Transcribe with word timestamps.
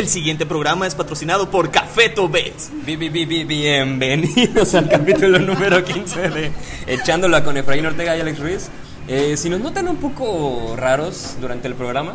El 0.00 0.08
siguiente 0.08 0.46
programa 0.46 0.86
es 0.86 0.94
patrocinado 0.94 1.50
por 1.50 1.70
Cafeto 1.70 2.26
Bets. 2.26 2.70
Bi- 2.86 2.96
bi- 2.96 3.10
bi- 3.10 3.26
bi- 3.26 3.44
Bienvenidos 3.44 4.74
al 4.74 4.88
capítulo 4.88 5.38
número 5.38 5.84
15 5.84 6.30
de 6.30 6.50
Echándola 6.86 7.44
con 7.44 7.58
Efraín 7.58 7.84
Ortega 7.84 8.16
y 8.16 8.20
Alex 8.22 8.38
Ruiz. 8.38 8.68
Eh, 9.08 9.36
si 9.36 9.50
nos 9.50 9.60
notan 9.60 9.88
un 9.88 9.96
poco 9.98 10.74
raros 10.74 11.36
durante 11.38 11.68
el 11.68 11.74
programa, 11.74 12.14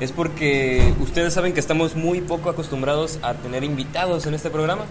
es 0.00 0.10
porque 0.10 0.92
ustedes 0.98 1.32
saben 1.32 1.52
que 1.52 1.60
estamos 1.60 1.94
muy 1.94 2.22
poco 2.22 2.50
acostumbrados 2.50 3.20
a 3.22 3.34
tener 3.34 3.62
invitados 3.62 4.26
en 4.26 4.34
este 4.34 4.50
programa. 4.50 4.86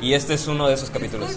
Y 0.00 0.14
este 0.14 0.32
es 0.32 0.46
uno 0.46 0.68
de 0.68 0.74
esos 0.74 0.88
capítulos. 0.88 1.32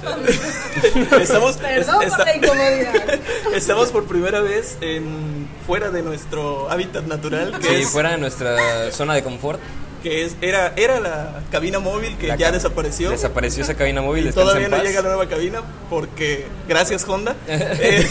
Estamos, 1.20 1.58
Perdón 1.58 2.03
es- 2.03 2.13
por 2.13 2.25
la 2.25 2.36
incomodidad. 2.38 3.20
estamos 3.53 3.89
por 3.89 4.05
primera 4.05 4.39
vez 4.39 4.77
en 4.80 5.50
fuera 5.67 5.89
de 5.91 6.02
nuestro 6.03 6.70
hábitat 6.72 7.03
natural, 7.05 7.59
que 7.59 7.67
Si 7.67 7.75
es, 7.84 7.89
fuera 7.89 8.11
de 8.11 8.17
nuestra 8.17 8.91
zona 8.94 9.13
de 9.13 9.23
confort, 9.23 9.59
que 10.02 10.23
es 10.26 10.36
era 10.41 10.73
era 10.76 11.00
la 11.00 11.41
cabina 11.52 11.80
móvil 11.80 12.18
que 12.18 12.28
la 12.28 12.36
ya 12.36 12.52
desapareció. 12.52 13.12
Desapareció 13.12 13.64
esa 13.64 13.75
cabina 13.75 14.02
móvil. 14.02 14.25
descansa 14.25 14.50
Todavía 14.50 14.70
no 14.70 14.78
paz. 14.78 14.86
llega 14.86 15.02
la 15.02 15.09
nueva 15.09 15.28
cabina 15.30 15.62
porque 15.89 16.45
gracias 16.67 17.08
Honda. 17.08 17.36
Eh, 17.48 18.08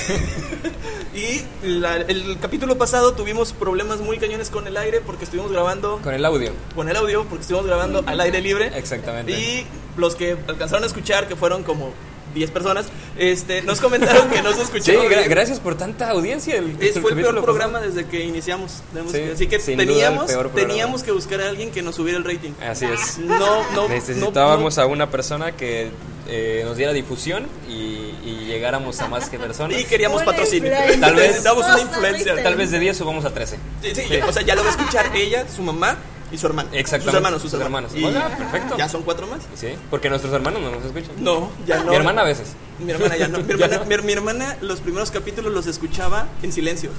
y 1.15 1.43
la- 1.67 1.97
el 1.97 2.39
capítulo 2.41 2.79
pasado 2.79 3.13
tuvimos 3.15 3.53
problemas 3.53 3.99
muy 4.01 4.19
cañones 4.19 4.51
con 4.51 4.67
el 4.67 4.77
aire 4.77 5.01
porque 5.01 5.25
estuvimos 5.25 5.51
grabando 5.51 5.99
Con 6.03 6.15
el 6.15 6.25
audio. 6.25 6.53
con 6.75 6.89
el 6.89 6.97
audio 6.97 7.25
porque 7.25 7.43
estuvimos 7.43 7.67
grabando 7.67 8.03
al 8.07 8.21
aire 8.21 8.41
libre. 8.41 8.71
Exactamente. 8.77 9.33
Y 9.33 9.67
los 9.97 10.15
que 10.15 10.37
alcanzaron 10.47 10.85
a 10.85 10.87
escuchar, 10.87 11.27
que 11.29 11.37
fueron 11.37 11.63
como 11.65 11.93
10 12.35 12.51
personas, 12.51 12.87
este, 13.19 13.63
nos 13.63 13.81
comentaron 13.81 14.29
que 14.31 14.43
no 14.43 14.51
se 14.53 14.57
Sí, 14.61 14.63
escuchaba. 14.63 15.05
gra- 15.05 15.09
bien. 15.09 15.29
gracias 15.31 15.61
por 15.61 15.77
tanta 15.77 16.11
audiencia. 16.11 16.57
El, 16.57 16.77
Es, 16.81 16.99
fue 17.01 17.11
el 17.11 17.17
peor 17.17 17.29
pasado. 17.31 17.45
programa 17.45 17.81
desde 17.81 18.07
que 18.07 18.25
iniciamos. 18.25 18.83
tenemos 18.93 19.13
Sí, 19.13 19.19
que- 19.19 19.33
así 19.33 19.47
que 19.47 19.59
teníamos, 19.59 20.31
teníamos 20.55 21.03
que 21.03 21.13
buscar 21.13 21.41
a 21.41 21.49
alguien 21.49 21.71
que 21.71 21.83
nos 21.83 21.95
subiera 21.97 22.19
el 22.19 22.25
rating. 22.25 22.53
Así 22.67 22.87
es. 22.87 23.19
No, 23.19 23.63
no, 23.73 23.89
Necesitábamos 23.89 24.77
no, 24.77 24.83
a 24.83 24.87
una 24.87 25.11
persona 25.11 25.53
que 25.57 25.91
eh, 26.29 26.63
nos 26.65 26.77
diera 26.77 26.93
difusión 26.93 27.47
y, 27.69 28.13
y 28.25 28.45
llegáramos 28.47 29.01
a 29.01 29.09
más 29.09 29.29
que 29.29 29.39
personas. 29.39 29.79
Y 29.81 29.85
queríamos 29.85 30.23
patrocinio. 30.23 30.71
Tal 31.01 31.15
vez- 31.15 31.29
necesitamos 31.29 31.65
una 31.65 32.11
triste. 32.11 32.31
Tal 32.43 32.55
vez 32.55 32.71
de 32.71 32.79
10 32.79 32.97
subamos 32.97 33.25
a 33.25 33.31
13. 33.35 33.57
Sí, 33.83 33.93
sí, 33.95 34.03
o 34.27 34.33
sea, 34.33 34.43
ya 34.43 34.55
lo 34.55 34.63
va 34.63 34.69
a 34.69 34.71
escuchar 34.71 35.11
ella, 35.17 35.47
su 35.49 35.63
mamá 35.63 35.97
y 36.33 36.39
su 36.39 36.47
hermano. 36.47 36.69
Exactamente. 36.73 37.11
Sus 37.11 37.15
hermanos, 37.17 37.43
sus 37.43 37.51
Sus 37.51 37.61
hermanos. 37.61 37.93
hermanos. 37.95 38.13
Y 38.13 38.17
Oiga, 38.17 38.37
perfecto. 38.37 38.77
Ya 38.79 38.89
son 38.89 39.03
cuatro 39.03 39.27
más. 39.27 39.41
Sí, 39.55 39.69
porque 39.91 40.09
nuestros 40.09 40.33
hermanos 40.33 40.61
no 40.63 40.71
nos 40.71 40.85
escuchan. 40.85 41.11
No, 41.19 41.51
ya 41.67 41.83
no. 41.83 41.91
Mi 41.91 41.97
hermana 41.97 42.23
a 42.23 42.25
veces. 42.25 42.55
Mi 42.79 42.93
hermana 42.93 43.17
ya 43.17 43.29
no. 43.29 43.39
Mi 43.43 43.47
Ya 43.59 43.65
hermana, 43.67 43.79
no. 43.79 43.85
mi, 43.97 44.03
mi 44.05 44.13
hermana 44.13 44.57
los 44.61 44.81
primeros 44.81 45.11
capítulos 45.11 45.53
los 45.53 45.67
escuchaba 45.67 46.27
en 46.43 46.53
silencio. 46.53 46.91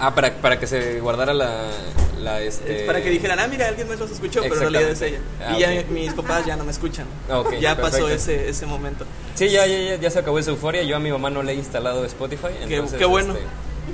Ah, 0.00 0.12
para, 0.12 0.34
para 0.34 0.58
que 0.58 0.66
se 0.66 0.98
guardara 1.00 1.32
la. 1.32 1.70
la 2.20 2.40
este... 2.40 2.84
Para 2.84 3.00
que 3.00 3.10
dijeran, 3.10 3.38
ah, 3.38 3.46
mira, 3.46 3.68
alguien 3.68 3.88
más 3.88 3.98
los 4.00 4.10
escuchó, 4.10 4.42
pero 4.42 4.54
en 4.56 4.60
realidad 4.60 4.90
es 4.90 5.00
ella. 5.02 5.18
Ah, 5.40 5.54
y 5.56 5.60
ya 5.60 5.84
mis 5.88 6.12
papás 6.14 6.44
ya 6.44 6.56
no 6.56 6.64
me 6.64 6.72
escuchan. 6.72 7.06
Ah, 7.30 7.38
ok, 7.38 7.54
ya 7.60 7.80
pasó 7.80 8.08
ese, 8.08 8.48
ese 8.48 8.66
momento. 8.66 9.04
Sí, 9.36 9.48
ya, 9.50 9.66
ya, 9.66 9.78
ya, 9.78 9.94
ya 9.94 10.10
se 10.10 10.18
acabó 10.18 10.40
esa 10.40 10.50
euforia. 10.50 10.82
Yo 10.82 10.96
a 10.96 10.98
mi 10.98 11.12
mamá 11.12 11.30
no 11.30 11.44
le 11.44 11.52
he 11.52 11.54
instalado 11.54 12.04
Spotify. 12.06 12.48
Qué- 12.66 12.74
entonces, 12.74 12.98
qué 12.98 13.04
bueno. 13.04 13.34
este, 13.34 13.46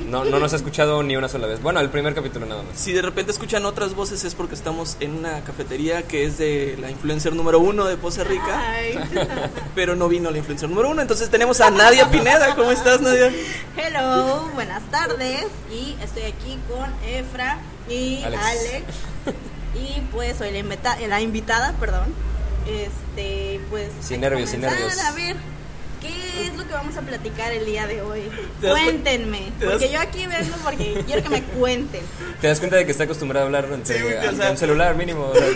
no, 0.08 0.24
no 0.24 0.38
nos 0.38 0.52
ha 0.52 0.56
escuchado 0.56 1.02
ni 1.02 1.16
una 1.16 1.28
sola 1.28 1.46
vez. 1.46 1.62
Bueno, 1.62 1.80
el 1.80 1.90
primer 1.90 2.14
capítulo 2.14 2.46
nada 2.46 2.62
más. 2.62 2.78
Si 2.78 2.92
de 2.92 3.02
repente 3.02 3.32
escuchan 3.32 3.64
otras 3.66 3.94
voces 3.94 4.24
es 4.24 4.34
porque 4.34 4.54
estamos 4.54 4.96
en 5.00 5.12
una 5.14 5.40
cafetería 5.42 6.02
que 6.02 6.24
es 6.24 6.38
de 6.38 6.76
la 6.80 6.90
influencer 6.90 7.34
número 7.34 7.58
uno 7.60 7.84
de 7.86 7.96
Poza 7.96 8.24
Rica, 8.24 8.62
Ay. 8.70 8.98
pero 9.74 9.96
no 9.96 10.08
vino 10.08 10.30
la 10.30 10.38
influencer 10.38 10.68
número 10.68 10.90
uno. 10.90 11.02
Entonces 11.02 11.30
tenemos 11.30 11.60
a 11.60 11.70
Nadia 11.70 12.10
Pineda. 12.10 12.54
¿Cómo 12.54 12.70
estás, 12.70 13.00
Nadia? 13.00 13.32
Hello, 13.76 14.48
buenas 14.54 14.82
tardes. 14.90 15.46
Y 15.72 15.96
estoy 16.02 16.22
aquí 16.24 16.58
con 16.68 16.90
Efra 17.08 17.58
y 17.88 18.22
Alex. 18.24 18.42
Alex. 18.42 18.84
Y 19.76 20.00
pues 20.12 20.36
soy 20.38 20.52
la, 20.52 20.58
invita- 20.58 20.96
la 21.08 21.20
invitada, 21.20 21.72
perdón. 21.80 22.14
Este, 22.64 23.60
pues. 23.70 23.88
Sin 24.00 24.20
nervios, 24.20 24.50
sin 24.50 24.60
nervios. 24.60 24.96
A 25.00 25.10
ver, 25.12 25.34
¿qué 26.04 26.46
es 26.46 26.56
lo 26.56 26.66
que 26.66 26.72
vamos 26.74 26.96
a 26.96 27.00
platicar 27.00 27.52
el 27.52 27.64
día 27.66 27.86
de 27.86 28.02
hoy? 28.02 28.20
¿Te 28.60 28.66
das 28.66 28.76
cu- 28.78 28.84
Cuéntenme. 28.84 29.50
Porque 29.58 29.90
yo 29.90 30.00
aquí 30.00 30.26
vengo 30.26 30.54
porque 30.62 31.02
quiero 31.06 31.22
que 31.22 31.28
me 31.30 31.42
cuenten. 31.42 32.02
¿Te 32.40 32.48
das 32.48 32.58
cuenta 32.58 32.76
de 32.76 32.84
que 32.86 32.92
está 32.92 33.04
acostumbrado 33.04 33.44
a 33.44 33.46
hablar 33.46 33.68
entre, 33.72 33.96
Sí, 33.96 34.02
güey, 34.02 34.14
o 34.16 34.20
ante 34.20 34.36
sea- 34.36 34.50
un 34.50 34.56
celular 34.58 34.94
mínimo? 34.96 35.26
O 35.28 35.34
sea, 35.34 35.46
sí, 35.48 35.54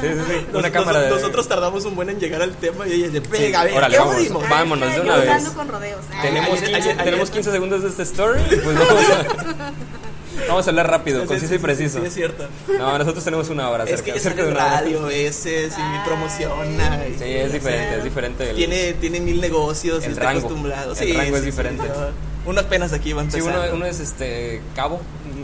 sí, 0.00 0.08
sí. 0.28 0.46
Una 0.52 0.62
Nos- 0.62 0.70
cámara 0.70 1.00
de... 1.00 1.10
Nosotros 1.10 1.48
tardamos 1.48 1.84
un 1.86 1.96
buen 1.96 2.10
en 2.10 2.20
llegar 2.20 2.42
al 2.42 2.54
tema 2.56 2.86
y 2.86 2.92
ella 2.92 3.08
dice, 3.08 3.20
venga, 3.30 3.60
a 3.60 3.64
ver, 3.64 3.74
órale, 3.74 3.96
¿qué 3.96 4.00
vámonos. 4.02 4.48
Vámonos 4.50 4.88
Ay, 4.88 4.94
de 4.96 5.00
una 5.00 5.16
vez. 5.16 5.48
con 5.50 5.68
rodeos. 5.68 6.00
Ay, 6.12 6.28
Tenemos 6.28 6.50
Ayer- 6.50 6.64
15, 6.64 6.76
ayer- 6.76 6.96
tenemos 7.04 7.20
ayer- 7.30 7.32
15 7.34 7.50
segundos 7.52 7.82
de 7.82 7.88
esta 7.88 8.02
story. 8.02 8.40
Pues 8.48 8.64
vamos 8.78 9.04
a, 9.10 9.72
vamos 10.48 10.66
a 10.66 10.70
hablar 10.70 10.90
rápido, 10.90 11.22
Sí, 11.22 11.26
conciso 11.26 11.48
sí, 11.48 11.54
y 11.54 11.58
sí, 11.58 11.62
preciso. 11.62 12.00
Sí, 12.00 12.06
es 12.06 12.14
cierto. 12.14 12.46
No, 12.78 12.98
nosotros 12.98 13.22
tenemos 13.24 13.48
una 13.50 13.68
hora 13.70 13.84
Es 13.84 13.90
cerca, 13.90 14.04
que 14.04 14.10
ella 14.12 14.20
cerca 14.20 14.42
de 14.42 14.48
en 14.50 14.54
una 14.56 14.66
hora. 14.66 14.74
radio 14.80 15.02
veces 15.04 15.74
y 15.76 16.06
promociona. 16.08 17.06
y- 17.08 17.18
Sí, 17.18 17.24
es 17.24 17.52
diferente, 17.52 17.98
es 17.98 18.04
diferente. 18.04 18.50
el- 18.50 18.56
Tiene, 18.56 18.92
tiene 18.94 19.20
mil 19.20 19.40
negocios 19.40 20.02
y 20.02 20.06
el 20.06 20.12
está 20.12 20.24
rango. 20.24 20.40
acostumbrado. 20.40 20.92
El 20.92 20.96
Sí, 20.98 21.12
rango 21.12 21.36
es 21.36 21.42
sí, 21.42 21.50
sí, 21.50 21.50
diferente. 21.50 21.84
no. 21.88 22.30
Uno 22.50 22.60
apenas 22.60 22.92
aquí 22.92 23.12
va 23.12 23.22
a 23.22 23.30
Sí, 23.30 23.38
empezar. 23.38 23.66
uno, 23.68 23.76
uno 23.76 23.86
es 23.86 24.00
este 24.00 24.60
cabo, 24.74 25.00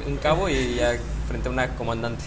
un- 0.07 0.13
un 0.13 0.19
cabo 0.19 0.49
y 0.49 0.75
ya 0.77 0.97
frente 1.29 1.49
a 1.49 1.53
una 1.53 1.69
comandante. 1.77 2.25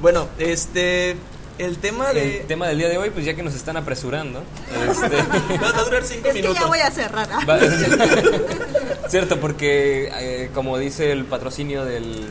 Bueno, 0.00 0.28
este. 0.38 1.16
El 1.60 1.78
tema 1.78 2.12
de. 2.12 2.40
El 2.40 2.46
tema 2.46 2.68
del 2.68 2.78
día 2.78 2.88
de 2.88 2.96
hoy, 2.98 3.10
pues 3.10 3.24
ya 3.24 3.34
que 3.34 3.42
nos 3.42 3.54
están 3.54 3.76
apresurando, 3.76 4.42
este, 4.90 5.16
Va 5.62 5.68
a 5.68 5.82
durar 5.84 6.02
cinco 6.04 6.28
Es 6.28 6.34
que 6.34 6.40
minutos. 6.42 6.58
ya 6.60 6.66
voy 6.66 6.78
a 6.80 6.90
cerrar. 6.90 7.28
¿ah? 7.32 7.40
Va- 7.48 7.58
Cierto, 9.08 9.38
porque 9.40 10.10
eh, 10.18 10.50
como 10.54 10.78
dice 10.78 11.12
el 11.12 11.24
patrocinio 11.24 11.84
del, 11.84 12.26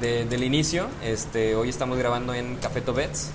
de- 0.00 0.24
del 0.26 0.44
inicio, 0.44 0.88
este, 1.04 1.54
hoy 1.56 1.68
estamos 1.70 1.96
grabando 1.98 2.34
en 2.34 2.56
Café 2.56 2.80
Tobets, 2.80 3.30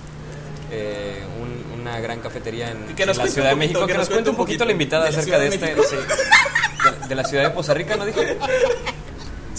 eh, 0.70 1.22
un- 1.42 1.80
una 1.80 1.98
gran 2.00 2.20
cafetería 2.20 2.70
en, 2.70 2.94
Que 2.94 3.06
la 3.06 3.14
Ciudad 3.14 3.50
de 3.50 3.56
México. 3.56 3.80
que 3.86 3.92
Que 3.92 3.98
nos 3.98 4.08
cuente 4.08 4.30
un 4.30 4.36
poquito 4.36 4.64
la 4.64 4.72
invitada 4.72 5.04
de 5.04 5.10
acerca 5.10 5.38
de 5.38 5.48
este, 5.48 5.74
de, 5.74 7.08
de 7.08 7.14
la 7.14 7.24
ciudad 7.24 7.44
de 7.44 7.50
Poza 7.50 7.74
Rica, 7.74 7.96
¿no 7.96 8.04
dijo? 8.06 8.20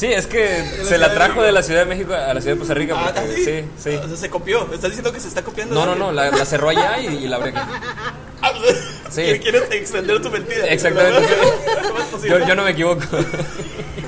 Sí, 0.01 0.07
es 0.11 0.25
que 0.25 0.65
la 0.79 0.83
se 0.83 0.97
la 0.97 1.13
trajo 1.13 1.43
de 1.43 1.51
la 1.51 1.61
Ciudad 1.61 1.81
de 1.81 1.85
México 1.85 2.11
a 2.15 2.33
la 2.33 2.41
ciudad 2.41 2.55
de 2.55 2.59
Poza 2.59 2.73
Rica. 2.73 2.95
Ah, 2.97 3.11
porque- 3.13 3.35
¿sí? 3.35 3.45
sí, 3.45 3.65
sí. 3.91 3.95
O 3.97 4.07
sea, 4.07 4.17
se 4.17 4.31
copió. 4.31 4.63
¿Estás 4.73 4.89
diciendo 4.89 5.13
que 5.13 5.19
se 5.19 5.27
está 5.27 5.43
copiando? 5.43 5.75
No, 5.75 5.85
no, 5.85 5.93
no, 5.93 6.11
la, 6.11 6.31
la 6.31 6.43
cerró 6.43 6.69
allá 6.69 6.99
y, 6.99 7.05
y 7.05 7.27
la 7.27 7.35
abrió 7.35 7.53
aquí. 7.55 7.61
Sí. 9.11 9.21
Quieres 9.43 9.69
extender 9.69 10.19
tu 10.19 10.31
mentira. 10.31 10.65
Exactamente. 10.65 11.27
Yo, 12.27 12.47
yo 12.47 12.55
no 12.55 12.63
me 12.63 12.71
equivoco. 12.71 13.01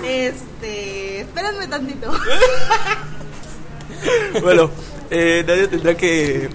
Este, 0.04 1.20
espérenme 1.22 1.68
tantito. 1.68 2.12
Bueno, 4.42 4.72
eh, 5.12 5.44
Nadia 5.46 5.70
tendrá 5.70 5.96
que 5.96 6.50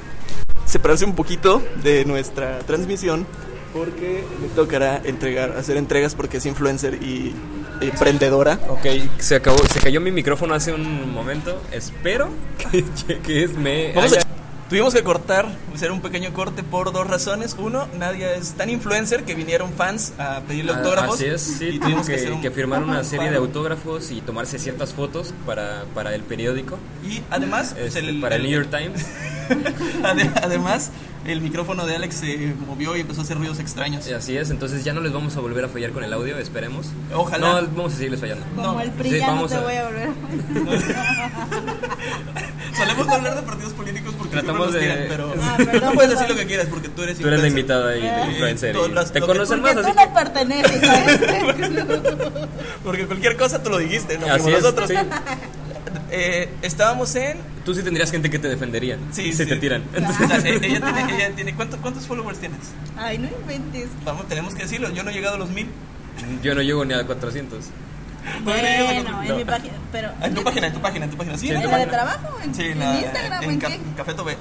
separarse 0.66 1.04
un 1.04 1.14
poquito 1.14 1.62
de 1.82 2.04
nuestra 2.04 2.58
transmisión 2.60 3.24
porque 3.72 4.24
le 4.42 4.48
tocará 4.56 5.00
entregar, 5.04 5.52
hacer 5.56 5.76
entregas 5.76 6.14
porque 6.16 6.38
es 6.38 6.46
influencer 6.46 6.94
y 6.94 7.34
emprendedora. 7.80 8.58
Ok, 8.68 8.86
se 9.18 9.36
acabó, 9.36 9.58
se 9.66 9.80
cayó 9.80 10.00
mi 10.00 10.10
micrófono 10.10 10.54
hace 10.54 10.72
un 10.72 11.12
momento. 11.12 11.60
Espero 11.72 12.28
que, 13.24 13.48
me 13.48 13.92
Vamos 13.94 14.12
haya- 14.12 14.22
a- 14.22 14.68
tuvimos 14.68 14.92
que 14.92 15.02
cortar, 15.02 15.46
hacer 15.74 15.90
un 15.92 16.00
pequeño 16.02 16.32
corte 16.34 16.62
por 16.62 16.92
dos 16.92 17.06
razones. 17.06 17.56
Uno, 17.58 17.88
Nadia 17.98 18.34
es 18.34 18.52
tan 18.52 18.68
influencer 18.68 19.24
que 19.24 19.34
vinieron 19.34 19.72
fans 19.72 20.12
a 20.18 20.40
pedirle 20.46 20.72
Ah, 20.72 20.76
autógrafos. 20.78 21.14
Así 21.16 21.24
es, 21.26 21.40
sí, 21.40 21.68
y 21.74 21.78
tuvimos 21.78 22.06
que, 22.06 22.16
hacer 22.16 22.32
un- 22.32 22.42
que 22.42 22.50
firmar 22.50 22.82
una 22.82 23.02
serie 23.04 23.30
de 23.30 23.36
autógrafos 23.36 24.10
y 24.10 24.20
tomarse 24.20 24.58
ciertas 24.58 24.92
fotos 24.92 25.32
para, 25.46 25.84
para 25.94 26.14
el 26.14 26.22
periódico, 26.22 26.78
Y 27.08 27.22
además, 27.30 27.74
pues, 27.78 27.96
este, 27.96 28.12
para 28.20 28.36
el 28.36 28.42
New 28.42 28.50
York 28.52 28.68
Times. 28.70 29.06
Ade- 30.04 30.30
Además, 30.42 30.90
el 31.26 31.40
micrófono 31.40 31.84
de 31.86 31.96
Alex 31.96 32.14
se 32.16 32.54
movió 32.66 32.96
y 32.96 33.00
empezó 33.00 33.20
a 33.20 33.24
hacer 33.24 33.36
ruidos 33.38 33.58
extraños. 33.60 34.06
Y 34.08 34.12
Así 34.12 34.36
es, 34.36 34.50
entonces 34.50 34.84
ya 34.84 34.92
no 34.92 35.00
les 35.00 35.12
vamos 35.12 35.36
a 35.36 35.40
volver 35.40 35.64
a 35.64 35.68
fallar 35.68 35.90
con 35.92 36.02
el 36.04 36.12
audio, 36.12 36.38
esperemos. 36.38 36.86
Ojalá. 37.14 37.60
No, 37.60 37.68
vamos 37.76 37.92
a 37.94 37.96
seguirles 37.96 38.20
fallando. 38.20 38.44
Como 38.54 38.72
No, 38.74 38.80
el 38.80 38.90
PRI 38.92 39.10
sí, 39.10 39.18
ya 39.18 39.26
no 39.28 39.34
vamos 39.34 39.50
te 39.50 39.56
a- 39.56 39.60
voy 39.60 39.74
a 39.74 39.84
volver. 39.84 40.08
Solemos 42.76 43.06
no 43.06 43.12
hablar 43.14 43.34
de 43.36 43.42
partidos 43.42 43.72
políticos 43.72 44.14
porque 44.16 44.32
Tratamos 44.36 44.66
nos 44.66 44.74
de- 44.74 44.80
tiran, 44.80 44.98
pero 45.08 45.34
Ah, 45.42 45.54
perdón, 45.56 45.80
no 45.84 45.92
puedes 45.94 46.10
decir 46.12 46.28
lo 46.28 46.36
que 46.36 46.46
quieras 46.46 46.66
porque 46.70 46.88
tú 46.88 47.02
eres 47.02 47.18
Tú 47.18 47.26
eres 47.26 47.40
la 47.42 47.48
invitada 47.48 47.96
y 47.96 48.06
Eh, 48.06 48.10
de 48.12 48.26
influencer. 48.30 48.72
todas 48.74 48.90
y 48.90 48.92
las- 48.94 49.12
te 49.12 49.20
conocen 49.20 49.60
Porque 49.60 49.74
más, 49.74 49.84
tú 49.84 49.90
así 49.90 49.98
no 49.98 50.04
que. 50.06 50.20
perteneces 50.20 50.82
a 50.88 51.04
este. 51.10 51.40
Porque 52.84 53.06
cualquier 53.06 53.36
cosa 53.36 53.62
tú 53.62 53.70
lo 53.70 53.78
dijiste, 53.78 54.16
no 54.18 54.26
Así 54.26 54.42
fuimos 54.44 54.58
es, 54.58 54.64
nosotros. 54.64 54.88
sí. 54.88 54.94
Eh, 56.10 56.48
estábamos 56.62 57.14
en. 57.16 57.38
Tú 57.64 57.74
sí 57.74 57.82
tendrías 57.82 58.10
gente 58.10 58.30
que 58.30 58.38
te 58.38 58.48
defendería. 58.48 58.96
Sí, 59.12 59.24
si 59.32 59.44
sí. 59.44 59.46
te 59.46 59.56
tiran. 59.56 59.82
Entonces, 59.94 60.44
ella 60.44 60.60
tiene. 60.60 61.14
Ella 61.16 61.30
tiene 61.36 61.54
¿cuántos, 61.54 61.78
¿Cuántos 61.80 62.06
followers 62.06 62.38
tienes? 62.38 62.58
Ay, 62.96 63.18
no 63.18 63.28
inventes. 63.28 63.88
Vamos, 64.04 64.26
tenemos 64.28 64.54
que 64.54 64.62
decirlo. 64.62 64.90
Yo 64.90 65.02
no 65.02 65.10
he 65.10 65.12
llegado 65.12 65.36
a 65.36 65.38
los 65.38 65.50
mil. 65.50 65.68
Yo 66.42 66.54
no 66.54 66.62
llego 66.62 66.84
ni 66.84 66.94
a 66.94 67.04
400. 67.06 67.64
Bueno, 68.44 68.68
en 68.68 69.04
No. 69.28 69.36
mi 69.36 69.44
página, 69.44 69.74
pero... 69.92 70.10
Ah, 70.20 70.26
En 70.26 70.34
tu 70.34 70.42
página, 70.42 70.66
en 70.66 70.72
tu 70.74 70.80
página, 70.80 71.04
en 71.06 71.10
tu 71.10 71.16
página. 71.16 71.38
Sí, 71.38 71.46
Sí, 71.46 71.50
en 71.52 71.56
¿En 71.58 71.62
tu 71.62 71.68
la 71.70 71.78
de 71.78 71.86
trabajo? 71.86 72.38
¿En, 72.42 72.54
Sí, 72.54 72.62
en 72.62 72.78
la- 72.78 73.00
Instagram? 73.00 73.42
¿En, 73.44 73.50
en 73.50 73.58
qué? 73.60 73.66
Ca- 73.66 73.96
Café 73.98 74.14
Tobet. 74.14 74.38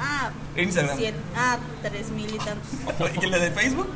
Ah, 0.00 0.30
Instagram. 0.56 0.98
ah, 1.36 1.58
tres 1.82 2.08
mil 2.10 2.34
y 2.34 2.38
tantos. 2.38 2.70
¿Y 3.22 3.26
la 3.26 3.38
de 3.38 3.50
Facebook? 3.50 3.88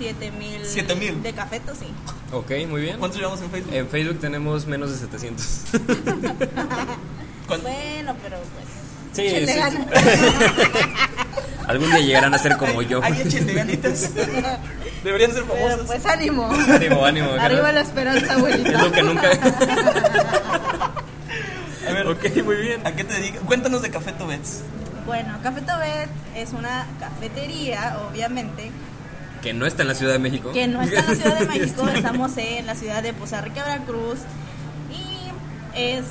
Siete 0.00 0.30
mil. 0.30 0.64
Siete 0.64 0.94
mil. 0.94 1.22
De 1.22 1.34
cafeto, 1.34 1.74
sí. 1.74 1.84
Ok, 2.32 2.50
muy 2.66 2.80
bien. 2.80 2.98
¿Cuántos 2.98 3.18
llevamos 3.20 3.42
en 3.42 3.50
Facebook? 3.50 3.74
En 3.74 3.86
Facebook 3.86 4.18
tenemos 4.18 4.66
menos 4.66 4.90
de 4.90 4.96
700. 4.96 5.46
¿Cuánto? 7.46 7.68
Bueno, 7.68 8.16
pero 8.22 8.38
pues... 8.38 8.66
Sí, 9.12 9.46
sí. 9.46 9.58
Algún 11.66 11.90
día 11.90 12.00
llegarán 12.00 12.32
a 12.32 12.38
ser 12.38 12.56
como 12.56 12.80
yo. 12.80 13.00
Ay, 13.02 13.20
échenle 13.26 13.52
ganitas. 13.52 14.14
Deberían 15.04 15.34
ser 15.34 15.44
Pero 15.44 15.68
famosos. 15.68 15.86
pues 15.86 16.06
ánimo. 16.06 16.50
Ánimo, 16.50 17.04
ánimo. 17.04 17.32
Arriba 17.32 17.70
la 17.70 17.82
esperanza, 17.82 18.36
abuelita. 18.36 18.70
Es 18.70 18.80
lo 18.80 18.92
que 18.92 19.02
nunca. 19.02 19.28
A 21.86 21.92
ver, 21.92 22.06
ok, 22.06 22.24
muy 22.42 22.56
bien. 22.56 22.86
¿a 22.86 22.92
qué 22.92 23.04
te 23.04 23.12
dedicas? 23.12 23.42
Cuéntanos 23.44 23.82
de 23.82 23.90
Café 23.90 24.12
Tobets. 24.12 24.62
Bueno, 25.04 25.36
Café 25.42 25.60
Tobet 25.60 26.08
es 26.34 26.54
una 26.54 26.86
cafetería, 27.00 27.98
obviamente, 28.08 28.70
Que 29.42 29.52
no 29.54 29.66
está 29.66 29.82
en 29.82 29.88
la 29.88 29.94
Ciudad 29.94 30.12
de 30.12 30.18
México. 30.18 30.52
que 30.52 30.66
no 30.66 30.82
está 30.82 31.00
en 31.00 31.06
la 31.06 31.14
Ciudad 31.14 31.38
de 31.38 31.46
México, 31.58 31.88
estamos 31.88 32.36
en 32.36 32.66
la 32.66 32.74
ciudad 32.74 33.02
de 33.02 33.12
Poza 33.12 33.40
Rica, 33.40 33.64
Veracruz, 33.64 34.18
y 34.92 35.78
es 35.78 36.04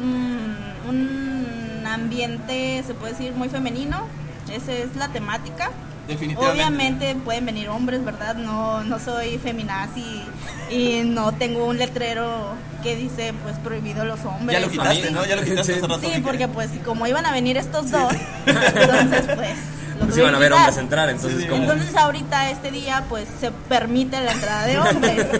mm, 0.00 0.88
un 0.88 1.84
ambiente, 1.86 2.82
se 2.86 2.94
puede 2.94 3.12
decir, 3.12 3.32
muy 3.32 3.48
femenino, 3.48 4.06
esa 4.52 4.72
es 4.72 4.94
la 4.96 5.08
temática. 5.08 5.70
Definitivamente. 6.06 6.62
Obviamente 6.62 7.14
pueden 7.22 7.44
venir 7.44 7.68
hombres, 7.68 8.02
¿verdad? 8.02 8.34
No, 8.36 8.82
no 8.82 8.98
soy 8.98 9.36
feminazi 9.36 10.22
y 10.70 11.02
no 11.04 11.32
tengo 11.32 11.66
un 11.66 11.76
letrero 11.76 12.54
que 12.82 12.96
dice 12.96 13.34
pues 13.42 13.56
prohibido 13.56 14.06
los 14.06 14.24
hombres. 14.24 14.58
Ya 14.58 14.64
lo 14.64 14.70
quitaste, 14.72 15.10
¿no? 15.10 15.26
Ya 15.26 15.36
lo 15.36 15.42
quitaste 15.44 15.74
Sí. 15.74 15.78
hace 15.80 15.86
rato. 15.86 16.00
Sí, 16.00 16.06
Mica. 16.06 16.22
porque 16.22 16.48
pues 16.48 16.70
como 16.82 17.06
iban 17.06 17.26
a 17.26 17.32
venir 17.32 17.58
estos 17.58 17.90
dos, 17.90 18.10
entonces 18.46 19.26
pues... 19.36 19.58
los 19.98 20.06
Pues 20.06 20.18
iban 20.18 20.34
a 20.34 20.38
ver 20.38 20.52
hombres 20.52 20.76
entrar, 20.78 21.08
entonces 21.10 21.42
Sí, 21.42 21.46
como. 21.48 21.62
Entonces 21.62 21.94
ahorita 21.96 22.50
este 22.50 22.70
día 22.70 23.04
pues 23.08 23.26
se 23.40 23.50
permite 23.50 24.20
la 24.20 24.32
entrada 24.32 24.64
de 24.66 24.78
hombres. 24.78 25.26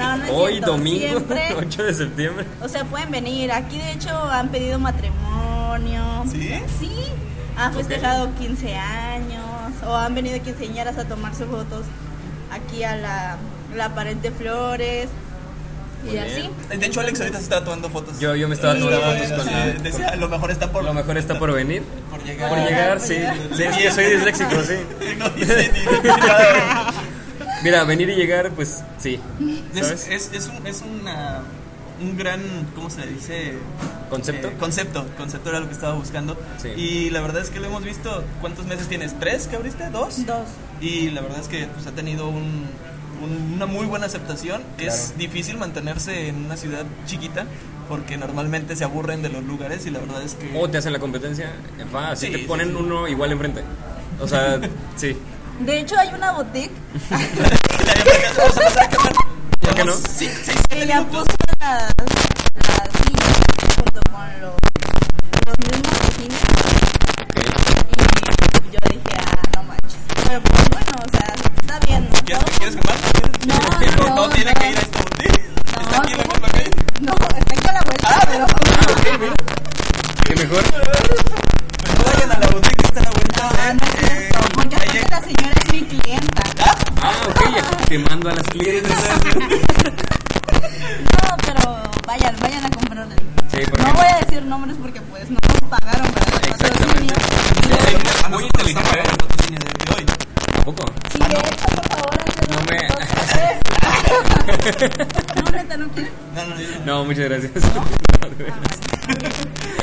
No, 0.00 0.16
no 0.16 0.24
es 0.24 0.30
Hoy 0.32 0.52
cierto, 0.54 0.70
domingo, 0.72 0.98
Siempre, 0.98 1.54
8 1.58 1.82
de 1.84 1.94
septiembre. 1.94 2.46
o 2.62 2.68
sea, 2.68 2.84
pueden 2.86 3.10
venir. 3.10 3.52
Aquí 3.52 3.76
de 3.78 3.92
hecho 3.92 4.10
han 4.30 4.48
pedido 4.48 4.78
matrimonio. 4.78 6.24
¿Sí? 6.30 6.54
Sí. 6.78 6.90
Han 7.56 7.74
festejado 7.74 8.34
15 8.36 8.74
años 8.76 9.44
o 9.86 9.94
han 9.94 10.14
venido 10.14 10.40
quinceañeras 10.42 10.96
a 10.96 11.04
tomarse 11.04 11.44
fotos 11.44 11.84
aquí 12.50 12.82
a 12.84 12.96
la, 12.96 13.36
la 13.76 13.94
pared 13.94 14.16
de 14.16 14.30
flores 14.30 15.08
Muy 16.04 16.14
y 16.14 16.18
así. 16.18 16.50
De 16.78 16.86
hecho, 16.86 17.00
Alex 17.00 17.20
ahorita 17.20 17.38
se 17.38 17.44
estaba 17.44 17.64
tomando 17.64 17.90
fotos. 17.90 18.18
Yo, 18.20 18.34
yo 18.36 18.48
me 18.48 18.54
estaba 18.54 18.74
tomando 18.74 18.96
Estaba- 18.96 19.18
fotos 19.18 19.36
con 19.36 19.46
la. 19.46 19.66
Decía, 19.66 20.16
lo 20.16 20.28
mejor 20.28 20.50
está 20.50 20.72
por... 20.72 20.84
Lo 20.84 20.94
mejor 20.94 21.18
está 21.18 21.38
por 21.38 21.52
venir. 21.52 21.82
por 22.10 22.22
llegar. 22.24 22.48
Por 22.48 22.58
llegar, 22.58 22.98
por 22.98 23.06
sí. 23.06 23.14
llegar. 23.14 23.74
Sí, 23.74 23.90
soy 23.94 24.04
disléxico, 24.04 24.50
sí. 24.62 24.74
No 25.18 25.28
dice 25.30 25.70
ni 26.02 26.08
nada. 26.08 26.92
Mira, 27.62 27.84
venir 27.84 28.08
y 28.08 28.14
llegar, 28.14 28.50
pues 28.52 28.82
sí. 28.98 29.20
Es, 29.74 29.86
¿Sabes? 29.86 30.08
es, 30.08 30.30
es, 30.32 30.48
un, 30.48 30.66
es 30.66 30.80
una, 30.82 31.42
un 32.00 32.16
gran, 32.16 32.40
¿cómo 32.74 32.88
se 32.88 33.00
le 33.04 33.08
dice? 33.12 33.54
¿Concepto? 34.08 34.48
Eh, 34.48 34.52
concepto, 34.58 35.04
concepto 35.18 35.50
era 35.50 35.60
lo 35.60 35.66
que 35.66 35.74
estaba 35.74 35.92
buscando. 35.92 36.38
Sí. 36.56 36.68
Y 36.68 37.10
la 37.10 37.20
verdad 37.20 37.42
es 37.42 37.50
que 37.50 37.60
lo 37.60 37.66
hemos 37.66 37.84
visto, 37.84 38.24
¿cuántos 38.40 38.64
meses 38.64 38.88
tienes? 38.88 39.18
¿Tres 39.20 39.46
que 39.46 39.56
abriste? 39.56 39.90
¿Dos? 39.90 40.24
Dos. 40.24 40.48
Y 40.80 41.10
la 41.10 41.20
verdad 41.20 41.40
es 41.40 41.48
que 41.48 41.66
pues, 41.66 41.86
ha 41.86 41.92
tenido 41.92 42.28
un, 42.28 42.64
un- 43.22 43.52
una 43.54 43.66
muy 43.66 43.86
buena 43.86 44.06
aceptación. 44.06 44.62
Es 44.78 44.94
Claro. 45.06 45.18
difícil 45.18 45.56
mantenerse 45.58 46.28
en 46.28 46.44
una 46.46 46.56
ciudad 46.56 46.84
chiquita 47.06 47.44
porque 47.88 48.16
normalmente 48.16 48.76
se 48.76 48.84
aburren 48.84 49.20
de 49.22 49.28
los 49.30 49.42
lugares 49.44 49.84
y 49.86 49.90
la 49.90 49.98
verdad 49.98 50.22
es 50.22 50.34
que... 50.34 50.56
O 50.58 50.68
te 50.70 50.78
hacen 50.78 50.92
la 50.92 50.98
competencia, 51.00 51.50
va, 51.94 52.12
así 52.12 52.26
Sí, 52.26 52.32
te 52.32 52.38
sí, 52.38 52.44
ponen 52.44 52.68
sí. 52.68 52.74
uno 52.78 53.08
igual 53.08 53.32
enfrente. 53.32 53.62
O 54.20 54.28
sea, 54.28 54.60
sí. 54.96 55.16
De 55.60 55.80
hecho 55.80 55.98
hay 55.98 56.08
una 56.14 56.30
boutique. 56.32 56.70
¿Por 59.60 59.74
qué 59.74 59.84
no? 59.84 59.92
Sí- 59.92 60.30
siete 60.42 60.86
ya 60.86 61.00
minutos. 61.00 61.26
puso 61.26 61.36
las, 61.60 61.82
las 61.82 61.92
sillas 63.04 63.36
junto 63.76 64.00
con 64.10 64.40
los, 64.40 64.54
los 65.46 65.58
mismos 65.58 65.98
cojines. 65.98 66.40
Y 67.90 67.92
yo 68.72 68.78
dije, 68.88 69.14
ah, 69.18 69.42
no 69.56 69.62
manches. 69.64 69.98
Pero 70.26 70.40
pues 70.42 70.68
bueno, 70.70 70.92
o 71.04 71.06
sea, 71.16 71.28
está 71.60 71.78
bien. 71.86 72.08
¿Quieres, 72.70 72.86
Todo- 72.86 73.78
¿Quieres 73.78 73.94
quemar? 73.96 74.10
No, 74.10 74.16
no, 74.16 74.28
tiene 74.30 74.52
que 74.54 74.70
ir 74.70 74.76
a 74.76 74.80
esta 74.80 74.98
boutique. 74.98 75.40
No, 75.74 75.80
Está 75.82 75.96
aquí 76.02 76.12
en 76.12 76.18
la 76.18 76.24
¿cómo 76.24 76.34
misma 76.34 76.48
que? 76.48 76.52
calle. 76.52 76.70
No, 77.00 77.12
está 77.12 77.36
aquí 77.38 77.68
a 77.68 77.72
la 77.72 77.80
vuelta, 77.82 78.08
Ah, 78.10 78.28
pero... 78.30 78.46
¿Qué 80.24 80.34
mejor? 80.36 80.62
Pues 80.62 81.98
no 81.98 82.04
vayan 82.04 82.30
a 82.32 82.38
la 82.38 82.46
boutique 82.48 82.76
que 82.76 82.86
está 82.86 83.00
a 83.00 83.04
la 83.04 83.10
vuelta 83.10 83.50
Ah, 83.50 83.72
no 83.74 83.84
es 83.84 83.92
de, 83.92 83.98
eh, 84.00 84.28
cierto, 84.30 84.48
porque 84.54 84.76
calle- 84.76 85.00
aparte 85.00 85.10
la 85.10 85.20
señora 85.22 85.54
es 85.64 85.72
mi 85.72 85.80
clienta. 85.84 86.42
Ah, 87.02 87.14
ok, 87.28 87.40
quemando 87.88 88.28
a 88.30 88.34
las 88.34 88.46
clientes. 88.48 88.92
No, 90.10 91.36
pero 91.44 91.80
vayan, 92.06 92.36
vayan 92.40 92.64
a 92.66 92.70
comprarle. 92.70 93.16
Sí, 93.50 93.58
porque- 93.68 93.82
No 93.82 93.92
voy 93.94 94.06
a 94.06 94.18
decir 94.24 94.42
nombres 94.44 94.76
porque 94.80 95.00
pues 95.02 95.30
no 95.30 95.38
nos 95.42 95.70
pagaron 95.70 96.06
para 96.12 96.26
el 96.30 96.34
Exactamente. 96.36 96.84
patrocinio. 96.86 97.14
Sí, 97.86 98.30
muy 98.30 98.44
inteligente 98.44 99.00
el 99.00 99.08
patrocinio 99.16 99.58
de 99.60 99.94
hoy. 99.94 100.04
¿Tampoco? 100.54 100.84
Si 101.12 101.18
quieres, 101.18 101.50
por 101.56 101.84
favor, 101.88 102.18
hazlo. 102.20 102.54
No 102.54 102.60
me- 102.70 102.88
No, 105.36 105.50
neta, 105.52 105.76
no 105.76 105.88
quiero. 105.88 106.10
No, 106.84 106.99
no, 107.14 107.28
no. 107.28 107.30
No, 107.30 107.46
muchas 107.46 107.50
gracias. 107.50 107.52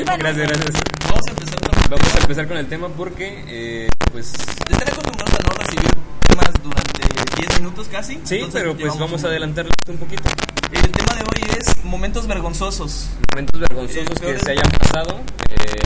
Bueno, 0.08 0.18
Gracias, 0.20 0.48
gracias. 0.48 0.72
Vamos 1.06 1.22
a 1.28 1.32
empezar 1.32 1.60
con 1.60 1.90
Vamos 1.90 2.16
a 2.16 2.20
empezar 2.20 2.48
con 2.48 2.58
el 2.58 2.68
tema 2.68 2.88
porque, 2.90 3.44
eh, 3.48 3.90
pues, 4.12 4.34
Están 4.34 4.88
acostumbrados 4.88 5.34
a 5.34 5.44
no 5.44 5.50
recibir 5.60 5.92
temas 6.28 6.50
durante 6.64 7.02
10 7.42 7.60
minutos 7.60 7.88
casi. 7.92 8.14
sí, 8.24 8.36
entonces 8.36 8.62
pero 8.62 8.78
pues 8.78 8.98
vamos 8.98 9.20
un- 9.22 9.26
a 9.26 9.30
adelantarlo 9.30 9.72
un 9.90 9.98
poquito. 9.98 10.24
El 10.72 10.92
tema 10.92 11.14
de 11.16 11.22
hoy 11.24 11.58
es 11.60 11.84
momentos 11.84 12.26
vergonzosos. 12.28 13.10
Momentos 13.34 13.60
vergonzosos 13.60 13.98
El 14.08 14.14
peor 14.18 14.32
que 14.32 14.38
es- 14.38 14.44
se 14.44 14.52
hayan 14.52 14.72
pasado. 14.72 15.20
eh, 15.50 15.82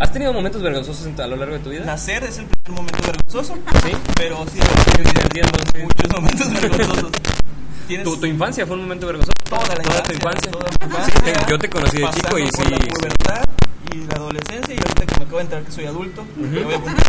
¿Has 0.00 0.12
tenido 0.12 0.32
momentos 0.32 0.62
vergonzosos 0.62 1.06
a 1.18 1.26
lo 1.26 1.36
largo 1.36 1.54
de 1.54 1.60
tu 1.60 1.70
vida? 1.70 1.84
Nacer 1.84 2.24
es 2.24 2.38
el 2.38 2.46
primer 2.46 2.80
momento 2.80 2.98
vergonzoso. 3.06 3.54
Sí. 3.84 3.92
Pero 4.16 4.44
sí, 4.52 4.58
entiendo, 4.98 5.58
sí. 5.72 5.78
muchos 5.82 6.12
momentos 6.12 6.52
vergonzosos. 6.60 7.10
¿Tienes 7.86 8.04
¿Tu, 8.04 8.16
tu 8.16 8.26
infancia 8.26 8.66
fue 8.66 8.76
un 8.76 8.82
momento 8.82 9.06
vergonzoso? 9.06 9.32
toda 9.48 9.62
la 9.68 9.74
tu 10.02 10.12
infancia? 10.12 10.50
toda 10.50 10.66
infancia, 10.70 11.14
Sí, 11.14 11.22
te- 11.32 11.50
yo 11.50 11.58
te 11.58 11.68
conocí 11.68 11.96
de 11.98 12.10
chico 12.10 12.38
y 12.38 12.46
sí. 12.46 12.62
la 12.70 12.78
pubertad 12.78 13.44
y 13.92 13.96
la 13.98 14.14
adolescencia 14.14 14.74
y 14.74 14.78
ahorita 14.78 15.06
que 15.06 15.14
me 15.18 15.22
acabo 15.24 15.36
de 15.36 15.42
enterar 15.42 15.64
que 15.64 15.72
soy 15.72 15.86
adulto, 15.86 16.24
me 16.36 16.62
voy 16.64 16.74
a 16.74 16.78
cumplir 16.80 17.06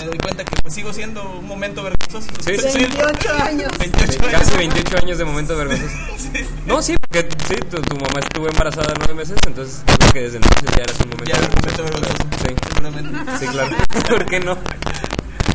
me 0.00 0.06
doy 0.10 0.18
cuenta 0.18 0.44
que 0.44 0.56
pues 0.60 0.74
sigo 0.74 0.92
siendo 0.92 1.22
un 1.38 1.46
momento 1.46 1.82
vergonzoso. 1.82 2.26
Sí, 2.44 2.50
el- 2.50 2.60
28 2.62 3.32
años. 3.42 3.72
28 3.78 4.22
años. 4.26 4.32
Casi 4.32 4.56
28 4.58 4.98
años 4.98 5.18
de 5.18 5.24
momento 5.24 5.56
vergonzoso. 5.56 5.94
No, 6.66 6.80
sí, 6.82 6.96
porque 6.98 7.28
sí, 7.46 7.54
tu, 7.70 7.80
tu 7.82 7.94
mamá 7.96 8.18
estuvo 8.20 8.48
embarazada 8.48 8.92
nueve 8.98 9.14
meses, 9.14 9.36
entonces 9.46 9.82
creo 9.98 10.12
que 10.12 10.20
desde 10.22 10.36
entonces 10.38 10.62
ya 10.76 10.82
eras 10.82 10.96
un 11.00 11.10
momento 11.10 11.24
Ya 11.24 11.36
era 11.36 11.46
un 11.46 11.54
momento 11.54 11.82
vergonzoso. 11.84 12.24
vergonzoso. 12.24 12.48
Sí. 12.48 12.54
Seguramente. 12.68 13.38
Sí, 13.38 13.46
claro. 13.46 13.76
¿Por 14.08 14.26
qué 14.26 14.40
no? 14.40 14.58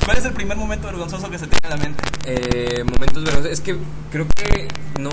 ¿Cuál 0.10 0.18
es 0.18 0.26
el 0.26 0.34
primer 0.34 0.58
momento 0.58 0.88
vergonzoso 0.88 1.30
que 1.30 1.38
se 1.38 1.46
tiene 1.46 1.60
en 1.66 1.70
la 1.70 1.78
mente? 1.78 2.04
Eh, 2.26 2.84
momentos 2.84 3.24
vergonzosos. 3.24 3.52
Es 3.52 3.62
que 3.62 3.78
creo 4.12 4.26
que 4.36 4.68
no. 5.00 5.12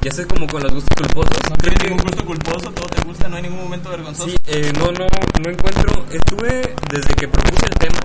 Ya 0.00 0.10
sé 0.10 0.26
como 0.26 0.48
con 0.48 0.64
los 0.64 0.72
gustos 0.74 0.90
culposos. 0.96 1.38
No 1.48 1.54
Creo 1.58 1.74
que- 1.74 1.84
ningún 1.90 2.02
gusto 2.04 2.24
culposo, 2.24 2.72
todo 2.72 2.86
te 2.88 3.00
gusta, 3.02 3.28
no 3.28 3.36
hay 3.36 3.42
ningún 3.42 3.62
momento 3.62 3.90
vergonzoso. 3.90 4.28
Sí, 4.30 4.36
eh, 4.48 4.72
no, 4.76 4.86
no, 4.90 5.06
no 5.44 5.48
encuentro. 5.48 6.04
Estuve 6.10 6.74
desde 6.90 7.14
que 7.14 7.28
propuse 7.28 7.66
el 7.66 7.74
tema. 7.78 8.00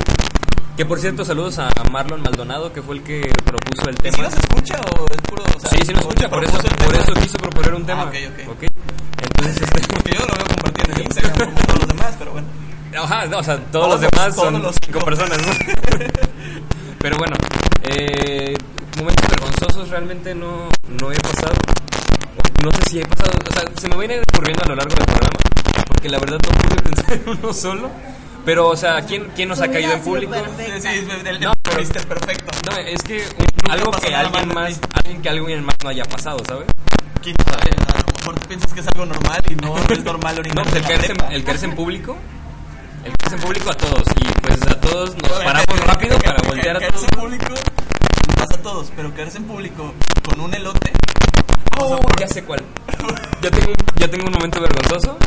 Que 0.78 0.86
por 0.86 1.00
cierto, 1.00 1.26
saludos 1.26 1.58
a 1.58 1.70
Marlon 1.92 2.22
Maldonado, 2.22 2.72
que 2.72 2.84
fue 2.84 2.98
el 2.98 3.02
que 3.02 3.22
propuso 3.44 3.90
el 3.90 3.96
¿Y 3.96 4.12
si 4.12 4.16
tema. 4.16 4.30
nos 4.30 4.34
escucha 4.38 4.80
o 4.96 5.08
es 5.10 5.22
puro.? 5.22 5.44
O 5.56 5.60
sea, 5.60 5.72
Sí, 5.72 5.78
sí 5.88 5.92
nos 5.92 6.02
escucha, 6.02 6.30
por 6.30 6.44
eso, 6.44 6.60
por 6.86 6.96
eso 6.96 7.14
quiso 7.14 7.38
proponer 7.40 7.74
un 7.74 7.84
tema. 7.84 8.04
Ah, 8.04 8.06
ok, 8.10 8.50
ok. 8.52 8.64
Entonces, 9.24 9.64
este. 9.64 9.88
Porque 9.92 10.12
yo 10.20 10.20
lo 10.20 10.36
veo 10.36 10.46
compartiendo 10.46 10.94
en 10.98 11.02
Instagram 11.08 11.34
como 11.50 11.66
todos 11.66 11.80
los 11.80 11.88
demás, 11.88 12.16
pero 12.20 12.32
bueno. 12.34 12.48
Ajá, 12.96 13.26
no, 13.26 13.40
o 13.40 13.44
sea, 13.44 13.58
todos, 13.58 13.72
Todos 13.72 13.90
los 13.90 14.02
demás 14.02 14.36
todos 14.36 14.52
son 14.52 14.62
los 14.62 14.76
cinco 14.84 15.00
personas, 15.00 15.38
¿no? 15.46 15.54
Pero 17.00 17.18
bueno, 17.18 17.36
eh, 17.84 18.56
momentos 18.98 19.30
vergonzosos 19.30 19.90
realmente 19.90 20.34
no, 20.34 20.70
no 20.88 21.12
he 21.12 21.16
pasado. 21.16 21.54
No 22.64 22.72
sé 22.72 22.80
si 22.90 23.00
he 23.00 23.06
pasado, 23.06 23.32
o 23.50 23.54
sea, 23.54 23.64
se 23.80 23.88
me 23.88 23.98
viene 23.98 24.20
ocurriendo 24.34 24.64
a 24.64 24.68
lo 24.70 24.76
largo 24.76 24.96
del 24.96 25.06
programa, 25.06 25.38
porque 25.88 26.10
la 26.10 26.20
verdad 26.20 26.38
no 26.44 26.50
pude 26.50 26.82
pensar 26.82 27.14
en 27.14 27.24
uno 27.30 27.54
solo. 27.54 27.90
Pero, 28.46 28.70
o 28.70 28.76
sea, 28.78 29.02
¿quién, 29.02 29.28
quién 29.36 29.50
nos 29.50 29.60
ha 29.62 29.68
caído 29.70 29.92
en 29.92 30.02
público? 30.02 30.32
perfecta. 30.32 30.80
Sí, 30.80 30.88
sí, 31.06 31.08
el, 31.20 31.28
el, 31.28 31.40
No, 31.42 31.52
pero- 31.62 32.08
perfecto. 32.08 32.72
No, 32.72 32.78
es 32.78 33.04
que 33.04 33.24
algo 33.70 33.92
que 33.92 34.16
alguien 34.16 34.48
más, 34.54 34.80
alguien 34.94 35.22
que 35.22 35.30
alguien 35.30 35.64
más 35.66 35.76
no 35.84 35.90
haya 35.90 36.06
pasado, 36.06 36.38
¿sabes? 36.48 36.66
¿Quién 37.22 37.36
sabe? 37.46 37.72
No, 37.78 37.86
no, 37.86 38.06
mejor 38.18 38.48
piensas 38.48 38.74
que 38.74 38.80
es 38.80 38.88
algo 38.88 39.06
normal 39.06 39.42
y 39.50 39.56
no 39.56 39.76
es 39.78 40.04
normal 40.04 40.36
No, 40.36 40.40
orinar 40.40 40.64
pues 40.64 40.76
el 40.76 40.82
en 40.82 40.88
caerse, 40.88 41.08
prepa. 41.16 41.34
el 41.34 41.44
caerse 41.44 41.66
en 41.66 41.76
público. 41.76 42.18
El 43.08 43.14
caerse 43.16 43.36
en 43.38 43.42
público 43.42 43.70
a 43.70 43.74
todos. 43.74 44.04
Y 44.20 44.26
pues 44.42 44.62
a 44.64 44.82
todos 44.82 45.16
nos 45.16 45.30
Bueno, 45.30 45.46
paramos 45.46 45.80
rápido 45.80 46.20
para 46.20 46.42
voltear 46.44 46.76
a 46.76 46.88
todos. 46.90 47.04
en 47.04 47.10
público 47.10 47.54
pasa 48.36 48.56
a 48.56 48.62
todos, 48.62 48.92
pero 48.98 49.14
caerse 49.14 49.38
en 49.38 49.46
público 49.46 49.94
con 50.28 50.42
un 50.42 50.54
elote. 50.54 50.92
Oh, 51.80 52.00
ya 52.20 52.28
sé 52.28 52.44
cuál. 52.44 52.62
Yo 53.42 53.50
tengo, 53.52 53.70
un- 53.72 53.76
yo 54.00 54.10
tengo 54.10 54.26
un 54.28 54.34
momento 54.34 54.60
vergonzoso 54.62 55.18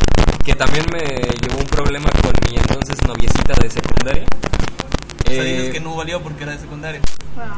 que 0.43 0.55
también 0.55 0.85
me 0.91 0.99
llevó 1.39 1.59
un 1.59 1.67
problema 1.67 2.09
con 2.21 2.31
mi 2.49 2.57
entonces 2.57 2.97
noviecita 3.07 3.53
de 3.61 3.69
secundaria. 3.69 4.25
O 5.27 5.31
sea, 5.33 5.43
Eh, 5.43 5.53
dices 5.53 5.69
que 5.73 5.79
no 5.79 5.95
valió 5.95 6.21
porque 6.21 6.43
era 6.43 6.51
de 6.53 6.59
secundaria. 6.59 6.99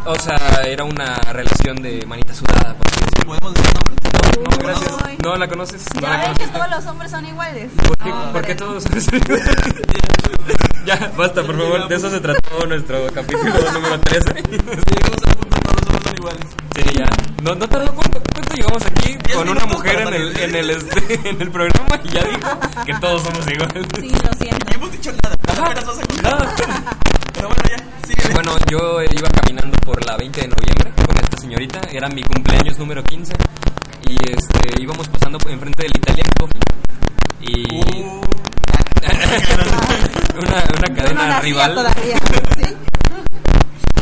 o 0.05 0.15
sea, 0.15 0.37
era 0.65 0.83
una 0.83 1.15
relación 1.31 1.81
de 1.81 2.05
manita 2.05 2.33
sudada, 2.33 2.75
por 2.75 2.87
así 2.91 2.99
decirlo. 2.99 3.35
¿Podemos 3.39 3.53
decir 3.55 3.73
nombres? 3.73 3.97
No, 4.37 4.43
no, 4.43 4.57
gracias. 4.57 4.91
No 5.23 5.35
la 5.37 5.47
conoces. 5.47 5.85
No 5.95 6.01
Ya 6.01 6.09
la 6.17 6.33
que 6.35 6.47
todos 6.47 6.69
los 6.69 6.85
hombres 6.85 7.09
son 7.11 7.25
iguales. 7.25 7.71
¿Por 7.77 7.97
qué, 7.97 8.09
No, 8.09 8.31
por 8.31 8.41
qué 8.45 8.51
hombre. 8.51 8.55
todos 8.55 8.83
Ya, 10.85 11.11
basta, 11.17 11.41
por 11.43 11.57
favor. 11.57 11.87
De 11.87 11.95
eso 11.95 12.09
se 12.09 12.19
trató 12.19 12.65
nuestro 12.67 13.07
capítulo 13.13 13.53
número 13.71 13.99
13. 14.01 14.33
Si 14.43 14.51
llegamos 14.51 15.23
al 15.25 15.35
punto 15.35 15.61
iguales. 16.15 16.45
Sí, 16.75 16.83
ya. 16.97 17.05
No, 17.43 17.55
no 17.55 17.67
tardó 17.67 17.93
cuánto, 17.93 18.21
cuánto 18.33 18.53
llegamos 18.55 18.83
aquí 18.85 19.17
con 19.33 19.49
una 19.49 19.65
mujer 19.65 20.01
en 20.01 20.13
el, 20.13 20.37
en 20.37 20.55
el 20.55 20.69
este, 20.69 21.29
en 21.29 21.41
el 21.41 21.51
programa 21.51 21.99
y 22.03 22.09
ya 22.09 22.23
dijo 22.23 22.59
que 22.85 22.93
todos 22.95 23.23
somos 23.23 23.47
iguales. 23.51 23.85
Sí, 23.99 24.09
lo 24.09 24.33
siento. 24.37 24.65
No 24.69 24.75
hemos 24.75 24.91
dicho 24.91 25.11
nada. 25.11 25.35
Apenas 25.47 25.85
vas 25.85 25.97
a 25.99 26.01
contar. 26.07 26.55
Pero 27.33 27.47
bueno, 27.49 27.63
ya, 27.69 28.07
sigue. 28.07 28.33
Bueno, 28.33 28.55
yo 28.69 29.01
iba 29.01 29.29
caminando 29.29 29.77
por 29.79 30.05
la 30.05 30.17
20 30.17 30.41
de 30.41 30.47
noviembre 30.47 30.93
con 31.05 31.17
esta 31.17 31.37
señorita, 31.37 31.81
era 31.91 32.07
mi 32.09 32.23
cumpleaños 32.23 32.77
número 32.79 33.03
15 33.03 33.33
y 34.07 34.15
este 34.31 34.81
íbamos 34.81 35.07
pasando 35.09 35.37
enfrente 35.49 35.83
del 35.83 35.91
Italian 35.97 36.27
Coffee 36.39 36.61
y 37.41 37.63
Uh, 37.83 38.21
una, 40.39 40.63
una 40.77 40.95
cadena 40.95 41.27
no 41.35 41.41
rival, 41.41 41.75
todavía. 41.75 42.17
¿sí? 42.57 42.75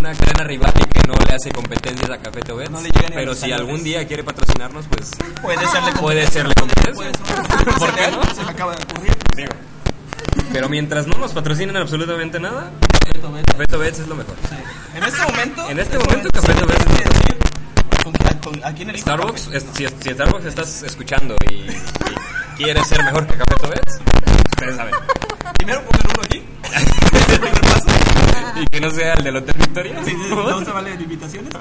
Una 0.02 0.14
cadena 0.16 0.44
rival 0.44 0.74
y 0.80 0.86
que 1.00 1.08
no 1.08 1.14
le 1.14 1.36
hace 1.36 1.52
competencias 1.52 2.10
a 2.10 2.18
Café 2.18 2.40
No 2.70 2.80
a 2.80 2.82
pero 3.14 3.36
si 3.36 3.52
algún 3.52 3.84
día 3.84 4.06
quiere 4.08 4.24
patrocinarnos, 4.24 4.86
pues 4.88 5.12
puede 5.42 5.68
serle 5.68 5.92
puede 5.94 6.28
serle 6.28 6.54
competencia. 6.56 7.12
¿Por 7.78 7.94
qué 7.94 8.12
no? 8.12 8.24
Se 8.36 8.44
me 8.44 8.50
acaba 8.52 8.76
de 8.76 8.84
ocurrir. 8.84 9.16
Digo. 9.36 9.52
Pero 10.52 10.70
mientras 10.70 11.06
no 11.08 11.18
nos 11.20 11.34
patrocinen 11.34 11.78
absolutamente 11.78 12.40
nada. 12.40 12.72
Café 13.46 13.66
Tobets 13.68 14.00
es 14.00 14.08
lo 14.08 14.16
mejor. 14.16 14.36
Sí. 14.50 14.56
En 14.98 15.04
este 15.04 15.24
momento. 15.24 15.70
En 15.70 15.80
este 15.80 15.98
momento, 16.00 16.30
Café 16.34 16.54
que 16.54 16.66
decir, 16.66 17.38
con- 18.04 18.14
con- 18.54 18.66
Aquí 18.66 18.82
en 18.84 18.90
el 18.90 19.00
Starbucks, 19.00 19.50
es- 19.54 19.66
si, 19.76 19.86
si 19.88 20.10
Starbucks 20.14 20.46
estás 20.46 20.82
escuchando 20.84 21.36
y, 21.50 21.54
y 21.54 21.78
quieres 22.58 22.88
ser 22.88 23.04
mejor 23.04 23.26
que 23.28 23.34
Café 23.36 23.56
Tobets, 23.62 24.00
ustedes 24.52 24.76
saben. 24.76 24.94
Primero 25.58 25.82
poner 25.84 26.06
uno 26.08 26.22
aquí. 26.24 26.44
Es 26.64 27.30
el 27.30 27.40
primer 27.40 27.62
paso. 27.62 27.86
Y 28.62 28.66
que 28.68 28.82
no 28.82 28.92
sea 28.92 29.14
el 29.14 29.24
del 29.24 29.38
Hotel 29.38 29.56
Victoria. 29.58 29.96
Sí, 30.04 30.12
sí, 30.12 30.30
no 30.36 30.66
se 30.66 30.72
vale 30.72 30.98
de 30.98 31.04
invitaciones. 31.04 31.54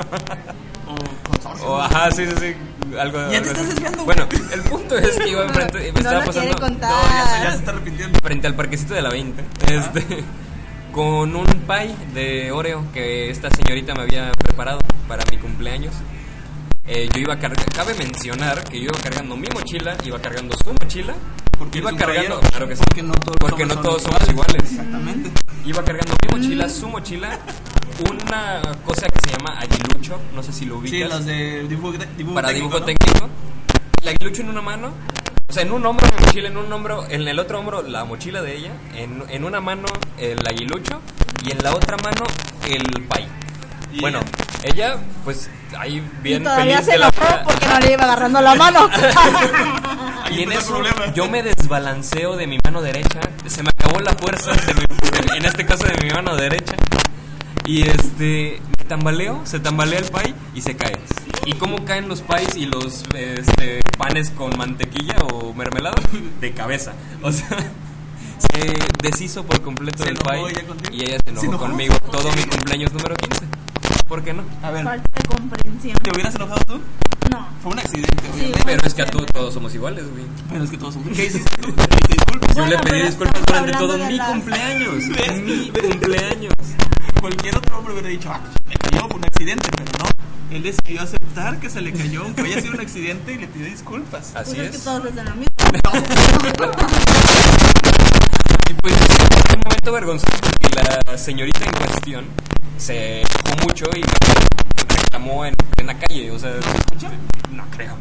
O 0.86 1.28
consorcio. 1.30 1.66
O 1.66 1.80
ajá, 1.80 2.10
sí, 2.10 2.26
sí, 2.26 2.34
sí. 2.38 2.96
Algo, 2.98 3.18
Ya 3.18 3.28
te 3.30 3.36
algo 3.36 3.46
estás 3.50 3.58
así. 3.58 3.68
desviando, 3.74 4.04
Bueno, 4.04 4.26
el 4.52 4.60
punto 4.62 4.98
es 4.98 5.10
que 5.16 5.28
iba 5.28 5.44
enfrente, 5.44 5.78
me 5.78 5.92
No 5.92 5.98
estaba 6.10 6.24
lo 6.24 6.32
quiere 6.32 6.48
pasando 6.48 6.56
contar. 6.58 6.90
No, 6.90 7.02
ya 7.10 7.26
se, 7.26 7.42
ya 7.44 7.50
se 7.52 7.56
está 7.58 7.70
arrepintiendo. 7.70 8.18
frente 8.22 8.46
al 8.48 8.54
parquecito 8.54 8.94
de 8.94 9.02
la 9.02 9.10
20. 9.10 9.44
Este. 9.68 10.24
Con 10.92 11.36
un 11.36 11.46
pie 11.46 11.94
de 12.14 12.50
Oreo 12.50 12.84
que 12.92 13.30
esta 13.30 13.48
señorita 13.50 13.94
me 13.94 14.02
había 14.02 14.32
preparado 14.32 14.80
para 15.06 15.22
mi 15.30 15.36
cumpleaños. 15.36 15.94
Eh, 16.92 17.08
yo 17.14 17.20
iba 17.20 17.38
cargando, 17.38 17.64
cabe 17.72 17.94
mencionar 17.94 18.64
que 18.64 18.78
yo 18.80 18.86
iba 18.90 18.98
cargando 18.98 19.36
mi 19.36 19.46
mochila, 19.54 19.96
iba 20.04 20.18
cargando 20.20 20.56
su 20.62 20.72
mochila, 20.72 21.14
Porque 21.56 21.78
iba 21.78 21.94
cargando, 21.94 22.40
claro 22.40 22.66
que 22.68 22.74
sí, 22.74 22.82
Porque 22.84 23.02
no 23.04 23.12
todos, 23.14 23.36
porque 23.38 23.64
los 23.64 23.76
no 23.76 23.82
todos 23.82 24.02
son 24.02 24.12
somos 24.12 24.28
iguales. 24.28 24.62
Exactamente. 24.72 25.30
Iba 25.64 25.84
cargando 25.84 26.14
mi 26.26 26.38
mochila, 26.40 26.68
su 26.68 26.88
mochila, 26.88 27.38
una 28.10 28.60
cosa 28.84 29.06
que 29.06 29.20
se 29.30 29.36
llama 29.36 29.58
aguilucho, 29.60 30.18
no 30.34 30.42
sé 30.42 30.52
si 30.52 30.64
lo 30.64 30.74
Sí, 30.82 30.88
ubicas, 30.90 31.10
las 31.10 31.26
de 31.26 31.68
dibujo, 31.68 31.92
dibujo 32.16 32.34
para 32.34 32.48
técnico, 32.48 32.66
dibujo 32.68 32.80
¿no? 32.80 32.86
técnico. 32.86 33.28
El 34.02 34.08
aguilucho 34.08 34.42
en 34.42 34.48
una 34.48 34.62
mano, 34.62 34.92
o 35.48 35.52
sea, 35.52 35.62
en 35.62 35.70
un 35.72 35.86
hombro 35.86 36.06
mi 36.18 36.26
mochila, 36.26 36.48
en 36.48 36.56
un 36.56 36.72
hombro, 36.72 37.06
en 37.08 37.28
el 37.28 37.38
otro 37.38 37.58
hombro 37.60 37.82
la 37.82 38.04
mochila 38.04 38.42
de 38.42 38.56
ella, 38.56 38.72
en, 38.96 39.22
en 39.28 39.44
una 39.44 39.60
mano 39.60 39.86
el 40.18 40.38
aguilucho 40.46 41.00
y 41.44 41.52
en 41.52 41.58
la 41.62 41.72
otra 41.74 41.96
mano 41.98 42.24
el 42.66 42.82
pay. 43.04 43.28
Y 43.92 44.00
Bueno, 44.00 44.20
ella- 44.64 44.94
ella, 44.94 44.96
pues 45.24 45.50
ahí 45.78 45.96
Y 45.96 46.22
bien 46.22 46.42
todavía 46.44 46.74
feliz 46.76 46.86
se 46.86 46.92
de 46.92 46.98
la 46.98 47.10
porque 47.44 47.66
no 47.66 47.78
le 47.80 47.92
iba 47.92 48.04
agarrando 48.04 48.40
la 48.40 48.54
mano. 48.54 48.88
Y 50.30 50.42
en 50.44 50.52
eso 50.52 50.68
problema. 50.74 51.12
yo 51.12 51.28
me 51.28 51.42
desbalanceo 51.42 52.36
de 52.36 52.46
mi 52.46 52.56
mano 52.64 52.82
derecha, 52.82 53.18
se 53.46 53.64
me 53.64 53.70
acabó 53.70 53.98
la 53.98 54.12
fuerza, 54.12 54.52
de 54.52 54.74
mi- 54.74 54.80
de- 54.82 55.36
en 55.38 55.44
este 55.44 55.66
caso 55.66 55.84
de 55.84 55.94
mi 56.04 56.10
mano 56.10 56.36
derecha, 56.36 56.74
y 57.66 57.82
este, 57.82 58.60
me 58.78 58.84
tambaleo, 58.84 59.40
se 59.44 59.58
tambalea 59.58 59.98
el 59.98 60.04
pie 60.04 60.34
y 60.54 60.62
se 60.62 60.76
cae. 60.76 60.98
¿Y 61.46 61.54
cómo 61.54 61.84
caen 61.84 62.08
los 62.08 62.20
pies 62.22 62.54
y 62.56 62.66
los 62.66 63.02
este, 63.12 63.80
panes 63.98 64.30
con 64.30 64.56
mantequilla 64.56 65.16
o 65.32 65.52
mermelada? 65.52 65.96
De 66.40 66.52
cabeza. 66.52 66.92
O 67.22 67.32
sea, 67.32 67.48
se 68.38 68.78
deshizo 69.02 69.42
por 69.44 69.60
completo 69.62 70.04
¿Se 70.04 70.10
el 70.10 70.16
enojó 70.16 70.30
pie 70.30 70.52
ella 70.60 70.68
contigo? 70.68 70.94
y 70.94 71.00
ella 71.02 71.16
se 71.24 71.30
enojó, 71.30 71.40
¿Se 71.40 71.46
enojó? 71.48 71.64
conmigo 71.66 71.94
¿Por 71.98 72.10
todo 72.12 72.30
mi 72.36 72.42
cumpleaños 72.44 72.92
número 72.92 73.16
15. 73.16 73.44
¿Por 74.10 74.22
qué 74.24 74.32
no? 74.34 74.42
A 74.62 74.70
ver, 74.72 74.82
Falta 74.84 75.08
de 75.22 75.28
comprensión. 75.28 75.96
¿te 76.02 76.10
hubieras 76.10 76.34
enojado 76.34 76.60
tú? 76.66 76.80
No. 77.30 77.46
Fue 77.62 77.72
un 77.72 77.78
accidente, 77.78 78.24
obviamente. 78.34 78.60
Pero 78.66 78.82
es 78.86 78.94
que 78.94 79.02
a 79.02 79.06
tú 79.06 79.24
todos 79.26 79.54
somos 79.54 79.72
iguales, 79.74 80.04
güey. 80.10 80.24
Pero 80.50 80.64
es 80.64 80.70
que 80.70 80.76
todos 80.78 80.94
somos. 80.94 81.16
¿Qué 81.16 81.26
hiciste 81.26 81.56
tú? 81.62 81.72
¿Te 81.76 81.86
pediste 81.86 82.12
disculpas? 82.14 82.56
Yo 82.56 82.66
le 82.66 82.78
pedí 82.78 83.02
disculpas 83.02 83.42
durante 83.46 83.72
todo 83.72 83.96
mi 83.98 84.16
las- 84.16 84.28
cumpleaños. 84.30 85.08
¿Ves? 85.10 85.42
Mi 85.42 85.70
cumpleaños. 85.70 86.52
Cualquier 87.20 87.56
otro 87.56 87.78
hombre 87.78 87.92
hubiera 87.94 88.08
dicho, 88.08 88.30
ah, 88.32 88.40
me 88.68 88.74
cayó, 88.74 89.06
fue 89.06 89.16
un 89.16 89.24
accidente, 89.24 89.68
pero 89.76 89.90
no. 90.04 90.56
Él 90.56 90.62
decidió 90.64 91.02
aceptar 91.02 91.60
que 91.60 91.70
se 91.70 91.80
le 91.80 91.92
cayó, 91.92 92.22
aunque 92.24 92.42
haya 92.42 92.60
sido 92.60 92.74
un 92.74 92.80
accidente, 92.80 93.32
y 93.34 93.38
le 93.38 93.46
pidió 93.46 93.66
disculpas. 93.66 94.34
Así 94.34 94.54
Pues 94.56 94.58
es 94.66 94.70
que 94.72 94.76
es. 94.78 94.82
todos 94.84 95.04
hacen 95.04 95.24
lo 95.24 95.36
mismo. 95.36 95.46
Y 98.68 98.74
pues 98.82 98.94
fue 99.50 99.56
un 99.58 99.62
momento 99.64 99.92
vergonzoso 99.92 100.36
porque 100.40 100.68
la 101.08 101.18
señorita 101.18 101.64
en 101.64 101.72
cuestión 101.72 102.24
se 102.78 103.20
enojó 103.22 103.66
mucho 103.66 103.84
y 103.96 104.02
reclamó 104.94 105.44
en 105.44 105.54
plena 105.76 105.98
calle. 105.98 106.30
O 106.30 106.38
sea, 106.38 106.52
no 107.50 107.64
creo. 107.76 107.96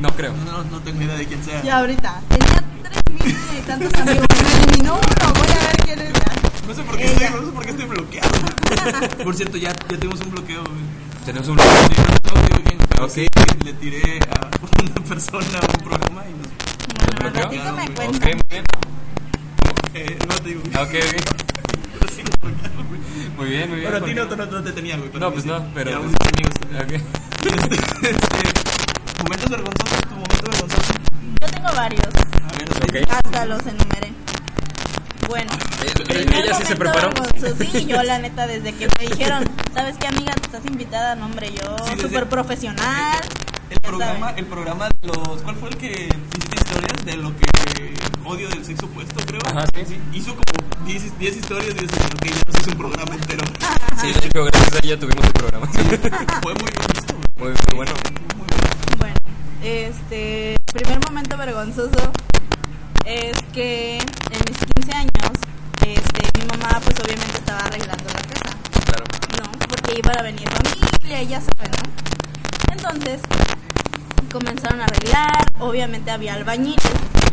No 0.00 0.08
creo. 0.16 0.32
No, 0.44 0.52
no, 0.52 0.64
no 0.64 0.80
tengo 0.80 1.02
idea 1.02 1.16
de 1.16 1.26
quién 1.26 1.44
sea. 1.44 1.62
Y 1.64 1.68
ahorita, 1.68 2.20
tenía 2.28 2.64
tres 2.82 3.26
mil 3.26 3.36
y 3.58 3.62
tantos 3.62 3.94
amigos. 4.00 4.26
Me 4.42 4.62
eliminó 4.64 4.94
uno. 4.94 5.32
Voy 5.38 5.48
a 5.50 5.66
ver 5.66 5.76
quién 5.84 6.00
es 6.00 6.12
ya. 6.12 6.66
No 6.66 6.74
sé 6.74 6.82
por 6.82 6.96
qué, 6.96 7.04
estoy, 7.04 7.26
no 7.30 7.46
sé 7.46 7.52
por 7.52 7.64
qué 7.64 7.70
estoy 7.70 7.86
bloqueado. 7.86 8.30
Por 9.24 9.34
cierto, 9.36 9.56
ya, 9.58 9.68
ya 9.68 9.98
tenemos 9.98 10.20
un 10.22 10.30
bloqueo. 10.30 10.64
Tenemos 11.26 11.48
un. 11.48 11.58
Sí, 11.58 11.64
no 12.24 12.40
tengo 12.40 12.62
bien, 12.62 12.78
pero 12.88 13.04
Ok. 13.04 13.10
sí, 13.10 13.26
le 13.64 13.72
tiré 13.74 14.18
a 14.30 14.48
una 14.82 15.04
persona 15.08 15.58
a 15.58 15.66
un 15.66 15.84
programa 15.84 16.22
y 16.26 16.32
nos... 16.32 16.48
Bueno, 17.20 17.40
ratito 17.40 17.72
me 17.74 17.82
Ok, 17.84 18.24
muy 18.24 18.42
bien. 18.48 18.64
Eh, 19.94 20.18
no 20.28 20.34
te 20.36 20.48
digo. 20.48 20.60
Ok, 20.60 20.94
ok. 20.94 20.94
Sí. 22.16 22.22
Muy 23.36 23.48
bien, 23.48 23.70
muy 23.70 23.78
bien. 23.80 23.90
Bueno, 23.90 24.04
a 24.04 24.08
ti 24.08 24.14
no, 24.14 24.24
no, 24.24 24.46
no 24.46 24.62
te 24.62 24.72
tenía, 24.72 24.96
güey. 24.96 25.10
No, 25.18 25.30
pues 25.30 25.44
sí. 25.44 25.48
no, 25.48 25.64
pero. 25.74 26.00
Unos 26.00 26.14
amigos 26.20 26.54
también. 26.60 27.00
Ok. 27.00 27.06
Este, 27.42 27.74
este, 27.74 29.22
momentos 29.24 29.50
vergonzosos, 29.50 30.00
tu 30.02 30.10
momento 30.14 30.50
vergonzoso. 30.50 30.92
Yo 31.40 31.46
tengo 31.48 31.68
varios. 31.74 32.06
A 32.06 32.58
ver, 32.58 32.68
Ok. 32.70 32.96
sí. 32.96 33.04
Hasta 33.10 33.46
los 33.46 33.66
enumeré. 33.66 34.12
Bueno, 35.28 35.50
Eh, 36.10 36.26
ella 36.34 36.54
sí 36.54 36.64
se 36.66 36.76
preparó. 36.76 37.10
Sí, 37.72 37.86
yo 37.86 38.02
la 38.04 38.18
neta, 38.18 38.46
desde 38.46 38.72
que 38.74 38.86
me 39.00 39.08
dijeron, 39.08 39.44
¿sabes 39.74 39.96
qué, 39.98 40.06
amiga? 40.06 40.34
Tú 40.34 40.42
estás 40.44 40.64
invitada, 40.66 41.14
no, 41.16 41.26
hombre, 41.26 41.50
yo 41.52 41.76
Sí, 41.88 42.00
súper 42.00 42.28
profesional. 42.28 43.20
El 43.70 43.80
programa, 43.80 44.30
el 44.36 44.46
programa 44.46 44.88
de 44.88 45.08
los. 45.08 45.42
¿Cuál 45.42 45.56
fue 45.56 45.70
el 45.70 45.76
que 45.78 45.90
hiciste 45.90 46.56
historias 46.56 47.04
de 47.04 47.16
lo 47.16 47.30
que 47.36 47.46
odio 48.32 48.48
del 48.48 48.64
sexo 48.64 48.86
opuesto, 48.86 49.24
creo? 49.26 49.40
Ajá, 49.44 49.64
sí, 49.74 49.82
sí. 49.86 50.00
Hizo 50.12 50.32
como 50.34 50.84
10, 50.86 51.18
10 51.18 51.36
historias 51.36 51.70
y 51.74 51.78
dices, 51.86 51.98
ok, 52.06 52.24
ya 52.24 52.42
nos 52.46 52.60
hizo 52.60 52.70
un 52.70 52.78
programa 52.78 53.14
entero. 53.14 53.44
Sí, 54.00 54.10
de 54.12 54.26
hecho, 54.26 54.44
gracias 54.44 54.72
a 54.74 54.78
ella 54.84 54.98
tuvimos 54.98 55.24
el 55.24 55.32
programa. 55.32 55.66
Fue 55.68 56.54
muy 56.54 56.70
visto. 56.92 57.14
Muy, 57.36 57.48
muy 57.50 57.76
bueno. 57.76 57.92
Muy 58.36 58.46
bueno. 58.48 58.64
Bueno, 58.98 59.14
este, 59.62 60.56
primer 60.72 60.98
momento 61.08 61.36
vergonzoso 61.36 62.10
es 63.04 63.36
que 63.52 63.98
en 63.98 64.40
mis 64.48 64.58
15 64.74 64.92
años, 64.96 65.30
este, 65.86 66.40
mi 66.40 66.46
mamá 66.46 66.80
pues 66.82 66.98
obviamente 66.98 67.36
estaba 67.36 67.60
arreglando 67.60 68.04
la 68.08 68.22
casa, 68.22 68.56
Claro. 68.86 69.04
¿no? 69.38 69.58
Porque 69.68 69.98
iba 69.98 70.12
a 70.18 70.22
venir 70.22 70.48
familia 70.50 71.22
y 71.22 71.26
ya 71.28 71.40
saben, 71.40 71.70
¿no? 71.70 72.72
Entonces, 72.72 73.20
comenzaron 74.32 74.80
a 74.80 74.84
arreglar, 74.84 75.46
obviamente 75.60 76.10
había 76.10 76.34
albañiles, 76.34 76.82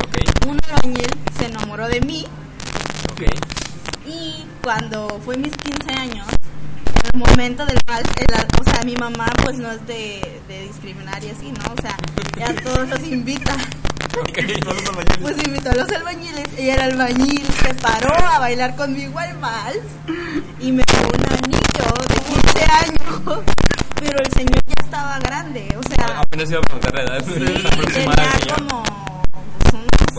Ok, 0.03 0.17
un 0.49 0.59
albañil 0.67 1.07
se 1.37 1.45
enamoró 1.45 1.87
de 1.87 2.01
mí 2.01 2.25
ok. 3.11 3.21
y 4.07 4.45
cuando 4.63 5.07
fue 5.25 5.37
mis 5.37 5.53
15 5.55 5.93
años, 5.99 6.27
al 7.13 7.19
momento 7.19 7.65
del 7.65 7.79
vals, 7.87 8.09
el 8.17 8.33
al- 8.35 8.47
o 8.59 8.63
sea, 8.63 8.83
mi 8.83 8.95
mamá 8.95 9.27
pues 9.43 9.57
no 9.57 9.71
es 9.71 9.85
de, 9.87 10.41
de 10.47 10.63
discriminar 10.67 11.23
y 11.23 11.29
así, 11.29 11.51
¿no? 11.51 11.73
O 11.77 11.81
sea, 11.81 11.95
ya 12.37 12.53
todos 12.63 12.87
los 12.89 12.99
invita. 13.07 13.55
Pues 15.21 15.37
invitó 15.45 15.69
a 15.71 15.75
los 15.75 15.89
albañiles 15.89 16.47
y 16.57 16.69
el 16.69 16.79
albañil 16.79 17.43
se 17.63 17.73
paró 17.75 18.13
a 18.27 18.39
bailar 18.39 18.75
conmigo 18.75 19.17
al 19.19 19.37
vals 19.37 19.77
y 20.59 20.71
me 20.71 20.83
dio 20.83 21.07
un 21.07 21.33
anillo 21.33 21.93
de 22.07 22.15
15 22.15 22.71
años, 22.71 23.43
pero 23.95 24.17
el 24.19 24.31
señor 24.33 24.61
ya 24.65 24.83
estaba 24.83 25.19
grande, 25.19 25.67
o 25.77 25.83
sea, 25.95 26.19
Apenas 26.19 26.49
iba 26.49 26.59
a 26.59 26.63
preguntar 26.63 26.93
la 26.95 27.01
edad 27.03 27.23
sí, 27.25 27.33
tenía 27.93 28.55
como 28.55 28.83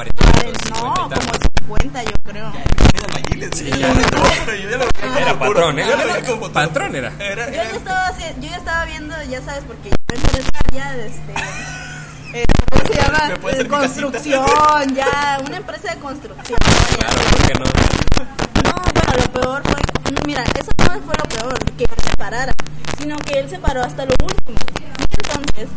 40, 0.01 0.33
40, 0.33 0.71
no, 0.71 0.75
50 0.79 0.79
y 0.79 0.81
como 0.81 1.09
tantos. 1.11 1.39
50 1.59 2.03
yo 2.05 2.13
creo. 2.25 2.53
Era 5.19 5.39
patrón, 5.39 5.79
¿eh? 5.79 5.85
Patrón 6.55 6.97
era. 6.97 7.13
Era, 7.19 7.47
Yo 7.49 7.53
ya 7.53 7.71
estaba, 7.71 8.19
yo 8.19 8.49
ya 8.49 8.57
estaba 8.57 8.85
viendo, 8.87 9.15
ya 9.25 9.43
sabes, 9.43 9.65
porque 9.67 9.91
yo 9.91 9.97
empecé 10.09 10.43
ya, 10.73 10.95
este, 10.97 11.35
eh, 12.33 12.45
¿cómo 12.71 12.87
se 12.87 12.95
llama? 12.95 13.29
¿Me 13.29 13.37
puedes 13.37 13.61
Eh, 13.61 13.69
construcción, 13.69 14.95
ya, 14.95 15.39
una 15.47 15.57
empresa 15.59 15.95
de 15.95 16.01
construcción. 16.01 16.59
Claro, 16.99 17.21
¿por 17.31 17.47
qué 17.47 17.55
no? 17.59 17.65
No, 18.65 18.75
bueno, 18.95 19.13
lo 19.19 19.33
peor 19.33 19.63
fue, 19.65 19.81
mira, 20.25 20.45
eso 20.59 20.71
no 20.79 21.01
fue 21.03 21.15
lo 21.19 21.29
peor, 21.29 21.59
que 21.77 21.85
él 21.85 21.91
se 22.03 22.17
parara, 22.17 22.53
sino 22.99 23.19
que 23.19 23.39
él 23.39 23.51
se 23.51 23.59
paró 23.59 23.83
hasta 23.83 24.07
lo 24.07 24.15
último. 24.23 24.59
Y 24.81 25.29
entonces, 25.29 25.69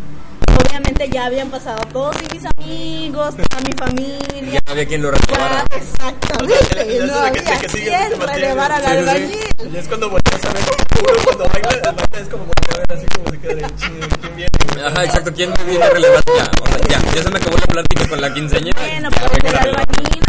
obviamente 0.67 1.09
ya 1.09 1.25
habían 1.25 1.49
pasado 1.49 1.81
todos 1.91 2.15
y 2.21 2.35
mis 2.35 2.45
amigos, 2.45 3.35
toda 3.35 3.61
mi 3.63 3.73
familia. 3.77 4.51
Ya 4.53 4.59
no 4.65 4.71
había 4.71 4.85
quien 4.87 5.01
lo 5.01 5.11
retomara. 5.11 5.65
Ya, 5.69 5.77
exactamente, 5.77 6.55
Ya- 6.75 6.83
ya 6.85 7.05
no 7.05 7.13
había 7.19 7.31
que 7.59 7.67
quien 7.67 8.21
relevar 8.21 8.71
al 8.71 8.81
sí, 8.83 8.87
sí, 8.87 8.93
sí. 8.93 8.99
albañil. 8.99 9.73
Y 9.73 9.77
es 9.77 9.87
cuando 9.87 10.09
volteas 10.09 10.45
a 10.45 10.53
ver, 10.53 10.63
uno 11.01 11.23
cuando 11.23 11.43
baila, 11.49 11.69
el 11.69 11.81
baile 11.81 12.21
es 12.21 12.27
como 12.29 12.45
voltear 12.45 12.75
a 12.75 12.77
ver 12.79 12.97
así 12.97 13.05
como 13.15 13.29
se 13.31 13.39
queda 13.39 13.53
de 13.55 13.75
chingo, 13.75 14.07
¿quién 14.21 14.35
viene? 14.35 14.85
Ajá, 14.85 15.03
exacto. 15.05 15.33
¿Quién 15.33 15.49
me 15.57 15.63
viene 15.63 15.85
a 15.85 15.89
relevar 15.89 16.23
ya? 16.25 16.51
O 16.61 16.67
sea, 16.67 16.77
ya, 16.89 17.15
ya 17.15 17.23
se 17.23 17.29
me 17.29 17.37
acabó 17.37 17.57
la 17.57 17.65
plática 17.67 18.07
con 18.07 18.21
la 18.21 18.33
quinceañera. 18.33 18.79
Bueno, 18.81 19.09
pero 19.11 19.29
venga 19.43 19.59
el 19.61 19.69
albañil 19.69 20.21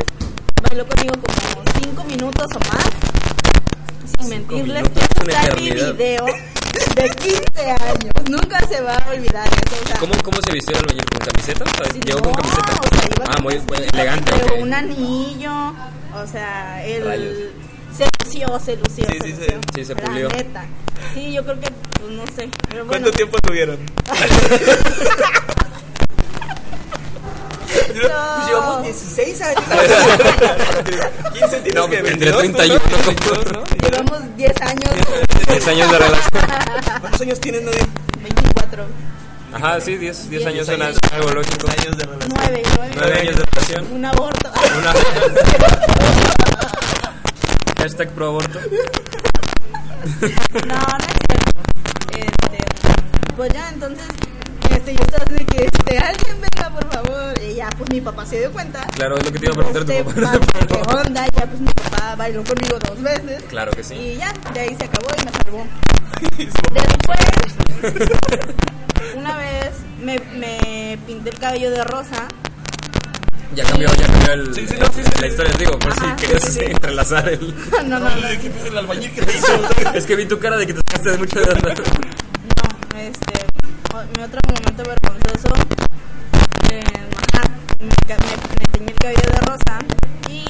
bailó 0.62 0.86
conmigo 0.86 1.14
como 1.14 1.64
5 1.82 2.04
minutos 2.04 2.46
o 2.54 2.58
más. 2.72 2.84
Sin 4.18 4.28
mentirles, 4.28 4.82
minutos, 4.82 5.02
esto 5.02 5.22
una 5.24 5.32
está 5.32 5.52
en 5.52 5.64
mi 5.64 5.70
video 5.70 6.26
de 6.94 7.10
15 7.10 7.70
años. 7.70 8.12
Nunca 8.30 8.66
se 8.66 8.80
va 8.80 8.94
a 8.96 9.10
olvidar 9.10 9.46
eso. 9.48 9.76
O 9.82 9.86
sea, 9.86 9.96
¿Cómo, 9.98 10.14
¿Cómo 10.22 10.38
se 10.46 10.52
vistió 10.52 10.76
el 10.76 10.82
albañil? 10.82 11.04
¿Con 11.06 11.18
camiseta? 11.26 11.64
O 11.64 11.68
sea, 11.84 11.92
sí, 11.92 12.00
Llegó 12.04 12.20
no, 12.20 12.24
con 12.24 12.34
camiseta. 12.34 12.72
o 12.72 12.94
sea, 12.96 13.08
iba 13.16 13.24
ah, 13.28 13.40
muy 13.42 13.58
muy 13.60 13.78
elegante. 13.92 14.32
Pero 14.40 14.56
un 14.62 14.74
anillo, 14.74 15.52
o 16.14 16.26
sea, 16.30 16.84
él 16.86 17.04
Rayos. 17.04 17.34
se 17.96 18.06
lució, 18.24 18.58
se 18.60 18.76
lució. 18.76 19.06
Sí, 19.06 19.18
se 19.20 19.26
sí, 19.26 19.30
lució. 19.32 19.46
sí, 19.46 19.60
sí, 19.74 19.84
se 19.84 19.94
La 19.94 20.00
pulió. 20.02 20.28
neta. 20.28 20.64
Sí, 21.12 21.32
yo 21.32 21.44
creo 21.44 21.60
que, 21.60 21.70
pues 22.00 22.10
no 22.12 22.26
sé. 22.26 22.48
Pero 22.68 22.84
bueno, 22.86 22.88
¿Cuánto 22.88 23.10
tiempo 23.12 23.38
tuvieron? 23.38 23.78
Pues 28.02 28.46
llevamos 28.48 28.82
16 28.82 29.40
años. 29.42 29.62
15 31.32 31.60
tienes 31.60 31.74
No, 31.74 31.88
que 31.88 31.98
entre 31.98 32.32
22, 32.32 32.38
31, 32.40 32.78
¿no? 32.78 32.96
¿no? 32.98 33.06
22, 33.06 33.52
¿no? 33.52 33.64
Llevamos 33.88 34.36
10 34.36 34.60
años, 34.62 34.90
10 35.48 35.68
años 35.68 35.90
de 35.92 35.98
relación. 35.98 36.30
¿Cuántos 37.00 37.20
años 37.20 37.40
tienes, 37.40 37.62
Nadia? 37.62 37.86
24, 38.22 38.84
Ajá, 39.54 39.80
sí, 39.80 39.96
10, 39.96 40.30
10 40.30 40.42
años 40.46 40.54
Diez 40.54 40.66
suena 40.66 40.86
años. 40.86 40.98
algo 41.12 41.30
lógico. 41.30 41.66
años 41.68 41.96
de 41.96 42.04
relación. 42.04 42.32
9, 42.34 42.62
9 42.76 42.90
9. 42.96 43.20
años 43.20 43.36
de 43.36 43.44
relación. 43.44 43.86
Un 43.92 44.04
aborto. 44.04 44.50
Una. 44.78 44.92
Hashtag 47.78 48.08
pro 48.10 48.26
aborto. 48.28 48.58
No, 50.66 50.74
no 50.74 50.96
es 50.98 51.18
cierto. 51.28 51.60
Este, 52.16 52.58
pues 53.36 53.52
ya, 53.52 53.68
entonces, 53.68 54.06
yo 54.92 55.02
estaba 55.02 55.24
así 55.24 55.34
de 55.34 55.44
que, 55.46 55.64
este, 55.64 55.98
alguien 55.98 56.36
venga, 56.40 56.70
por 56.70 56.92
favor. 56.92 57.34
Y 57.42 57.54
ya, 57.54 57.68
pues 57.78 57.90
mi 57.90 58.00
papá 58.00 58.26
se 58.26 58.38
dio 58.40 58.52
cuenta. 58.52 58.84
Claro, 58.94 59.16
es 59.16 59.24
lo 59.24 59.32
que 59.32 59.38
te 59.38 59.46
iba 59.46 59.54
a 59.54 59.56
preguntar 59.56 59.82
Este, 59.82 60.04
tu 60.04 60.20
papá. 60.20 60.38
pa- 60.52 60.66
¿Qué 60.66 61.08
onda? 61.08 61.26
Ya, 61.36 61.46
pues 61.46 61.60
mi 61.60 61.66
papá 61.72 62.14
bailó 62.16 62.44
conmigo 62.44 62.78
dos 62.88 63.00
veces. 63.02 63.42
Claro 63.48 63.70
que 63.72 63.82
sí. 63.84 63.94
Y 63.94 64.16
ya, 64.16 64.32
de 64.52 64.60
ahí 64.60 64.76
se 64.78 64.84
acabó 64.84 65.08
y 65.20 65.24
me 65.24 65.30
salvó. 65.32 65.66
Después, 66.74 67.18
una 69.16 69.36
vez 69.36 69.70
me, 70.02 70.18
me 70.36 70.98
pinté 71.06 71.30
el 71.30 71.38
cabello 71.38 71.70
de 71.70 71.84
rosa. 71.84 72.26
Ya 73.54 73.64
cambió, 73.64 73.88
ya 73.94 74.06
cambió 74.06 74.32
el, 74.32 74.54
Sí, 74.54 74.66
sí, 74.66 74.74
no, 74.80 74.86
sí, 74.86 75.02
sí. 75.04 75.20
la 75.20 75.26
historia, 75.28 75.52
digo, 75.58 75.78
por 75.78 75.92
Ajá, 75.92 76.16
si 76.18 76.26
querías 76.26 76.42
sí, 76.44 76.50
sí, 76.52 76.58
sí. 76.60 76.64
entrelazar 76.72 77.28
el... 77.28 77.54
no, 77.88 78.00
no, 78.00 78.00
no. 78.00 78.10
¿Qué 78.42 78.50
pedo 78.50 78.66
el 78.66 78.78
albañil 78.78 79.12
que 79.12 79.22
te 79.22 79.36
hizo? 79.36 79.52
Es 79.94 80.06
que 80.06 80.16
vi 80.16 80.26
tu 80.26 80.38
cara 80.40 80.56
de 80.56 80.66
que 80.66 80.72
te 80.74 80.78
sacaste 80.80 81.10
de 81.12 81.18
mucho 81.18 81.38
de 81.40 81.50
onda. 81.52 81.74
No, 81.74 82.98
este, 82.98 83.43
mi 84.16 84.22
otro 84.22 84.40
momento 84.48 84.82
vergonzoso, 84.82 85.54
eh, 86.70 86.82
ajá, 87.32 87.48
me, 87.78 87.86
me, 87.86 88.64
teñí 88.72 88.86
el 88.88 88.94
cabello 88.96 89.20
de 89.30 89.38
rosa 89.46 89.78
y 90.28 90.44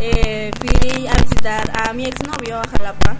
eh, 0.00 0.50
fui 0.58 1.06
a 1.06 1.14
visitar 1.22 1.70
a 1.86 1.92
mi 1.92 2.06
exnovio 2.06 2.58
a 2.58 2.68
Jalapa, 2.68 3.16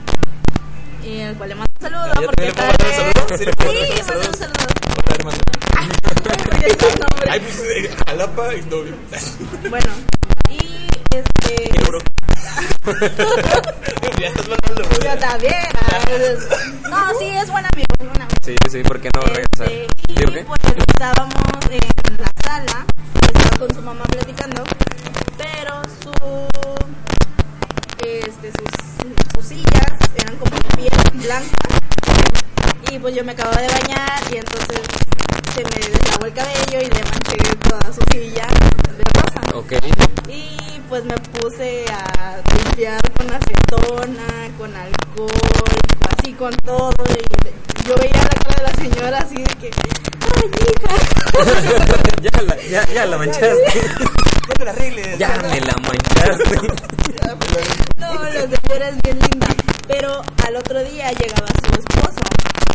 y 1.04 1.20
al 1.22 1.36
cual 1.36 1.48
le 1.50 1.54
mando 1.56 1.72
un 1.76 1.82
saludo 1.82 2.06
¿Ya 2.20 2.26
porque 2.26 2.52
tal 2.52 2.76
vez- 2.78 2.96
saludo? 2.96 3.38
¿Sí 3.38 3.44
le 3.44 3.52
puedo 3.54 3.72
mandar 3.72 3.86
Sí, 3.86 4.00
un 4.00 4.06
mando 4.06 4.22
saludo? 4.22 4.28
un 4.30 4.38
saludo. 4.38 4.66
Hola, 5.06 5.14
hermano. 5.18 5.38
Ay, 7.30 7.38
el 7.38 7.42
pues, 7.42 7.60
eh, 7.76 7.96
Jalapa. 8.06 8.48
Bueno, 9.70 9.92
este... 11.18 11.70
Bro. 11.86 11.98
Ya 14.20 14.28
estás 14.28 14.48
mandando. 14.48 14.82
Yo 14.82 15.18
también. 15.18 15.52
No, 16.90 17.18
sí, 17.18 17.26
es 17.28 17.50
buen 17.50 17.64
amigo, 17.66 17.86
es 18.00 18.06
buen 18.06 18.22
amigo. 18.22 18.36
Sí, 18.44 18.54
sí, 18.70 18.82
¿por 18.82 19.00
qué 19.00 19.10
no 19.14 19.20
regresar? 19.22 19.70
Este, 19.70 20.12
¿Digo 20.14 20.30
y 20.30 20.34
qué? 20.34 20.44
pues 20.44 20.60
estábamos 20.88 21.34
en 21.70 22.16
la 22.18 22.32
sala, 22.42 22.86
estaba 23.20 23.58
con 23.58 23.74
su 23.74 23.82
mamá 23.82 24.04
platicando, 24.04 24.64
pero 25.36 25.82
su, 26.02 26.12
este, 28.04 28.52
sus, 28.52 28.70
sus 29.34 29.44
sillas 29.46 29.92
eran 30.16 30.36
como 30.36 30.56
piel 30.76 30.90
blanca 31.14 31.68
y 32.90 32.98
pues 32.98 33.14
yo 33.14 33.24
me 33.24 33.32
acababa 33.32 33.60
de 33.60 33.68
bañar 33.68 34.22
y 34.32 34.36
entonces 34.36 34.80
se 35.54 35.64
me 35.64 35.86
deslavó 35.86 36.26
el 36.26 36.32
cabello 36.32 36.78
y 36.80 36.90
le 36.90 37.02
manché 37.04 37.56
toda 37.68 37.92
su 37.92 38.00
silla 38.12 38.46
de 38.96 39.04
rosa. 39.14 39.56
Ok. 39.56 39.72
Y 40.28 40.80
pues 40.88 41.04
me 41.04 41.16
puse 41.18 41.84
a 41.90 42.40
limpiar 42.54 43.00
con 43.12 43.26
acetona, 43.30 44.48
con 44.56 44.74
alcohol, 44.74 45.30
así 46.10 46.32
con 46.32 46.54
todo. 46.56 46.94
Y 47.08 47.77
yo 47.88 47.94
veía 47.96 48.22
la 48.22 48.28
cara 48.28 48.54
de 48.56 48.62
la 48.62 48.74
señora 48.74 49.18
así 49.18 49.34
de 49.36 49.44
que, 49.56 49.70
ay, 49.82 50.50
hija. 50.60 50.92
ya, 52.22 52.42
la, 52.42 52.56
ya, 52.62 52.86
ya 52.92 53.06
la 53.06 53.16
manchaste. 53.18 53.80
No 54.48 54.54
te 54.54 54.64
la 54.64 54.70
arregles. 54.72 55.18
ya 55.18 55.28
me 55.42 55.60
la 55.60 55.74
manchaste. 55.74 56.56
No, 57.96 58.24
la 58.24 58.30
señora 58.42 58.88
es 58.88 58.96
bien 59.02 59.18
linda. 59.20 59.46
Pero 59.86 60.22
al 60.46 60.56
otro 60.56 60.82
día 60.84 61.10
llegaba 61.12 61.46
su 61.48 61.80
esposo. 61.80 62.20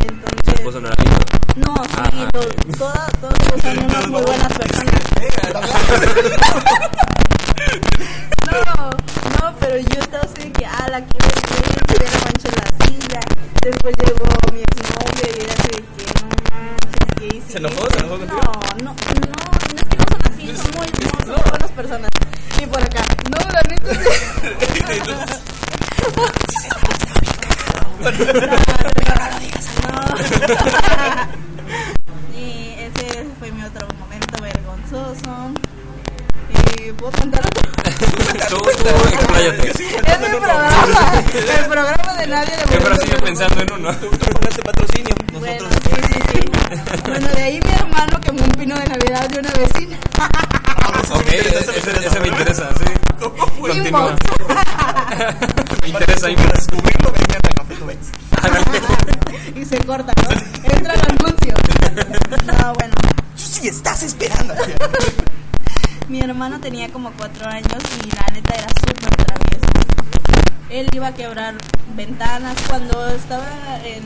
Entonces, 0.07 0.53
Esposo 0.55 0.79
no 0.81 0.87
era 0.87 0.95
lindo. 1.03 1.19
no, 1.57 1.75
sí, 1.83 1.89
Ah, 1.97 2.09
los- 2.33 2.77
todas, 2.77 3.11
todos 3.21 3.61
son 3.61 3.77
unas 3.85 4.07
muy 4.07 4.21
buenas 4.21 4.53
personas. 4.53 4.93
No, 8.51 8.89
no, 9.41 9.55
pero 9.59 9.77
yo 9.77 9.99
estaba 9.99 10.23
así 10.23 10.43
de 10.43 10.51
que, 10.51 10.65
ah, 10.65 10.87
la 10.89 11.01
quiero 11.01 11.27
ir, 11.27 11.33
ya 11.87 11.93
le 11.99 12.07
Después 13.61 13.93
llegó 14.05 14.25
mi 14.51 14.61
exnovio 14.61 15.25
y 15.25 15.27
era 15.43 15.53
así 15.53 15.69
de 15.69 15.81
que, 15.95 16.05
no 16.19 16.25
manches, 16.51 17.07
¿qué 17.17 17.25
hice? 17.37 17.49
¿Se 17.51 17.57
enojó? 17.57 17.81
¿Se 17.89 17.97
enojó 17.99 18.15
contigo? 18.17 18.41
No, 18.41 18.51
no, 18.83 18.85
no, 18.85 18.85
no 18.85 18.91
es 18.93 18.97
que 19.87 19.95
no 19.97 20.03
son 20.09 20.21
así, 20.31 20.43
son 20.55 20.71
muy, 20.77 20.87
no, 20.87 20.91
son 21.35 21.43
buenas 21.49 21.71
personas. 21.71 22.09
Y 22.61 22.65
por 22.65 22.81
acá, 22.81 23.03
no, 23.29 23.37
la 23.51 23.61
neta 23.69 23.93
sí. 23.95 24.01
No. 29.83 29.93
Y 32.35 32.75
ese 32.79 33.25
fue 33.39 33.51
mi 33.51 33.63
otro 33.63 33.87
momento 33.99 34.41
vergonzoso. 34.41 35.53
Y 36.85 36.91
puedo 36.91 37.11
contar 37.13 37.45
otro. 37.45 37.71
Tú, 38.49 38.57
tú, 38.57 38.87
expláyate. 39.07 39.69
Es 39.69 40.19
mi 40.19 40.27
programa. 40.27 41.23
El 41.33 41.65
programa 41.65 42.13
de 42.19 42.27
nadie 42.27 42.57
le 42.57 42.73
Yo 42.73 42.79
pero 42.83 42.95
sigo 42.97 43.17
pensando 43.23 43.61
en 43.61 43.73
uno. 43.73 43.95
Tú, 43.95 44.09
tú 44.09 44.25
pagaste 44.33 44.61
patrocinio. 44.63 45.15
Bueno, 45.39 45.63
Nosotros. 45.63 45.99
sí, 46.07 46.13
sí, 46.13 46.19
sí. 46.33 47.01
Bueno, 47.05 47.27
de 47.29 47.41
ahí 47.41 47.59
mi 47.63 47.71
hermano 47.71 48.19
quemó 48.19 48.43
un 48.43 48.51
pino 48.51 48.75
de 48.75 48.85
Navidad 48.85 49.29
de 49.29 49.39
una 49.39 49.51
vecina. 49.51 49.97
Ok, 51.13 51.27
ese, 51.31 52.19
me 52.19 52.27
interesa, 52.27 52.69
sí. 52.77 52.85
¿Cómo 53.21 53.47
fue? 53.47 53.69
Continúa. 53.69 54.15
Me 55.81 55.87
interesa 55.89 56.27
ahí. 56.27 56.35
Para 56.35 56.53
descubrirlo, 56.53 57.11
vengan 57.11 57.41
a 57.45 57.55
Café 57.55 57.75
Tubens. 57.75 58.07
y 59.55 59.65
se 59.65 59.77
corta, 59.85 60.11
¿no? 60.21 60.29
Entra 60.69 60.93
el 60.93 61.01
anuncio. 61.01 61.53
No, 62.45 62.73
bueno. 62.79 62.93
Sí, 63.35 63.67
estás 63.69 64.03
esperando. 64.03 64.53
Mi 66.09 66.19
hermano 66.21 66.59
tenía 66.59 66.89
como 66.89 67.11
cuatro 67.13 67.47
años 67.47 67.81
y 68.03 68.09
la 68.15 68.25
neta 68.33 68.53
era 68.55 68.67
súper 68.69 69.15
travieso. 69.25 69.67
él 70.69 70.87
iba 70.93 71.07
a 71.07 71.13
quebrar 71.13 71.55
ventanas 71.95 72.57
cuando 72.67 73.07
estaba 73.09 73.45
en, 73.85 74.03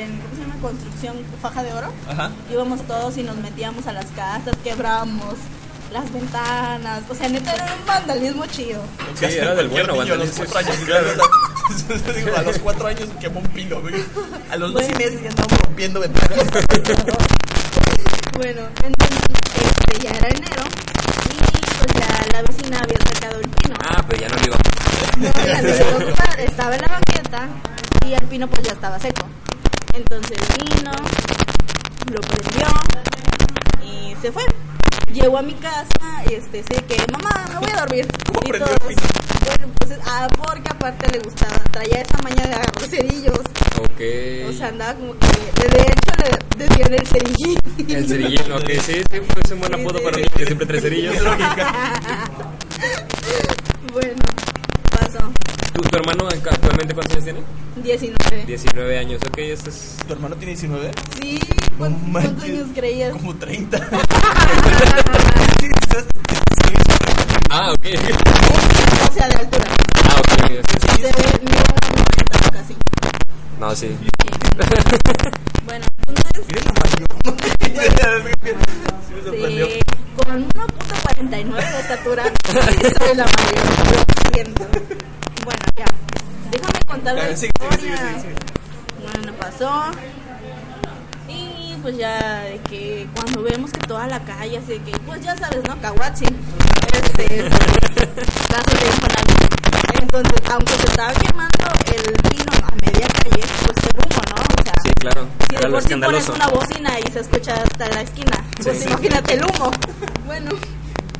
en 0.00 0.18
¿cómo 0.20 0.34
se 0.34 0.40
llama? 0.42 0.54
construcción 0.62 1.16
faja 1.42 1.62
de 1.62 1.72
oro. 1.72 1.92
Ajá. 2.08 2.30
Íbamos 2.50 2.82
todos 2.86 3.16
y 3.18 3.22
nos 3.22 3.36
metíamos 3.36 3.86
a 3.86 3.92
las 3.92 4.06
casas, 4.06 4.54
quebramos 4.62 5.34
las 5.92 6.12
ventanas, 6.12 7.02
o 7.08 7.14
sea, 7.16 7.28
neta 7.28 7.52
era 7.52 7.64
un 7.64 7.84
vandalismo 7.86 8.46
chido. 8.46 8.80
Sí, 9.18 9.24
era 9.24 9.54
del 9.56 9.68
bueno, 9.68 9.94
a 9.94 9.96
los 9.96 10.08
vandalismo. 10.08 10.44
cuatro 10.52 10.72
años. 10.72 10.84
Claro. 10.86 11.08
Digo, 12.14 12.36
a 12.36 12.42
los 12.42 12.58
cuatro 12.58 12.86
años 12.86 13.08
quemó 13.20 13.40
un 13.40 13.46
pino, 13.48 13.80
güey. 13.80 13.94
A 14.50 14.56
los 14.56 14.72
dos 14.72 14.84
y 14.88 14.92
medio 14.94 15.20
ya 15.20 15.30
andábamos 15.30 15.60
rompiendo 15.60 16.00
ventanas. 16.00 16.46
Bueno, 18.36 18.62
entonces 18.82 19.18
este, 19.54 20.02
ya 20.02 20.10
era 20.16 20.28
enero 20.28 20.62
la 22.32 22.42
vecina 22.42 22.80
había 22.80 22.98
sacado 22.98 23.40
el 23.40 23.48
pino. 23.48 23.76
Ah, 23.84 24.04
pero 24.08 24.20
ya 24.20 24.28
no 24.28 24.36
lo 24.36 24.44
iba. 24.46 24.56
No, 25.16 25.46
ya 25.46 25.60
se 25.60 25.94
ocupar, 25.94 26.40
estaba 26.40 26.74
en 26.74 26.82
la 26.82 26.88
banqueta 26.88 27.48
y 28.06 28.14
el 28.14 28.24
pino 28.26 28.48
pues 28.48 28.62
ya 28.62 28.72
estaba 28.72 28.98
seco. 28.98 29.26
Entonces 29.92 30.38
vino, 30.58 30.92
lo 32.12 32.20
prendió 32.20 32.66
y 33.82 34.14
se 34.20 34.32
fue. 34.32 34.44
Llegó 35.12 35.38
a 35.38 35.42
mi 35.42 35.54
casa, 35.54 36.22
este, 36.30 36.62
sí, 36.62 36.82
que 36.88 37.04
mamá, 37.12 37.46
me 37.48 37.58
voy 37.58 37.70
a 37.70 37.80
dormir. 37.80 38.08
¿Cómo 38.26 38.40
y 38.44 38.50
prendió 38.50 38.72
el 38.72 38.78
todos, 38.78 38.94
pino? 38.94 39.19
Bueno, 39.44 39.68
pues, 39.78 39.98
ah, 40.06 40.28
porque 40.36 40.68
aparte 40.70 41.10
le 41.12 41.18
gustaba, 41.20 41.56
traía 41.70 42.00
esa 42.02 42.18
maña 42.22 42.42
de 42.46 42.54
agarrar 42.54 42.82
cerillos. 42.88 43.38
Ok. 43.78 44.00
O 44.48 44.52
sea, 44.52 44.68
andaba 44.68 44.94
como 44.94 45.14
que, 45.18 45.26
de 45.68 45.82
hecho, 45.82 46.12
le 46.58 46.66
decían 46.66 46.94
el 46.94 47.06
cerillín. 47.06 47.58
el 47.88 48.08
cerillín, 48.08 48.52
ok, 48.52 48.70
sí, 48.82 49.02
sí, 49.10 49.20
pues 49.26 49.44
es 49.44 49.50
un 49.52 49.60
buen 49.60 49.74
apodo 49.74 49.98
sí, 49.98 50.04
para 50.04 50.16
mí 50.18 50.24
que 50.36 50.46
siempre 50.46 50.66
trae 50.66 50.80
cerillos. 50.80 51.14
bueno, 53.92 54.22
pasó. 54.90 55.18
¿Tu, 55.72 55.80
tu 55.80 55.96
hermano 55.96 56.28
actualmente 56.28 56.94
cuántos 56.94 57.16
años 57.16 57.24
tiene? 57.24 57.40
19. 57.82 58.44
19 58.46 58.98
años, 58.98 59.20
ok, 59.26 59.38
este 59.38 59.70
es... 59.70 59.96
¿Tu 60.06 60.12
hermano 60.12 60.36
tiene 60.36 60.52
19? 60.52 60.90
Sí, 61.20 61.40
¿cuántos, 61.78 62.02
cuántos 62.10 62.32
manches. 62.34 62.44
años 62.44 62.68
creías? 62.74 63.12
Como 63.12 63.34
30. 63.36 63.78
Ah, 67.50 67.72
ok. 67.72 67.84
O 67.84 69.12
sea, 69.12 69.28
de 69.28 69.34
altura. 69.34 69.64
Ah, 70.04 70.20
ok, 70.20 70.30
sí, 70.48 70.78
sí. 70.80 71.02
Se 71.02 71.02
ve, 71.02 71.40
mira, 71.42 71.62
un 71.96 72.50
casi. 72.50 72.76
No, 73.58 73.74
sí. 73.74 73.98
Bueno, 75.64 75.84
entonces, 76.06 76.46
mayor. 79.40 79.68
Sí 79.68 79.80
con 80.16 80.48
1.49 80.48 81.54
de 81.54 81.80
estatura, 81.80 82.24
soy 82.98 83.16
la 83.16 83.24
mayor, 83.24 83.64
lo 83.90 84.32
siento. 84.32 84.66
Bueno, 85.44 85.64
ya. 85.76 85.86
Déjame 86.50 86.80
contar 86.86 87.14
la 87.14 87.30
historia. 87.30 88.22
Bueno, 89.02 89.32
pasó. 89.38 89.90
Pues 91.82 91.96
ya 91.96 92.42
de 92.44 92.58
que 92.68 93.08
cuando 93.14 93.42
vemos 93.42 93.70
que 93.72 93.80
toda 93.86 94.06
la 94.06 94.20
calle, 94.20 94.58
así 94.58 94.72
de 94.78 94.80
que, 94.82 94.92
pues 95.00 95.22
ya 95.22 95.34
sabes, 95.36 95.62
¿no? 95.66 95.80
Kawachi. 95.80 96.26
Este, 96.26 97.48
caso 97.48 98.70
de 98.76 98.86
Infonavit. 98.86 100.02
Entonces, 100.02 100.40
aunque 100.50 100.72
se 100.74 100.86
estaba 100.86 101.12
quemando 101.14 101.66
el 101.86 102.12
pino 102.28 102.52
a 102.66 102.70
media 102.84 103.06
calle, 103.08 103.44
pues 103.64 103.76
qué 103.80 103.96
humo, 103.96 104.22
¿no? 104.28 104.42
O 104.60 104.64
sea, 104.64 104.74
Sí, 104.84 104.90
claro. 104.98 105.26
si 105.48 105.56
de 105.56 105.68
por 105.70 105.82
sí 105.82 105.94
pones 105.94 106.28
una 106.28 106.48
bocina 106.48 107.00
y 107.00 107.12
se 107.12 107.20
escucha 107.20 107.54
hasta 107.62 107.88
la 107.88 108.02
esquina, 108.02 108.44
pues 108.62 108.78
Sí. 108.78 108.88
imagínate 108.88 109.34
el 109.34 109.44
humo. 109.44 109.70
Bueno, 110.26 110.50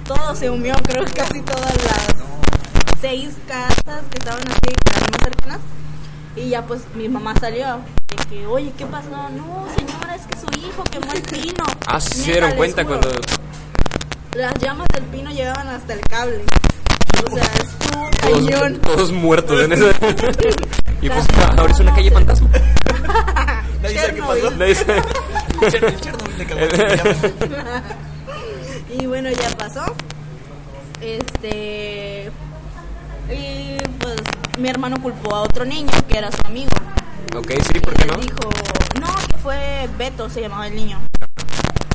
todo 0.06 0.36
se 0.36 0.48
humió, 0.50 0.74
creo 0.84 1.04
que 1.04 1.12
casi 1.14 1.40
todas 1.42 1.74
las 1.84 2.14
seis 3.00 3.30
casas 3.48 4.02
que 4.10 4.18
estaban 4.18 4.42
así, 4.46 4.72
eran 4.86 5.10
más 5.10 5.20
cercanas. 5.24 5.58
Y 6.40 6.48
ya 6.48 6.62
pues 6.62 6.80
mi 6.94 7.06
mamá 7.06 7.34
salió 7.38 7.80
de 8.08 8.16
que, 8.30 8.46
oye, 8.46 8.72
¿qué 8.78 8.86
pasó? 8.86 9.10
No, 9.10 9.66
señora, 9.76 10.14
es 10.14 10.22
que 10.26 10.38
su 10.38 10.46
hijo 10.58 10.82
quemó 10.84 11.12
el 11.12 11.20
pino. 11.20 11.64
Ah, 11.86 12.00
sí 12.00 12.22
se 12.22 12.32
dieron 12.32 12.52
cuenta 12.52 12.82
juro, 12.82 12.98
cuando... 13.00 13.20
Las 14.36 14.54
llamas 14.54 14.86
del 14.94 15.04
pino 15.04 15.30
llegaban 15.30 15.68
hasta 15.68 15.92
el 15.92 16.00
cable. 16.00 16.42
O 17.30 17.36
sea, 17.36 17.44
estuvo 17.44 18.08
Todos, 18.22 18.50
cañón. 18.50 18.80
todos 18.80 19.12
muertos 19.12 19.60
en 19.64 19.72
ese... 19.72 19.84
y 21.02 21.10
pues 21.10 21.26
ahora 21.58 21.72
es 21.72 21.80
una 21.80 21.94
calle 21.94 22.10
fantasma. 22.10 22.48
Nadie 23.82 23.98
sabe 23.98 24.14
qué 24.14 24.22
pasó. 24.22 24.50
Nadie 24.52 24.74
sabe. 24.74 25.02
Y 28.98 29.06
bueno, 29.06 29.30
ya 29.30 29.50
pasó. 29.56 29.84
Este. 31.00 32.28
Y 33.30 33.76
mi 34.60 34.68
hermano 34.68 34.96
culpó 35.02 35.34
a 35.34 35.40
otro 35.42 35.64
niño 35.64 35.90
que 36.08 36.18
era 36.18 36.30
su 36.30 36.46
amigo. 36.46 36.70
Ok, 37.36 37.50
sí, 37.72 37.80
¿por 37.80 37.94
qué 37.94 38.06
no? 38.06 38.16
dijo, 38.18 38.38
no, 39.00 39.14
que 39.28 39.36
fue 39.42 39.88
Beto, 39.98 40.28
se 40.28 40.40
llamaba 40.40 40.66
el 40.66 40.74
niño. 40.76 41.00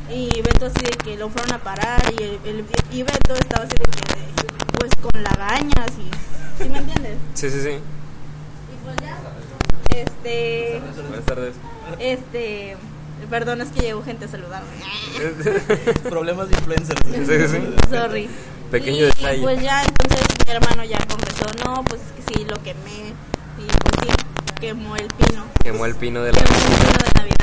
Y 0.09 0.29
Beto 0.41 0.67
así 0.67 0.83
de 0.83 0.91
que 1.03 1.17
lo 1.17 1.29
fueron 1.29 1.53
a 1.53 1.59
parar 1.59 2.01
y, 2.17 2.23
el, 2.23 2.39
el- 2.45 2.65
y 2.91 3.03
Beto 3.03 3.33
estaba 3.33 3.65
así 3.65 3.75
de 3.75 3.83
que, 3.83 4.47
pues 4.79 4.91
con 5.01 5.23
lagañas 5.23 5.91
y... 5.99 6.63
¿Sí 6.63 6.69
me 6.69 6.77
entiendes? 6.79 7.17
Sí, 7.33 7.49
sí, 7.49 7.61
sí. 7.61 7.69
Y 7.69 8.85
pues 8.85 8.95
ya. 9.01 9.17
Este... 9.95 10.81
Buenas 11.07 11.25
tardes. 11.25 11.55
Este... 11.99 12.77
Perdón, 13.29 13.61
es 13.61 13.69
que 13.69 13.81
llegó 13.81 14.03
gente 14.03 14.25
a 14.25 14.27
saludarme. 14.27 14.67
Problemas 16.09 16.49
de 16.49 16.55
influencers. 16.55 17.01
Sí, 17.05 17.25
sí, 17.25 17.47
sí. 17.47 17.75
Sorry. 17.89 18.29
Pequeño 18.79 18.97
y, 18.97 19.01
detalle. 19.05 19.41
pues 19.41 19.61
ya, 19.61 19.83
entonces 19.83 20.25
mi 20.45 20.51
hermano 20.53 20.83
ya 20.83 20.97
confesó, 21.07 21.45
no, 21.63 21.83
pues 21.85 22.01
es 22.01 22.25
que 22.25 22.33
sí, 22.33 22.43
lo 22.45 22.55
quemé. 22.61 23.13
Y 23.57 23.65
pues 23.67 23.93
sí, 24.01 24.09
quemó 24.59 24.95
el 24.97 25.07
pino. 25.07 25.45
Quemó 25.63 25.85
el 25.85 25.95
pino 25.95 26.21
de 26.23 26.33
la 26.33 26.39
Quemó 26.39 26.55
el 26.57 26.63
pino 26.75 26.97
de 26.97 27.19
Navidad. 27.19 27.35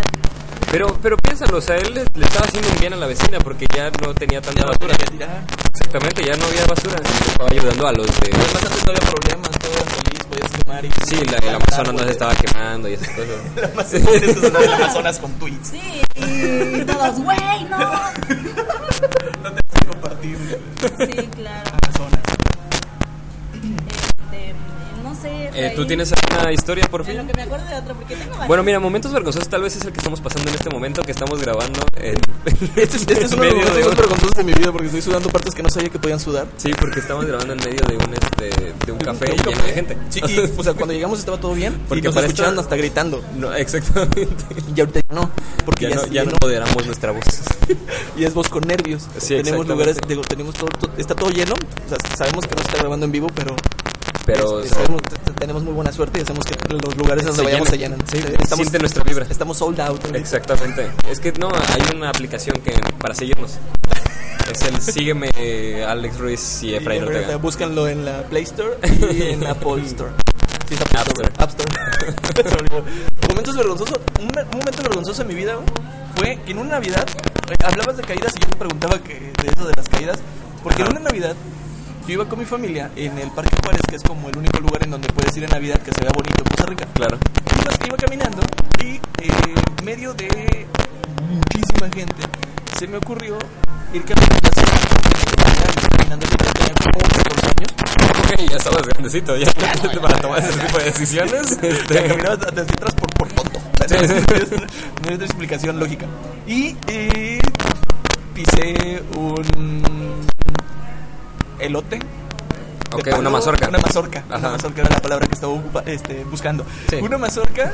Pero, 0.71 0.99
pero 1.03 1.17
piénsalo, 1.17 1.57
o 1.57 1.61
sea, 1.63 1.77
él 1.77 1.95
le, 1.95 2.05
le 2.19 2.25
estaba 2.27 2.45
haciendo 2.47 2.69
un 2.71 2.79
bien 2.81 2.93
a 2.93 2.97
la 2.97 3.07
vecina 3.07 3.39
porque 3.41 3.67
ya 3.75 3.91
no 4.03 4.15
tenía 4.15 4.43
tanta 4.43 4.61
Ya 4.61 4.67
basura. 4.67 4.95
tirar. 5.11 5.45
Exactamente, 5.73 6.23
ya 6.25 6.37
no 6.37 6.45
había 6.47 6.67
basura. 6.67 6.97
Estaba 7.27 7.49
ayudando 7.51 7.87
a 7.87 7.93
los 7.93 8.07
de... 8.07 8.31
Además, 8.33 8.55
antes 8.65 8.85
no 8.85 8.91
había 8.93 9.11
problemas, 9.11 9.51
todo 9.59 9.73
era 9.73 9.85
feliz, 9.85 10.25
podías 10.29 10.53
quemar 10.53 10.85
y... 10.85 10.91
Sí, 11.07 11.25
la, 11.25 11.39
el 11.39 11.55
Amazonas 11.55 11.95
no 11.95 11.99
se 12.05 12.11
estaba 12.11 12.35
quemando 12.35 12.89
y 12.91 12.93
esas 12.95 13.09
cosas. 13.09 13.29
El 13.57 13.65
Amazonas, 13.65 14.09
eso 14.23 14.47
es 14.47 14.55
el 14.55 14.73
Amazonas 14.75 15.19
con 15.19 15.33
tweets. 15.39 15.69
Sí, 15.69 16.03
y 16.17 16.85
todos, 16.85 17.21
güey, 17.21 17.65
no. 17.71 17.79
No 19.43 19.53
te 19.53 19.61
Sí, 20.23 21.29
claro. 21.35 21.82
Sé. 25.23 25.51
Eh, 25.55 25.73
¿Tú 25.77 25.87
tienes 25.87 26.13
alguna 26.13 26.53
historia, 26.53 26.87
por 26.91 27.01
En 27.03 27.07
fin? 27.07 27.17
lo 27.19 27.27
que 27.27 27.35
me 27.35 27.43
acuerdo 27.43 27.67
de 27.67 27.77
otro, 27.77 27.95
porque 27.95 28.17
tengo. 28.17 28.35
Bueno, 28.47 28.63
mira, 28.63 28.81
momentos 28.81 29.13
vergonzosos 29.13 29.49
tal 29.49 29.63
vez 29.63 29.77
es 29.77 29.85
el 29.85 29.93
que 29.93 29.99
estamos 29.99 30.21
pasando 30.21 30.49
en 30.51 30.55
este 30.57 30.71
momento 30.71 31.03
que 31.03 31.13
estamos 31.13 31.41
grabando 31.41 31.81
en, 31.97 32.17
Este 32.77 32.83
es, 32.83 32.95
este 33.03 33.13
es 33.25 33.33
en 33.33 33.39
uno 33.41 33.49
de 33.49 33.55
los 33.55 33.65
de 33.65 33.71
momentos 33.71 33.87
un- 33.93 33.97
vergonzosos 33.97 34.37
de 34.37 34.45
mi 34.45 34.53
vida 34.53 34.73
porque 34.73 34.87
estoy 34.87 35.03
sudando 35.03 35.29
partes 35.31 35.55
que 35.55 35.63
no 35.63 35.71
sabía 35.71 35.89
que 35.89 35.99
podían 35.99 36.21
sudar. 36.21 36.47
Sí, 36.57 36.71
porque 36.79 37.01
estamos 37.01 37.25
grabando 37.25 37.53
en 37.55 37.59
medio 37.61 37.81
de 37.87 37.97
un 37.97 38.15
este 38.15 38.73
de 38.87 38.93
un 38.93 38.99
café 38.99 39.27
De 39.27 39.33
un 39.33 39.37
lleno 39.39 39.51
café. 39.53 39.67
de 39.69 39.73
gente. 39.75 39.99
Sí, 40.11 40.21
y, 40.29 40.39
o 40.61 40.63
sea, 40.65 40.75
cuando 40.75 40.93
llegamos 40.95 41.19
estaba 41.21 41.39
todo 41.39 41.55
bien. 41.55 41.73
Porque 41.73 41.87
Porque 41.89 42.03
nos 42.09 42.15
para 42.15 42.27
escuchaban 42.27 42.59
hasta 42.59 42.77
gritando. 42.77 43.23
No, 43.37 43.53
exactamente. 43.55 44.45
Y 44.75 44.81
ahorita 44.81 45.01
ya 45.09 45.15
no. 45.15 45.31
Porque 45.65 45.85
Ya, 45.85 45.91
ya, 45.91 45.95
no, 45.97 46.03
se 46.03 46.09
ya 46.11 46.21
no 46.21 46.25
llenó. 46.25 46.33
empoderamos 46.33 46.87
nuestra 46.87 47.13
voz. 47.13 47.23
Y 48.17 48.25
es 48.25 48.35
voz 48.35 48.49
con 48.49 48.63
nervios. 48.67 49.07
Sí, 49.19 49.37
tenemos 49.37 49.67
lugares, 49.67 49.97
digo, 50.07 50.21
tenemos 50.23 50.55
todo, 50.55 50.69
todo- 50.79 50.93
está 50.99 51.15
todo 51.15 51.31
lleno. 51.31 51.55
O 51.55 51.89
sea, 51.89 51.97
sabemos 52.17 52.47
que 52.47 52.55
no 52.55 52.61
se 52.63 52.69
está 52.69 52.79
grabando 52.81 53.07
en 53.07 53.13
vivo, 53.13 53.29
pero, 53.35 53.55
Pero 54.25 54.61
este, 54.61 54.77
t- 54.77 55.17
t- 55.25 55.33
tenemos 55.33 55.63
muy 55.65 55.73
buena 55.73 55.91
suerte 55.93 56.21
y 56.21 56.23
hacemos 56.23 56.45
que 56.45 56.55
los 56.73 56.97
lugares 56.97 57.25
donde 57.25 57.39
Se 57.41 57.45
vayamos 57.45 57.69
se 57.69 57.79
llenan. 57.79 57.99
llenan. 58.13 58.47
Sí, 58.47 58.55
siente 58.55 58.79
nuestra 58.79 59.03
vibra. 59.05 59.27
Estamos 59.29 59.59
sold 59.59 59.81
out. 59.81 60.01
exactamente. 60.15 60.91
Es 61.11 61.19
que 61.19 61.33
no, 61.33 61.49
hay 61.49 61.97
una 61.97 62.11
aplicación 62.11 62.57
que 62.61 62.73
para 62.99 63.15
seguirnos. 63.15 63.59
Es 64.51 64.63
el 64.63 64.81
sígueme 64.81 65.31
Alex 65.85 66.19
Ruiz 66.19 66.63
y 66.63 66.75
Efraín 66.75 67.03
ahorita 67.03 67.21
Ortega. 67.21 67.37
Búscanlo 67.39 67.89
en 67.89 68.05
la 68.05 68.23
Play 68.25 68.45
Store 68.45 68.77
y 69.13 69.23
en 69.33 69.47
Apple 69.47 69.83
Store. 69.87 70.11
Sí, 70.69 70.75
es 70.75 70.81
Apple 70.81 71.01
App 71.01 71.09
Store. 71.09 71.31
App 71.39 71.51
Store. 71.51 72.83
Momentos 73.29 73.57
vergonzosos. 73.57 73.99
Un, 74.21 74.27
un 74.27 74.59
momento 74.59 74.83
vergonzoso 74.83 75.23
en 75.23 75.29
mi 75.29 75.35
vida 75.35 75.57
fue 76.17 76.39
que 76.45 76.53
en 76.53 76.59
una 76.59 76.71
Navidad 76.73 77.07
eh, 77.51 77.55
hablabas 77.65 77.97
de 77.97 78.03
caídas 78.05 78.33
y 78.37 78.41
yo 78.41 78.47
te 78.49 78.57
preguntaba 78.57 78.99
que, 79.03 79.15
de 79.15 79.49
eso 79.55 79.67
de 79.67 79.73
las 79.77 79.89
caídas. 79.89 80.19
Porque 80.63 80.83
en 80.83 80.89
Ajá. 80.89 80.97
una 80.99 81.09
Navidad 81.11 81.35
yo 82.07 82.15
iba 82.15 82.29
con 82.29 82.39
mi 82.39 82.45
familia 82.45 82.91
en 82.97 83.17
el 83.19 83.31
Parque 83.31 83.57
Juárez, 83.63 83.83
que 83.89 83.97
es 83.97 84.03
como 84.03 84.29
el 84.29 84.37
único 84.37 84.59
lugar 84.61 84.83
en 84.85 84.91
donde 84.91 85.09
puedes 85.09 85.37
ir 85.37 85.45
en 85.45 85.51
Navidad 85.51 85.81
que 85.83 85.93
se 85.93 86.01
vea 86.01 86.11
bonito 86.13 86.35
en 86.39 86.49
Costa 86.49 86.67
Rica. 86.67 86.87
Claro. 86.95 87.19
Iba, 87.63 87.87
iba 87.87 87.97
caminando 87.97 88.43
y 88.83 88.95
eh, 88.97 89.55
en 89.79 89.85
medio 89.85 90.13
de 90.15 90.67
muchísima 91.29 91.89
gente 91.95 92.23
se 92.79 92.87
me 92.87 92.97
ocurrió 92.97 93.39
ir 93.93 94.05
caminando 94.05 94.49
hacia 94.51 94.65
caminando 95.97 96.27
así, 96.27 96.37
tenía 96.37 96.75
como 96.75 96.99
14 96.99 97.47
años 97.47 97.71
Ok, 98.19 98.51
ya 98.51 98.57
estabas 98.57 98.83
grandecito, 98.83 99.37
ya 99.37 99.53
para 100.01 100.21
tomar 100.21 100.39
ese 100.41 100.59
tipo 100.59 100.79
de 100.79 100.85
decisiones. 100.85 101.59
Este, 101.63 101.95
caminaba 102.09 102.35
hacia 102.35 102.63
atrás 102.63 102.95
por, 102.95 103.15
por 103.15 103.29
tonto 103.29 103.61
no 103.83 105.09
hay 105.09 105.15
otra 105.15 105.27
explicación 105.27 105.79
lógica 105.79 106.07
y 106.47 106.77
eh, 106.89 107.41
pisé 108.35 109.03
un 109.17 109.83
elote 111.59 112.01
Ok, 112.95 113.05
palo, 113.05 113.21
una 113.21 113.31
mazorca. 113.31 113.69
Una 113.69 113.79
mazorca. 113.79 114.25
Ajá. 114.29 114.39
Una 114.39 114.51
mazorca 114.51 114.81
era 114.83 114.91
la 114.91 115.01
palabra 115.01 115.27
que 115.27 115.35
estaba 115.35 115.55
este, 115.87 116.25
buscando. 116.25 116.67
Sí. 116.91 116.97
Una 116.97 117.17
mazorca, 117.17 117.73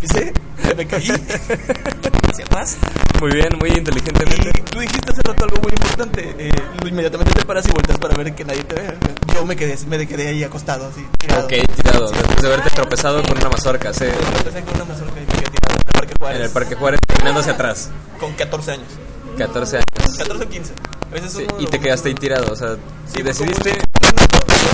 pisé, 0.00 0.32
me 0.76 0.86
caí 0.86 1.08
hacia 2.30 2.44
atrás. 2.44 2.76
Muy 3.20 3.30
bien, 3.32 3.56
muy 3.60 3.70
Y 3.70 3.78
inteligentemente. 3.78 4.50
tú 4.70 4.80
dijiste 4.80 5.12
hace 5.12 5.22
rato 5.22 5.44
algo 5.44 5.58
muy 5.62 5.70
importante. 5.70 6.34
Eh, 6.38 6.50
inmediatamente 6.84 7.32
te 7.32 7.44
paras 7.44 7.64
y 7.68 7.70
vueltas 7.72 7.96
para 7.98 8.16
ver 8.16 8.34
que 8.34 8.44
nadie 8.44 8.64
te 8.64 8.74
vea. 8.74 8.94
Yo 9.34 9.46
me 9.46 9.54
quedé, 9.54 9.76
me 9.86 10.04
quedé 10.06 10.28
ahí 10.28 10.42
acostado, 10.42 10.88
así, 10.88 11.06
tirado. 11.18 11.44
Ok, 11.44 11.52
tirado. 11.76 12.10
Después 12.10 12.42
de 12.42 12.48
haberte 12.48 12.70
tropezado 12.70 13.22
con 13.22 13.38
una 13.38 13.48
mazorca, 13.48 13.92
sí. 13.94 14.04
Me 14.04 14.38
empecé 14.38 14.62
con 14.62 14.74
una 14.74 14.84
mazorca 14.84 15.14
y 15.16 15.20
me 15.20 15.26
quedé 15.26 15.50
tirado 15.50 15.74
en 15.74 15.86
el 15.86 15.92
Parque 15.92 16.14
Juárez. 16.18 16.38
En 16.38 16.44
el 16.44 16.50
Parque 16.50 16.74
Juárez, 16.74 17.00
caminando 17.06 17.40
hacia 17.40 17.52
atrás. 17.52 17.90
Con 18.18 18.32
14 18.32 18.72
años. 18.72 18.88
14 19.36 19.76
años. 19.76 20.16
14 20.18 20.44
o 20.44 20.48
15. 20.48 20.72
A 21.10 21.14
veces 21.14 21.32
Sí, 21.32 21.46
y 21.58 21.66
te 21.66 21.78
quedaste 21.78 22.08
ahí 22.08 22.14
tirado, 22.14 22.52
o 22.52 22.56
sea, 22.56 22.74
Sí, 23.06 23.20
y 23.20 23.22
decidiste, 23.22 23.78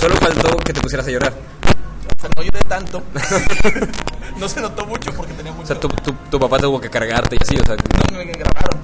solo 0.00 0.16
faltó 0.16 0.56
que 0.58 0.72
te 0.72 0.80
pusieras 0.80 1.06
a 1.06 1.10
llorar. 1.10 1.32
O 1.32 2.20
sea, 2.20 2.30
no 2.36 2.42
lloré 2.42 2.60
tanto. 2.68 3.02
no 4.38 4.48
se 4.48 4.60
notó 4.60 4.86
mucho 4.86 5.12
porque 5.12 5.32
tenía 5.34 5.52
mucho. 5.52 5.64
O 5.64 5.66
sea, 5.66 5.80
tu, 5.80 5.88
tu, 5.88 6.12
tu 6.30 6.38
papá 6.40 6.58
tuvo 6.58 6.80
que 6.80 6.88
cargarte 6.88 7.36
y 7.36 7.38
así, 7.42 7.56
o 7.58 7.64
sea, 7.64 7.76
No 8.10 8.18
me 8.18 8.24
grabaron. 8.24 8.80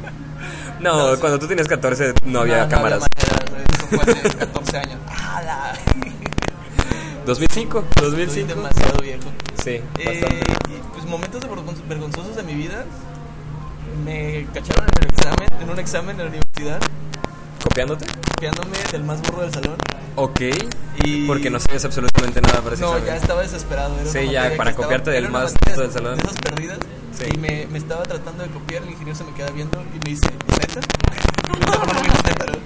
no, 0.80 1.18
cuando 1.20 1.38
tú 1.38 1.46
tenías 1.46 1.68
14 1.68 2.14
no 2.24 2.40
había 2.40 2.64
No, 2.64 2.68
cámaras. 2.68 3.00
No 3.00 3.06
había 3.06 3.64
eso 3.74 3.86
fue 3.88 4.14
hace 4.26 4.36
14 4.38 4.76
años. 4.78 4.98
¡Hala! 5.08 5.72
2005, 7.26 7.84
Estoy 7.90 8.10
2005. 8.10 8.54
demasiado 8.54 9.02
viejo. 9.02 9.24
Sí, 9.62 9.80
Eh, 9.98 10.40
pues 10.94 11.04
momentos 11.04 11.42
vergonzosos 11.88 12.36
de 12.36 12.42
mi 12.42 12.54
vida. 12.54 12.84
Me 14.04 14.46
cacharon 14.54 14.84
en 14.96 15.02
el 15.02 15.08
examen, 15.14 15.48
en 15.62 15.70
un 15.70 15.78
examen 15.78 16.10
en 16.20 16.24
la 16.24 16.30
universidad, 16.30 16.80
¿Copiándote? 17.62 18.06
copiándome 18.34 18.76
del 18.92 19.04
más 19.04 19.20
burro 19.22 19.42
del 19.42 19.52
salón. 19.52 19.76
Ok. 20.16 20.40
Y- 21.04 21.26
Porque 21.26 21.50
no 21.50 21.60
sabías 21.60 21.84
absolutamente 21.84 22.40
nada 22.40 22.60
para 22.60 22.74
ese 22.74 22.82
No, 22.82 22.88
examen. 22.96 23.06
ya 23.06 23.16
estaba 23.16 23.42
desesperado. 23.42 23.94
Era 24.00 24.10
Sí, 24.10 24.30
ya, 24.30 24.42
para 24.56 24.70
estaba- 24.70 24.86
copiarte 24.86 25.10
del 25.10 25.28
más 25.30 25.54
tonto 25.54 25.80
del 25.82 25.92
salón. 25.92 26.16
De 26.16 26.22
esas 26.22 26.36
perdidas. 26.38 26.78
Sí. 27.16 27.24
Y 27.34 27.38
me, 27.38 27.66
me 27.70 27.78
estaba 27.78 28.02
tratando 28.04 28.42
de 28.44 28.50
copiar, 28.50 28.82
el 28.82 28.90
ingeniero 28.90 29.16
se 29.18 29.24
me 29.24 29.32
queda 29.34 29.50
viendo 29.50 29.80
y 29.94 29.98
me 29.98 30.10
dice, 30.10 30.28
¿neta? 30.60 30.80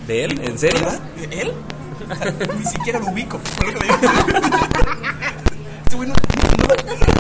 ¿De 0.07 0.25
él? 0.25 0.41
¿En 0.45 0.59
serio? 0.59 0.81
¿Verdad? 0.81 1.01
¿Él? 1.31 1.53
O 2.11 2.15
sea, 2.15 2.35
Ni 2.59 2.65
siquiera 2.67 2.99
lo 2.99 3.07
ubico. 3.09 3.39
Este 5.85 5.97
güey 5.97 6.09
no, 6.09 6.15
no, 6.15 6.21
no- 6.57 6.75
a 6.75 7.12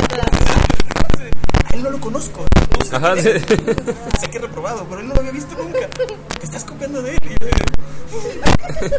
él 1.83 1.85
no 1.85 1.91
lo 1.91 2.01
conozco. 2.01 2.45
No 2.79 2.85
sé 2.85 2.97
Ajá, 2.97 3.17
sí. 3.17 3.23
Sé 4.21 4.31
que 4.31 4.39
he 4.39 4.41
reprobado, 4.41 4.87
pero 4.89 5.01
él 5.01 5.09
no 5.09 5.15
lo 5.15 5.21
había 5.21 5.33
visto 5.33 5.55
nunca. 5.57 5.89
Te 6.39 6.45
estás 6.45 6.65
copiando 6.65 7.03
de 7.03 7.13
él. 7.13 7.19
Y 7.25 7.29
yo, 7.31 7.37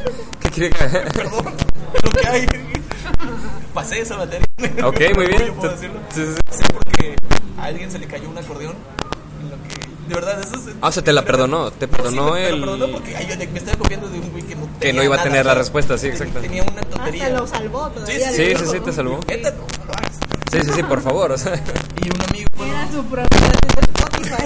¿Qué 0.42 0.50
quiere 0.50 0.70
que 0.70 0.84
Perdón, 1.14 1.46
lo 2.04 2.10
que 2.12 2.28
hay. 2.28 2.46
Pasé 3.74 4.02
esa 4.02 4.18
materia. 4.18 4.46
Ok, 4.84 5.00
muy 5.16 5.28
bien. 5.28 5.48
Yo 5.48 5.54
puedo 5.56 5.72
decirlo. 5.72 6.00
Sí, 6.14 6.22
sí, 6.26 6.58
Sí, 6.58 6.64
porque 6.74 7.16
a 7.58 7.64
alguien 7.66 7.90
se 7.92 8.00
le 8.00 8.08
cayó 8.08 8.30
un 8.30 8.38
acordeón. 8.38 8.76
En 9.42 9.50
lo 9.50 9.56
que, 9.64 10.10
de 10.10 10.16
verdad, 10.16 10.42
eso 10.42 10.56
es. 10.70 10.76
Ah, 10.82 10.90
o 10.90 10.92
sea, 10.92 11.04
te 11.04 11.14
la 11.14 11.24
perdonó, 11.26 11.72
te 11.72 11.86
Sí, 11.86 11.92
perdonó 11.92 12.26
me- 12.34 12.42
me 12.42 12.48
el- 12.50 12.60
lo 12.62 12.68
perdonó 12.68 12.94
porque 12.94 13.16
ay, 13.16 13.28
yo 13.28 13.36
me 13.52 13.58
estaba 13.60 13.78
copiando 13.78 14.10
de 14.10 14.20
un 14.20 14.30
güey 14.32 14.44
que 14.44 14.56
no 14.56 14.66
Que 14.74 14.80
tenía 14.88 14.94
no 14.94 15.04
iba 15.04 15.16
a 15.16 15.18
nada, 15.18 15.30
tener 15.30 15.46
la 15.46 15.52
o 15.52 15.56
sea, 15.56 15.62
respuesta, 15.64 15.98
sí, 15.98 16.08
exacto. 16.08 16.40
Tenía 16.40 16.64
una 16.64 16.82
tontería. 16.82 17.26
Hasta 17.28 17.38
lo 17.40 17.48
salvó 17.48 17.90
todavía. 17.90 18.30
Sí, 18.32 18.36
Sí, 18.36 18.56
sí, 18.58 18.66
sí, 18.72 18.80
te 18.82 18.94
salvó. 18.94 19.20
Neta, 19.28 19.52
no, 19.52 19.58
no 19.80 19.86
lo 19.86 19.94
hagas. 19.94 20.20
Sí, 20.54 20.60
sí, 20.66 20.72
sí, 20.76 20.84
por 20.84 21.02
favor, 21.02 21.32
o 21.32 21.38
sea. 21.38 21.54
Y 22.04 22.10
un 22.10 22.22
amigo. 22.30 22.48
bueno, 22.56 22.74
Era 22.74 22.92
su 22.92 23.04
de 23.04 23.26
Spotify. 23.98 24.44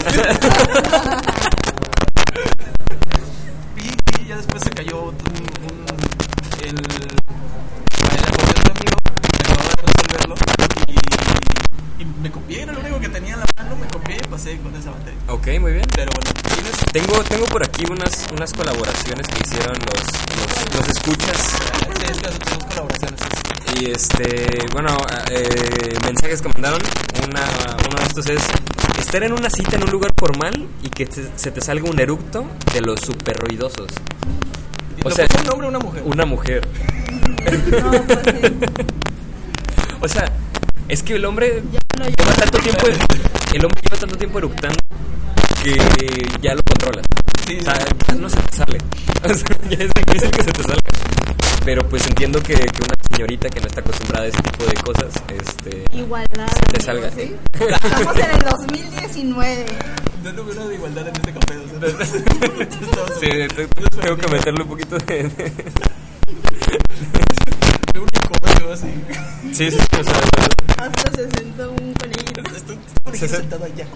Y, 3.78 4.22
y 4.22 4.28
ya 4.28 4.38
después 4.38 4.64
se 4.64 4.70
cayó 4.72 5.02
un, 5.04 5.16
un- 5.16 5.18
el, 6.64 6.76
el 6.78 6.84
acordeón 8.24 8.54
de 8.54 8.62
un 8.64 8.72
amigo, 8.78 8.98
acababa 9.40 9.70
de 9.70 9.82
resolverlo 9.86 10.36
y, 10.88 12.02
y 12.02 12.06
me 12.22 12.32
copié, 12.32 12.62
era 12.64 12.74
lo 12.74 12.80
único 12.80 13.00
que 13.00 13.10
tenía 13.10 13.34
en 13.36 13.40
la 13.42 13.46
mano, 13.58 13.76
me 13.76 13.88
copié 13.88 14.18
y 14.24 14.27
pasé 14.38 14.58
con 14.60 14.76
esa 14.76 14.92
materia. 14.92 15.20
Ok, 15.30 15.48
muy 15.60 15.74
bien. 15.74 15.86
Pero 15.96 16.12
bueno, 16.14 16.32
tienes 16.54 16.76
Tengo, 16.94 17.24
tengo 17.24 17.46
por 17.48 17.64
aquí 17.64 17.84
unas, 17.90 18.28
unas 18.32 18.54
colaboraciones 18.54 19.28
que 19.28 19.40
hicieron 19.44 19.74
los, 19.74 20.02
los, 20.38 20.76
los 20.76 20.90
escuchas. 20.90 21.38
sí, 21.42 22.06
es 22.12 22.18
que 22.20 22.30
tenemos 22.40 22.66
colaboraciones. 22.66 23.20
Y 23.80 23.92
este, 23.92 24.60
bueno, 24.74 24.96
eh, 25.32 25.98
mensajes 26.06 26.42
que 26.44 26.50
mandaron. 26.50 26.82
Una, 27.28 27.42
uno 27.90 27.98
de 28.00 28.04
estos 28.08 28.30
es 28.30 28.42
estar 29.00 29.24
en 29.24 29.34
una 29.34 29.50
cita 29.50 29.76
en 29.76 29.84
un 29.84 29.90
lugar 29.92 30.12
formal 30.18 30.68
y 30.84 30.90
que 30.90 31.06
te- 31.08 31.30
se 31.36 31.50
te 31.52 31.62
salga 31.62 31.90
un 31.90 32.00
eructo 32.00 32.46
de 32.74 32.82
los 32.82 33.02
super 33.02 33.38
ruidosos. 33.38 33.88
O 35.04 35.10
¿Lo 35.10 35.16
sea, 35.16 35.26
un 35.44 35.50
hombre 35.52 35.66
o 35.68 35.70
una 35.70 35.80
mujer? 35.80 36.04
Una 36.06 36.26
mujer. 36.26 36.68
No, 37.72 37.92
pues 38.04 38.20
sí. 38.24 38.56
O 40.02 40.08
sea, 40.08 40.32
es 40.90 41.02
que 41.02 41.16
el 41.16 41.26
hombre 41.26 41.64
no 41.98 42.06
lleva 42.06 42.34
tanto 42.36 42.60
tiempo, 42.60 42.86
el 43.58 43.66
hombre 43.66 43.82
lleva 43.84 43.98
tanto 44.00 44.18
tiempo 44.18 44.38
eructando 44.40 44.78
que 45.64 45.78
ya 46.42 46.54
lo 46.56 46.62
controla. 46.64 47.02
Sí, 47.46 47.58
o 47.60 47.64
sea, 47.64 47.74
ya 48.08 48.16
no 48.16 48.30
se 48.30 48.38
te 48.38 48.56
sale. 48.58 48.78
O 49.24 49.34
sea, 49.34 49.58
ya 49.70 49.78
es 49.84 49.92
difícil 49.94 50.32
que 50.32 50.44
se 50.44 50.52
te 50.52 50.62
salga. 50.64 50.82
Pero 51.66 51.82
pues 51.90 52.06
entiendo 52.08 52.42
que, 52.42 52.54
que 52.54 52.84
una 52.84 52.94
señorita 53.16 53.50
que 53.50 53.60
no 53.60 53.68
está 53.68 53.82
acostumbrada 53.82 54.26
a 54.26 54.28
ese 54.28 54.42
tipo 54.44 54.66
de 54.66 54.74
cosas, 54.76 55.14
este, 55.42 55.84
Igualdad. 55.98 56.46
te 56.72 56.90
amigo, 56.92 57.10
salga. 57.10 57.12
¿sí? 57.12 57.36
Estamos 57.60 58.18
en 58.18 58.32
el 58.32 58.40
2019. 58.42 59.66
No 60.24 60.34
no 60.34 60.46
veo 60.46 60.56
nada 60.56 60.68
de 60.68 60.76
igualdad 60.76 61.08
en 61.08 61.16
este 61.16 61.34
café. 61.34 61.58
O 61.58 62.06
sea, 62.06 62.06
Sí, 63.20 63.28
te- 63.28 63.48
te- 63.68 63.98
tengo 64.02 64.18
que 64.18 64.28
meterle 64.28 64.64
un 64.64 64.70
poquito 64.70 64.98
de... 65.00 65.52
de- 67.98 68.00
Veo 68.00 68.04
un 68.04 68.10
unicornio 68.14 68.74
así. 68.74 68.94
Sí, 69.54 69.72
sí, 69.72 69.78
sí, 69.80 70.00
o 70.00 70.04
sea, 70.04 70.86
Hasta 70.86 71.12
se 71.12 71.30
sentó 71.32 71.72
un 71.72 71.94
conejito. 71.94 72.42
Estoy, 72.56 72.78
estoy 73.14 73.30
sentado 73.30 73.66
allá. 73.66 73.88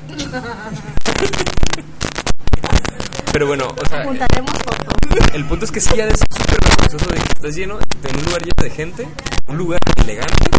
pero 3.32 3.48
bueno, 3.48 3.68
o 3.68 3.86
sea, 3.88 4.04
Juntaremos 4.04 4.52
fotos. 4.52 5.34
el 5.34 5.46
punto 5.46 5.66
es 5.66 5.72
que 5.72 5.80
sí 5.82 5.90
ya 5.96 6.06
es 6.08 6.20
súper 6.20 6.60
vergonzoso 6.62 7.06
de 7.12 7.16
que 7.20 7.28
estás 7.34 7.56
lleno, 7.56 7.80
en 7.80 8.18
un 8.18 8.26
lugar 8.26 8.42
lleno 8.42 8.64
de 8.64 8.70
gente, 8.70 9.08
un 9.48 9.58
lugar 9.58 9.80
elegante, 9.98 10.50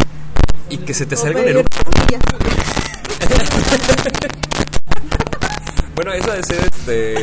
y 0.70 0.78
que 0.78 0.94
se 0.94 1.06
te 1.06 1.16
salga 1.16 1.40
un 1.40 1.48
eructo. 1.48 1.78
Bueno, 5.94 6.12
eso 6.14 6.32
de 6.32 6.42
ser 6.42 6.58
este. 6.64 7.14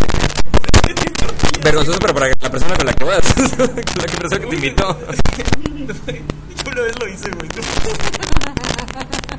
Vergonzoso, 1.63 1.99
pero 1.99 2.13
para 2.13 2.28
la 2.30 2.49
persona 2.49 2.75
con 2.75 2.86
la 2.86 2.93
que 2.93 3.04
vas, 3.04 3.21
con 3.58 3.75
la 3.75 3.82
que 3.82 4.17
persona 4.17 4.39
que 4.39 4.47
te 4.47 4.56
invitó. 4.56 4.99
Yo 6.65 6.71
una 6.71 6.82
vez 6.82 6.99
lo 6.99 7.08
hice, 7.08 7.30
güey. 7.32 7.49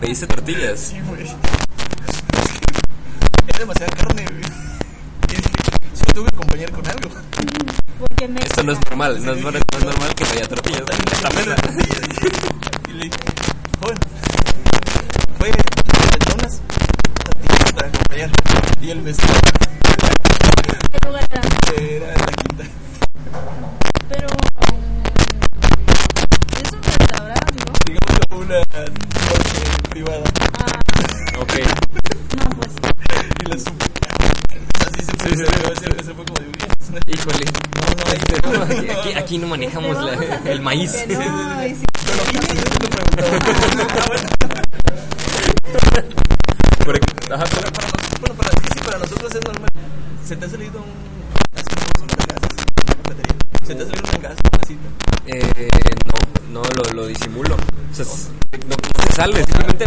Pediste 0.01 0.27
tortillas. 0.27 0.81
Sí, 0.81 1.01
güey. 1.07 1.27
Era 3.49 3.59
demasiada 3.59 3.93
carne, 3.97 4.25
güey. 4.25 4.43
Me 6.07 6.13
tuve 6.15 6.29
que 6.29 6.35
acompañar 6.35 6.71
con 6.73 6.87
algo. 6.89 7.11
Porque 7.99 8.29
me 8.29 8.41
Esto 8.41 8.63
no 8.63 8.73
es 8.73 8.79
normal, 8.89 9.25
no 9.25 9.33
es, 9.33 9.43
no 9.43 9.51
es 9.51 9.85
normal 9.85 10.15
que 10.15 10.25
no 10.25 10.31
haya 10.31 10.49
tortillas 10.49 10.83
esta 11.13 11.31
mesa. 11.31 11.57
Y 12.89 12.93
le 12.93 13.05
dije, 13.05 13.19
joven, 13.81 13.99
fue 15.39 15.51
lechonas, 15.51 16.61
tortillas 17.25 17.73
para 17.73 17.89
acompañar. 17.89 18.31
Y 18.81 18.91
el 18.91 19.03
mesero 19.03 19.35
¿Qué 19.83 20.30
lugar 21.05 21.27
era? 21.31 21.43
era 21.83 22.07
de 22.07 22.19
la 22.19 22.33
quinta. 22.33 22.65
Pero. 24.09 24.27
um, 24.29 24.81
Es 26.63 26.73
un 26.73 26.83
restaurante, 26.83 27.59
¿no? 27.67 27.73
Digamos 27.87 28.21
como 28.29 28.41
una 28.43 28.59
noche 28.59 29.63
privada. 29.91 30.25
Ah, 30.59 30.81
Ok. 31.41 31.53
no, 32.37 32.51
pues. 32.57 32.73
Y 33.41 33.49
la 33.49 33.57
supe. 33.59 33.87
Así 34.87 35.01
se 35.05 35.13
Sí, 35.13 35.37
sí, 35.37 35.45
fue. 35.45 35.77
sí. 35.77 35.85
Ese 35.99 36.13
fue 36.15 36.25
como 36.25 36.35
de, 36.41 36.47
"Uy, 36.47 36.53
es 36.81 36.89
una 36.89 37.01
Híjole. 37.07 37.45
No, 37.45 37.81
no, 37.81 38.13
Este, 38.13 38.35
este, 38.35 38.49
no, 38.51 38.63
aquí, 38.63 38.89
aquí, 38.91 39.13
aquí 39.19 39.39
no 39.39 39.47
manejamos 39.49 39.97
la- 40.05 40.51
el 40.51 40.61
maíz. 40.61 40.93
No, 41.09 41.67
y 41.67 41.75
si 41.75 41.85
Yo 42.07 42.17
no 42.17 42.23
quise, 42.31 42.55
yo 42.57 42.63
te 42.65 42.89
preguntaba. 42.89 44.17
Por 46.85 46.97
aquí- 46.97 47.33
ajá, 47.33 47.45
Para, 47.45 47.71
para 47.71 47.87
nosotros, 47.87 48.21
bueno, 48.21 48.35
para, 48.35 48.49
es 48.51 48.61
que 48.61 48.69
sí, 48.75 48.81
para 48.85 48.99
nosotros 48.99 49.35
es 49.35 49.41
normal. 49.45 49.71
¿Se 50.27 50.37
te 50.37 50.45
ha 50.45 50.49
salido 50.49 50.79
un. 50.81 50.91
Es 51.57 51.65
que 51.65 51.75
no 51.77 51.83
son 51.99 52.07
gases, 52.09 52.57
una 52.83 52.95
cafetería. 53.03 53.37
¿Se 53.67 53.75
te 53.75 53.83
ha 53.83 53.87
salido 53.87 54.11
un 54.17 54.23
gas, 54.23 54.37
una 54.41 54.63
cita? 54.67 54.89
Eh, 55.27 55.69
no, 56.07 56.63
no 56.63 56.69
lo, 56.75 56.83
lo 56.95 57.07
disimulo. 57.07 57.55
O 57.55 57.95
sea, 57.95 58.05
es- 58.05 58.31
no, 58.67 58.77
no 58.77 59.03
se 59.05 59.10
sale, 59.21 59.45
simplemente. 59.45 59.85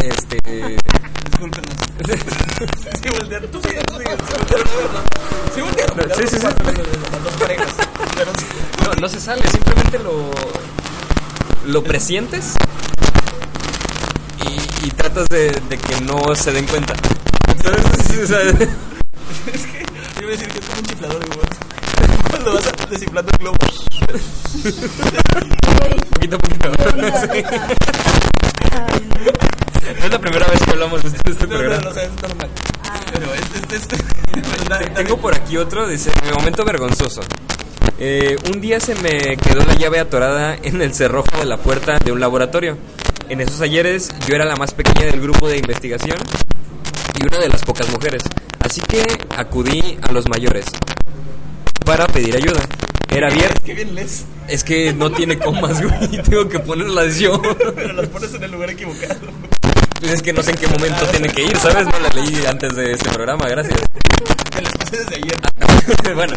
Este. 0.00 0.76
Discúlpenos. 1.30 1.74
Sí, 3.02 3.08
voltearon. 3.18 3.50
Tú. 3.50 3.60
Sí, 5.54 5.60
voltearon. 5.60 5.96
Las 6.08 6.18
dos 7.24 7.32
parejas. 7.40 7.68
No, 8.84 8.92
no 9.00 9.08
se 9.08 9.20
sale, 9.20 9.42
simplemente 9.50 9.98
lo. 10.00 10.30
Lo 11.66 11.82
presientes. 11.82 12.54
Y, 14.46 14.86
y 14.86 14.90
tratas 14.90 15.26
de, 15.28 15.50
de 15.68 15.78
que 15.78 16.00
no 16.02 16.34
se 16.34 16.52
den 16.52 16.66
cuenta. 16.66 16.94
¿Sabes? 17.62 17.80
Sí, 18.10 18.18
o 18.22 18.26
sea, 18.26 18.40
Es 18.42 19.62
que 19.66 19.84
iba 20.20 20.28
a 20.28 20.30
decir 20.30 20.48
que 20.48 20.58
es 20.58 20.64
como 20.66 20.78
un 20.80 20.86
chiflador 20.86 21.24
igual. 21.26 21.48
Cuando 22.30 22.52
vas 22.54 22.66
a- 22.66 22.86
desinflando 22.86 23.30
el 23.32 23.38
globo. 23.38 23.56
Poquito 26.14 26.36
a 26.36 26.38
poquito. 26.38 26.72
Sí. 27.32 27.42
No 29.98 30.04
es 30.04 30.10
la 30.12 30.18
primera 30.18 30.46
vez 30.46 30.60
que 30.62 30.70
hablamos 30.70 31.02
de 31.02 31.08
este, 31.08 31.20
de 31.24 31.30
este 31.32 31.46
No, 31.46 31.52
no, 31.54 31.58
programa. 31.58 31.82
no, 31.84 31.90
o 31.90 31.94
sea, 31.94 32.02
es 32.04 32.22
normal. 32.22 32.48
Ah. 32.84 33.00
Pero 33.12 33.34
este, 33.34 33.76
este, 33.76 33.96
este. 33.96 34.90
Tengo 34.94 35.16
por 35.18 35.34
aquí 35.48 35.56
otro, 35.56 35.88
dice, 35.88 36.10
mi 36.26 36.30
momento 36.30 36.62
vergonzoso. 36.62 37.22
Eh, 37.98 38.36
un 38.52 38.60
día 38.60 38.80
se 38.80 38.94
me 38.96 39.38
quedó 39.38 39.64
la 39.64 39.74
llave 39.76 39.98
atorada 39.98 40.54
en 40.62 40.82
el 40.82 40.92
cerrojo 40.92 41.38
de 41.38 41.46
la 41.46 41.56
puerta 41.56 41.98
de 41.98 42.12
un 42.12 42.20
laboratorio. 42.20 42.76
En 43.30 43.40
esos 43.40 43.62
ayeres 43.62 44.10
yo 44.26 44.34
era 44.34 44.44
la 44.44 44.56
más 44.56 44.74
pequeña 44.74 45.06
del 45.06 45.22
grupo 45.22 45.48
de 45.48 45.56
investigación 45.56 46.18
y 47.18 47.26
una 47.26 47.38
de 47.38 47.48
las 47.48 47.62
pocas 47.62 47.88
mujeres. 47.88 48.24
Así 48.60 48.82
que 48.82 49.02
acudí 49.38 49.98
a 50.02 50.12
los 50.12 50.28
mayores 50.28 50.66
para 51.86 52.06
pedir 52.06 52.36
ayuda. 52.36 52.60
Era. 53.08 53.30
Qué 53.64 53.72
bien 53.72 53.94
lees. 53.94 54.26
Es 54.48 54.62
que 54.62 54.92
no 54.92 55.10
tiene 55.12 55.38
comas, 55.38 55.82
güey. 55.82 56.22
Tengo 56.28 56.46
que 56.46 56.58
ponerlas 56.58 57.18
yo. 57.18 57.40
Pero 57.74 57.94
las 57.94 58.08
pones 58.08 58.34
en 58.34 58.42
el 58.42 58.52
lugar 58.52 58.68
equivocado. 58.68 59.14
Pues 59.98 60.12
es 60.12 60.22
que 60.22 60.34
no 60.34 60.42
sé 60.42 60.50
en 60.50 60.58
qué 60.58 60.66
momento 60.66 61.06
tiene 61.06 61.28
que 61.28 61.42
ir, 61.42 61.56
¿sabes? 61.56 61.86
No 61.86 61.98
la 61.98 62.10
leí 62.10 62.44
antes 62.46 62.76
de 62.76 62.92
este 62.92 63.08
programa, 63.08 63.48
gracias. 63.48 63.80
Desde 64.90 65.16
ayer. 65.16 66.14
bueno, 66.14 66.36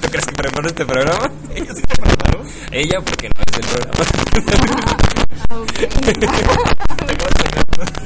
¿tú 0.00 0.08
crees 0.08 0.26
que 0.26 0.34
preparó 0.34 0.68
este 0.68 0.84
programa? 0.86 1.30
Ella 1.54 1.74
sí 1.74 1.82
te 1.82 2.00
preparó. 2.00 2.44
Ella, 2.70 3.00
porque 3.04 3.28
no 3.28 3.42
es 3.44 3.52
del 3.52 3.66
programa. 3.66 4.04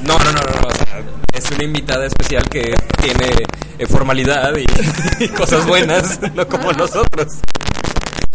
No, 0.03 0.17
no, 0.17 0.31
no, 0.31 0.39
no, 0.39 0.61
no, 0.61 0.67
o 0.67 0.71
sea, 0.71 1.03
es 1.33 1.51
una 1.51 1.63
invitada 1.63 2.05
especial 2.05 2.47
que 2.49 2.73
tiene 3.01 3.29
eh, 3.77 3.85
formalidad 3.85 4.55
y, 4.57 4.65
y 5.23 5.27
cosas 5.29 5.65
buenas, 5.67 6.19
no 6.33 6.47
como 6.47 6.71
nosotros. 6.73 7.33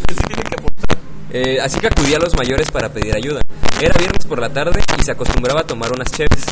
Sí 0.09 0.15
tiene 0.27 0.43
que 0.43 0.55
aportar. 0.59 0.92
Eh, 1.35 1.59
así 1.63 1.81
que 1.81 1.87
acudí 1.87 2.15
a 2.15 2.19
los 2.19 2.37
mayores 2.37 2.71
para 2.71 2.89
pedir 2.91 3.15
ayuda. 3.15 3.41
Era 3.81 3.95
viernes 3.99 4.27
por 4.27 4.39
la 4.39 4.51
tarde 4.51 4.83
y 4.99 5.03
se 5.03 5.13
acostumbraba 5.13 5.61
a 5.61 5.65
tomar 5.65 5.91
unas 5.93 6.11
cheves. 6.11 6.45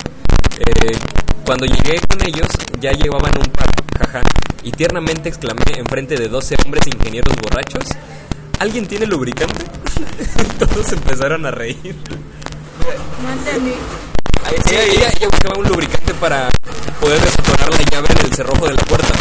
Eh, 0.59 0.97
cuando 1.45 1.67
llegué 1.67 2.01
con 2.09 2.21
ellos, 2.27 2.49
ya 2.81 2.93
llevaban 2.93 3.33
un 3.39 3.51
par, 3.53 3.67
jaja, 3.99 4.23
y 4.63 4.73
tiernamente 4.73 5.29
exclamé 5.29 5.63
enfrente 5.77 6.17
de 6.17 6.29
12 6.29 6.57
hombres 6.65 6.87
ingenieros 6.87 7.35
borrachos: 7.37 7.85
¿Alguien 8.59 8.87
tiene 8.87 9.07
lubricante? 9.07 9.65
Todos 10.59 10.93
empezaron 10.93 11.45
a 11.47 11.51
reír. 11.51 11.97
No 13.23 13.33
entendí. 13.33 13.75
Ella, 14.67 14.83
ella- 14.85 15.13
ella 15.17 15.29
buscaba 15.29 15.59
un 15.59 15.69
lubricante 15.69 16.15
para 16.15 16.49
poder 17.01 17.21
desatorar 17.21 17.71
la 17.71 17.83
llave 17.91 18.09
en 18.19 18.27
el 18.27 18.35
cerrojo 18.35 18.67
de 18.67 18.75
la 18.75 18.83
puerta. 18.83 19.13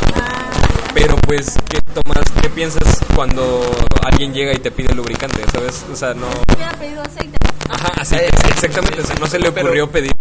Pero 0.94 1.16
pues, 1.18 1.56
¿qué 1.70 1.80
tomas? 1.82 2.24
¿Qué 2.42 2.50
piensas 2.50 3.00
cuando 3.16 3.62
alguien 4.04 4.34
llega 4.34 4.54
y 4.54 4.60
te 4.60 4.72
pide 4.72 4.94
lubricante? 4.94 5.44
¿Sabes? 5.52 5.86
O 5.92 5.96
sea, 5.96 6.14
no... 6.14 6.28
Hubiera 6.54 6.72
pedido 6.74 7.02
aceite. 7.02 7.38
Ajá, 7.70 7.92
así, 7.98 8.16
exactamente. 8.16 9.02
o 9.02 9.06
sea, 9.06 9.16
no 9.20 9.28
se 9.28 9.40
le 9.40 9.50
ocurrió 9.50 9.90
pedir 9.90 10.12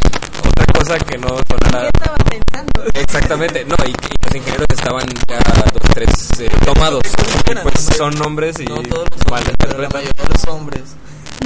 otra 0.47 0.67
cosa 0.67 0.99
que 0.99 1.19
no 1.19 1.29
sonara... 1.29 1.89
¿Qué 1.91 1.99
estaba 1.99 2.17
pensando? 2.17 2.85
Exactamente, 2.95 3.65
no, 3.65 3.77
y, 3.87 3.91
y 3.91 4.25
los 4.25 4.35
ingenieros 4.35 4.67
estaban 4.71 5.07
ya 5.29 5.39
dos, 5.73 5.95
tres 5.95 6.41
eh, 6.41 6.49
tomados. 6.65 7.03
Y 7.51 7.55
pues 7.63 7.89
son 7.97 8.21
hombres 8.23 8.59
y 8.61 8.65
No 8.65 8.77
todos 8.83 9.07
los 9.11 9.33
hombres, 9.33 9.57
pero 9.59 9.79
la 9.79 9.89
mayoría 9.89 10.23
de 10.23 10.29
los 10.29 10.45
hombres. 10.49 10.83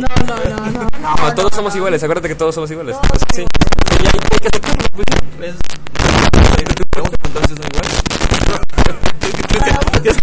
No, 0.01 0.09
no, 0.27 0.35
no, 0.45 0.57
no. 0.71 0.89
No, 1.01 1.15
No, 1.17 1.35
todos 1.35 1.53
somos 1.55 1.75
iguales, 1.77 2.03
acuérdate 2.03 2.29
que 2.29 2.35
todos 2.35 2.55
somos 2.55 2.71
iguales. 2.71 2.97
Todos 2.97 3.11
O 3.11 3.15
sea, 3.19 3.27
sí. 3.35 3.43
Y 3.43 3.45
hay, 4.07 4.13
hay 4.33 4.39
que 4.39 4.49
aceptarlo, 4.49 4.89
pues. 4.93 5.07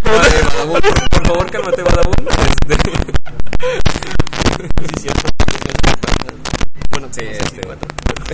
Ay, 0.03 0.31
Badabun, 0.43 0.81
por, 1.11 1.27
favor, 1.27 1.51
cálmate, 1.51 1.83
Badabun. 1.83 2.13
Este, 2.67 2.91
Sí, 4.79 4.85
cierto. 5.01 5.27
Bueno, 6.91 7.07
Sí, 7.11 7.21
no 7.21 7.29
este. 7.31 7.61
cuatro. 7.61 7.87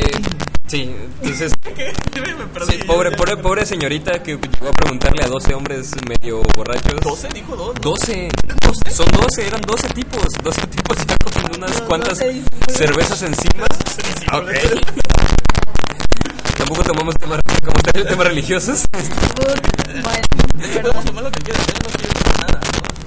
eh, 0.00 0.10
sí, 0.66 0.94
entonces, 1.22 1.52
Me 2.38 2.46
perdí. 2.46 2.72
sí, 2.72 2.78
pobre, 2.86 3.10
pobre, 3.12 3.36
pobre 3.36 3.66
señorita 3.66 4.22
que 4.22 4.32
llegó 4.36 4.68
a 4.68 4.72
preguntarle 4.72 5.24
a 5.24 5.28
12 5.28 5.54
hombres 5.54 5.90
medio 6.08 6.42
borrachos. 6.56 6.94
¿12? 7.00 7.28
Dijo 7.32 7.56
dos. 7.56 7.74
12. 7.80 8.28
Son 8.90 9.06
12, 9.10 9.46
eran 9.46 9.60
12 9.62 9.88
tipos. 9.88 10.24
12 10.42 10.66
tipos 10.68 10.96
ya 11.06 11.16
con 11.18 11.32
unas 11.56 11.80
No, 11.80 11.86
cuantas 11.86 12.18
12 12.18 12.32
discípulos. 12.32 12.76
cervezas 12.76 13.22
encima. 13.22 13.64
Ok. 14.32 14.50
Tampoco 16.56 16.82
tomamos 16.84 17.14
temas, 17.16 17.40
como 17.64 17.80
tal, 17.82 18.06
temas 18.06 18.26
religiosos. 18.26 18.84
Bueno, 20.02 20.82
Podemos 20.82 21.04
tomar 21.04 21.24
lo 21.24 21.30
que 21.30 21.40
quieras, 21.42 21.62
no 21.82 21.88
quiero 21.98 22.14
nada, 22.40 22.60
¿no? 22.60 23.03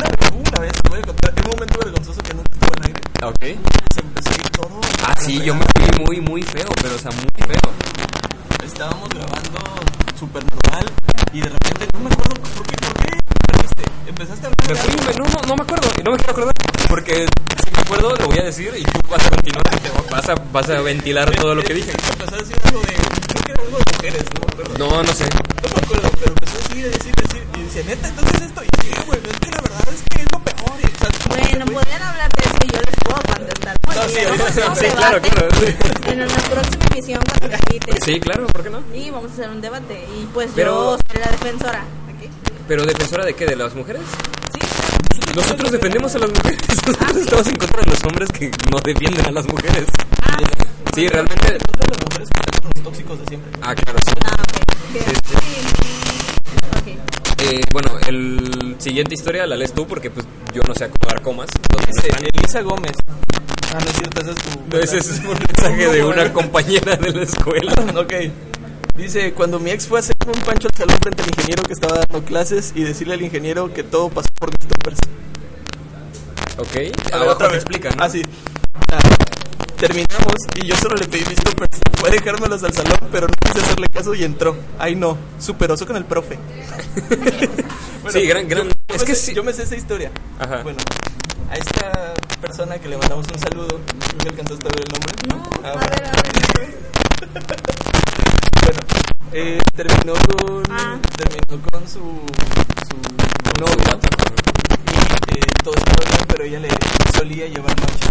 Una, 0.00 0.50
una 0.50 0.60
vez 0.60 0.72
te 0.82 0.88
voy 0.88 0.98
a 0.98 1.02
contar, 1.02 1.32
en 1.36 1.44
un 1.44 1.50
momento 1.50 1.78
vergonzoso 1.84 2.22
que 2.22 2.34
nunca 2.34 2.52
estuvo 2.52 2.72
al 2.76 2.86
aire, 2.86 3.00
Ok. 3.22 3.42
se 3.94 4.00
empezó 4.00 4.30
a 4.30 4.34
ir 4.34 4.50
todo. 4.50 4.80
Ah, 5.06 5.14
sí, 5.20 5.40
yo 5.42 5.54
me 5.54 5.64
fui 5.76 6.04
muy, 6.04 6.20
muy 6.20 6.42
feo, 6.42 6.68
pero 6.82 6.94
o 6.94 6.98
sea, 6.98 7.10
muy 7.12 7.26
feo. 7.46 7.72
Estábamos 8.64 9.08
grabando 9.10 9.60
súper 10.18 10.42
normal 10.48 10.86
y 11.32 11.40
de 11.40 11.48
repente, 11.48 11.86
no 11.94 12.00
me 12.00 12.06
acuerdo 12.12 12.34
por 12.34 12.66
qué, 12.66 12.76
por 12.76 12.94
qué 13.04 13.16
perdiste. 13.46 13.82
Empezaste 14.06 14.46
a 14.46 14.50
hablar 14.50 14.68
Me 14.68 14.74
de 14.74 14.80
fui, 14.80 14.90
algo. 14.92 15.04
me- 15.04 15.18
no, 15.18 15.24
no, 15.40 15.46
no 15.48 15.56
me 15.56 15.62
acuerdo, 15.62 15.88
y 15.98 16.02
no 16.02 16.10
me 16.12 16.16
quiero 16.16 16.32
acordar, 16.32 16.54
porque 16.88 17.26
si 17.64 17.70
me 17.70 17.78
acuerdo 17.80 18.14
lo 18.16 18.26
voy 18.26 18.38
a 18.38 18.42
decir 18.44 18.72
y 18.78 18.82
tú 18.82 19.00
vas 19.10 19.26
a 19.26 19.30
continuar, 19.30 19.64
vas 20.10 20.28
a, 20.28 20.34
vas 20.52 20.70
a 20.70 20.80
ventilar 20.80 21.30
todo 21.36 21.54
lo 21.54 21.62
que 21.62 21.74
dije. 21.74 21.92
Empezó 21.92 22.34
a 22.34 22.38
decir 22.38 22.56
algo 22.64 22.80
de, 22.80 22.94
creo 22.94 23.44
que 23.44 23.52
era 23.52 23.62
algo 23.62 23.78
de 23.78 23.84
mujeres, 23.96 24.24
no 24.34 24.40
me 24.46 24.52
acuerdo. 24.52 24.78
No, 24.78 25.02
no 25.02 25.12
sé. 25.12 25.24
No 25.24 25.68
me 25.76 25.82
acuerdo, 25.84 26.10
pero 26.18 26.32
empezó 26.32 26.56
a 26.56 26.68
decir, 26.68 26.90
decir, 26.90 27.14
decir. 27.14 27.42
Dice, 27.72 27.84
neta, 27.84 28.08
entonces 28.08 28.42
esto. 28.42 28.62
Y 28.64 28.82
sí, 28.82 28.90
güey, 29.06 29.20
es 29.30 29.38
que 29.40 29.50
la 29.50 29.60
verdad 29.62 29.88
es 29.94 30.02
que 30.10 30.22
es 30.22 30.32
lo 30.32 30.38
peor. 30.40 30.80
Y, 30.80 30.86
o 30.86 30.98
sea, 30.98 31.10
bueno, 31.28 31.64
podrían 31.66 32.02
hablar 32.02 32.32
de 32.32 32.42
eso 32.42 32.56
y 32.64 32.72
yo 32.72 32.80
les 32.80 32.96
puedo 33.04 33.22
contestar. 33.22 33.76
No, 33.86 34.02
sí, 34.08 34.80
sí, 34.80 34.86
claro, 34.96 35.20
claro, 35.20 35.48
sí. 35.60 35.74
En 36.10 36.18
la 36.20 36.26
próxima 36.26 36.84
emisión 36.92 37.22
cuando 37.28 37.56
te 37.56 37.76
invites. 37.76 38.04
Sí, 38.04 38.18
claro, 38.20 38.46
¿por 38.48 38.62
qué 38.64 38.70
no? 38.70 38.82
Y 38.94 39.10
vamos 39.10 39.30
a 39.30 39.34
hacer 39.34 39.50
un 39.50 39.60
debate. 39.60 40.04
Y 40.18 40.26
pues 40.34 40.50
Pero- 40.54 40.96
yo 40.96 40.98
seré 41.08 41.24
la 41.24 41.30
defensora. 41.30 41.78
¿ok? 41.80 42.30
¿Pero 42.66 42.86
defensora 42.86 43.24
de 43.24 43.34
qué? 43.34 43.46
¿De 43.46 43.56
las 43.56 43.74
mujeres? 43.74 44.02
Sí. 44.52 44.60
Nosotros 45.36 45.70
defendemos 45.70 46.12
a 46.14 46.18
las 46.18 46.30
mujeres. 46.30 46.58
Nosotros 46.86 46.96
Ah, 47.00 47.20
estamos 47.20 47.46
en 47.46 47.56
contra 47.56 47.82
de 47.82 47.90
los 47.90 48.04
hombres 48.04 48.28
que 48.32 48.50
no 48.70 48.78
defienden 48.80 49.26
a 49.26 49.30
las 49.30 49.46
mujeres. 49.46 49.84
Ah, 50.22 50.38
Sí, 50.94 51.08
realmente. 51.08 51.58
Todas 51.58 51.88
las 51.88 51.98
mujeres 52.04 52.28
los 52.74 52.84
tóxicos 52.84 53.18
de 53.20 53.26
siempre. 53.26 53.50
Ah, 53.62 53.74
claro, 53.74 53.98
sí. 54.04 54.12
ah, 54.24 54.36
ok. 54.42 54.92
Bien. 54.92 55.04
Sí, 55.04 55.12
Sí. 56.84 56.96
Ok. 56.96 57.42
Eh, 57.42 57.60
bueno, 57.72 57.90
el 58.06 58.76
siguiente 58.78 59.14
historia 59.14 59.46
la 59.46 59.56
lees 59.56 59.72
tú 59.72 59.86
porque 59.86 60.10
pues 60.10 60.26
yo 60.52 60.62
no 60.66 60.74
sé 60.74 60.84
acomodar 60.84 61.22
comas. 61.22 61.48
donde 61.70 62.08
no. 62.08 62.28
Elisa 62.40 62.60
Gómez. 62.62 62.92
Ah, 63.72 63.78
no 63.80 63.86
es 63.90 63.96
cierto, 63.96 64.20
ese 64.20 64.30
es 64.32 64.36
tu. 64.36 64.50
No, 64.76 64.82
ese 64.82 64.98
es 64.98 65.08
un 65.24 65.38
mensaje 65.38 65.88
de 65.88 66.04
una 66.04 66.32
compañera 66.32 66.96
de 66.96 67.12
la 67.12 67.22
escuela. 67.22 67.72
Ok. 67.96 68.12
Dice, 68.96 69.32
cuando 69.32 69.58
mi 69.58 69.70
ex 69.70 69.86
fue 69.86 69.98
a 69.98 70.00
hacer 70.00 70.14
un 70.26 70.38
pancho 70.42 70.68
al 70.70 70.76
salón 70.76 70.98
frente 71.00 71.22
al 71.22 71.28
ingeniero 71.30 71.62
que 71.62 71.72
estaba 71.72 72.00
dando 72.00 72.22
clases 72.24 72.72
y 72.74 72.82
decirle 72.82 73.14
al 73.14 73.22
ingeniero 73.22 73.72
que 73.72 73.82
todo 73.82 74.10
pasó 74.10 74.28
por 74.38 74.50
mis 74.50 74.68
toppers. 74.68 74.98
Ok, 76.58 77.12
abajo 77.14 77.30
otra 77.30 77.46
te 77.48 77.54
vez. 77.54 77.62
explica, 77.62 77.90
¿no? 77.96 78.04
Ah, 78.04 78.10
sí. 78.10 78.22
Terminamos 79.78 80.34
y 80.56 80.66
yo 80.66 80.76
solo 80.76 80.94
le 80.96 81.06
pedí 81.06 81.24
mis 81.26 81.36
toppers. 81.36 81.78
Fue 81.98 82.10
a 82.10 82.12
dejármelos 82.12 82.62
al 82.62 82.72
salón, 82.72 82.98
pero 83.10 83.26
no 83.28 83.32
quise 83.42 83.64
hacerle 83.64 83.88
caso 83.88 84.14
y 84.14 84.24
entró. 84.24 84.54
Ay, 84.78 84.94
no. 84.94 85.16
Superoso 85.38 85.86
con 85.86 85.96
el 85.96 86.04
profe. 86.04 86.38
Bueno, 88.02 88.18
Sí, 88.18 88.26
gran- 88.26 88.48
gran- 88.48 88.66
yo- 88.66 88.72
yo 88.88 88.94
es 88.94 89.00
me 89.02 89.06
que 89.06 89.14
sé- 89.14 89.26
sí. 89.26 89.34
Yo 89.34 89.44
me 89.44 89.52
sé 89.52 89.64
esa 89.64 89.76
historia. 89.76 90.10
Ajá. 90.38 90.62
Bueno, 90.62 90.78
a 91.50 91.54
esta 91.54 92.14
persona 92.40 92.78
que 92.78 92.88
le 92.88 92.96
mandamos 92.96 93.26
un 93.30 93.38
saludo, 93.38 93.78
creo 94.16 94.18
que 94.20 94.28
alcanzaste 94.40 94.66
a 94.66 94.70
ver 94.70 94.84
el 94.86 94.92
nombre. 94.92 95.12
No, 95.28 95.42
Ah, 95.62 95.72
a 95.72 95.76
ver, 95.76 96.02
a 96.06 96.12
ver. 96.58 96.80
Bueno, 98.70 98.86
eh, 99.32 99.58
terminó 99.74 100.12
con 100.12 100.62
Ah. 100.70 100.96
terminó 101.16 101.60
con 101.72 101.88
su 101.88 101.98
su 101.98 102.96
novio 103.60 104.00
y 105.26 105.38
eh, 105.38 105.42
todo 105.64 105.74
estaba 105.74 106.04
bien, 106.08 106.24
pero 106.28 106.44
ella 106.44 106.60
le 106.60 106.68
solía 107.16 107.48
llevar 107.48 107.74
noche. 107.80 108.06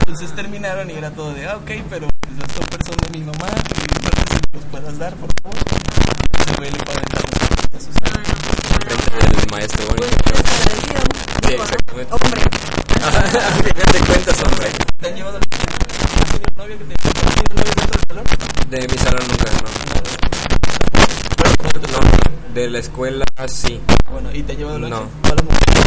Entonces 0.00 0.34
terminaron 0.34 0.90
y 0.90 0.92
era 0.94 1.10
todo 1.12 1.32
de, 1.32 1.46
ah, 1.46 1.56
ok, 1.56 1.70
pero 1.88 2.08
pues, 2.20 2.38
las 2.38 2.48
toppers 2.48 2.86
son 2.86 2.96
de 2.98 3.18
mi 3.18 3.24
mamá 3.24 3.48
si 3.48 4.56
los 4.56 4.64
puedas 4.70 4.98
dar, 4.98 5.14
por 5.14 5.30
favor. 5.42 5.56
Y 6.50 6.56
güey 6.58 6.70
le 6.70 6.78
a 6.78 7.80
sus 7.80 7.94
maestro 9.50 9.86
Pues 9.96 10.10
bonito. 10.10 10.32
desagradecido. 10.42 11.00
Sí, 11.42 11.48
Digo, 11.48 11.58
¿no? 11.58 11.64
exactamente. 11.64 12.12
Hombre. 12.12 12.42
A 13.02 13.10
final 13.62 13.92
de 13.92 13.98
cuentas, 14.00 14.42
hombre. 14.42 14.68
¿Te 15.00 15.08
han 15.08 15.14
llevado 15.16 15.38
¿Has 15.38 16.30
tenido 16.32 16.52
novio 16.56 16.76
que 16.78 16.84
te 16.84 16.94
¿Has 16.94 17.34
tenido 17.34 17.54
novio 17.54 17.72
dentro 17.74 17.92
del 17.92 18.04
salón? 18.08 18.24
De 18.72 18.88
mi 18.88 18.96
salón 18.98 19.24
nunca, 19.28 19.50
no. 19.52 19.68
No, 22.51 22.51
de 22.62 22.70
la 22.70 22.78
escuela 22.78 23.24
sí. 23.48 23.80
Bueno, 24.10 24.32
¿y 24.32 24.42
te 24.44 24.52
ha 24.52 24.54
llevado 24.54 24.78
lonche? 24.78 24.94
No. 24.94 25.08
¿Todas 25.22 25.36
las 25.36 25.44
mujeres? 25.44 25.84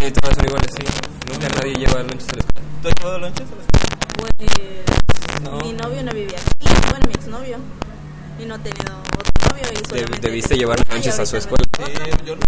Sí, 0.00 0.10
todas 0.12 0.36
son 0.36 0.46
iguales, 0.46 0.70
sí. 0.74 0.84
Nunca 1.32 1.48
nadie 1.56 1.74
lleva 1.74 2.02
lonches 2.02 2.28
a 2.28 2.36
la 2.36 2.40
escuela. 2.40 2.68
¿Tú 2.82 2.88
has 2.88 2.94
llevado 2.98 3.18
lonches 3.18 3.46
a 3.46 3.54
la 3.54 3.62
escuela? 3.62 4.34
Pues 4.38 5.42
No. 5.42 5.58
mi 5.58 5.72
novio 5.74 6.02
no 6.02 6.12
vivía 6.12 6.38
aquí. 6.38 6.66
Bueno, 6.90 7.06
mi 7.06 7.12
exnovio. 7.12 7.58
y 8.40 8.44
no 8.46 8.54
he 8.54 8.58
tenido 8.60 8.96
otro 9.18 9.50
novio 9.50 9.64
y 9.72 9.88
solamente 9.88 10.28
debiste 10.28 10.56
llevar 10.56 10.78
lonches 10.90 11.18
a 11.18 11.26
su 11.26 11.36
escuela. 11.36 11.64
Eh, 11.80 12.10
yo 12.24 12.36
no, 12.36 12.42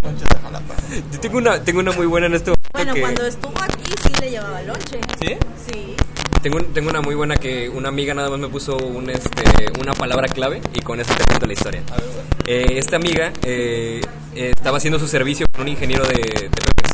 conchas 0.00 0.30
a 0.30 0.40
Jalapa. 0.40 0.74
Yo 1.12 1.20
tengo 1.20 1.38
una, 1.38 1.62
tengo 1.62 1.80
una 1.80 1.92
muy 1.92 2.06
buena 2.06 2.26
en 2.28 2.34
este 2.34 2.50
momento 2.52 2.68
Bueno, 2.72 2.94
que... 2.94 3.00
cuando 3.00 3.26
estuvo 3.26 3.60
aquí 3.62 3.92
sí 4.02 4.12
le 4.20 4.30
llevaba 4.30 4.62
lonche. 4.62 5.00
¿Sí? 5.20 5.36
Sí. 5.68 5.96
Tengo, 6.42 6.58
tengo 6.74 6.90
una 6.90 7.00
muy 7.00 7.14
buena 7.14 7.36
que 7.36 7.68
una 7.68 7.88
amiga 7.88 8.14
nada 8.14 8.28
más 8.28 8.38
me 8.40 8.48
puso 8.48 8.76
un, 8.76 9.08
este, 9.08 9.44
una 9.80 9.92
palabra 9.92 10.26
clave 10.26 10.60
y 10.74 10.80
con 10.80 10.98
eso 10.98 11.14
te 11.14 11.24
cuento 11.24 11.46
la 11.46 11.52
historia. 11.52 11.82
A 11.92 11.94
ver, 11.94 12.04
bueno. 12.06 12.28
Eh, 12.46 12.78
esta 12.78 12.96
amiga 12.96 13.32
eh, 13.42 14.00
estaba 14.34 14.78
haciendo 14.78 14.98
su 14.98 15.06
servicio 15.06 15.46
con 15.52 15.62
un 15.62 15.68
ingeniero 15.68 16.04
de, 16.04 16.14
de 16.14 16.50
Pepes. 16.50 16.92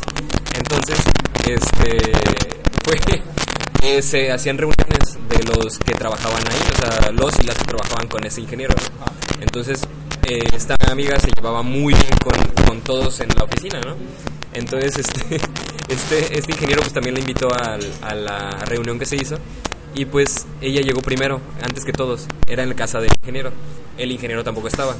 Entonces, 0.55 0.99
este, 1.47 1.97
fue, 2.83 4.01
se 4.03 4.31
hacían 4.31 4.59
reuniones 4.59 5.17
de 5.29 5.43
los 5.45 5.79
que 5.79 5.93
trabajaban 5.93 6.43
ahí, 6.47 6.61
o 6.71 7.01
sea, 7.01 7.11
los 7.11 7.39
y 7.39 7.47
las 7.47 7.57
que 7.57 7.65
trabajaban 7.65 8.07
con 8.07 8.23
ese 8.25 8.41
ingeniero. 8.41 8.75
¿no? 8.75 9.41
Entonces, 9.41 9.81
eh, 10.27 10.43
esta 10.53 10.75
amiga 10.91 11.19
se 11.19 11.31
llevaba 11.35 11.63
muy 11.63 11.95
bien 11.95 12.17
con, 12.23 12.65
con 12.67 12.81
todos 12.81 13.19
en 13.21 13.29
la 13.29 13.45
oficina, 13.45 13.81
¿no? 13.81 13.95
Entonces, 14.53 14.97
este, 14.97 15.35
este, 15.89 16.37
este 16.37 16.51
ingeniero 16.51 16.81
pues 16.81 16.93
también 16.93 17.13
la 17.15 17.19
invitó 17.21 17.53
al- 17.53 17.91
a 18.01 18.15
la 18.15 18.49
reunión 18.65 18.97
que 18.99 19.05
se 19.05 19.15
hizo 19.15 19.35
y 19.95 20.05
pues 20.05 20.45
ella 20.61 20.81
llegó 20.81 21.01
primero, 21.01 21.41
antes 21.61 21.83
que 21.83 21.91
todos. 21.91 22.25
Era 22.47 22.63
en 22.63 22.69
la 22.69 22.75
casa 22.75 22.99
del 22.99 23.09
ingeniero. 23.21 23.51
El 23.97 24.11
ingeniero 24.11 24.43
tampoco 24.43 24.67
estaba. 24.67 24.95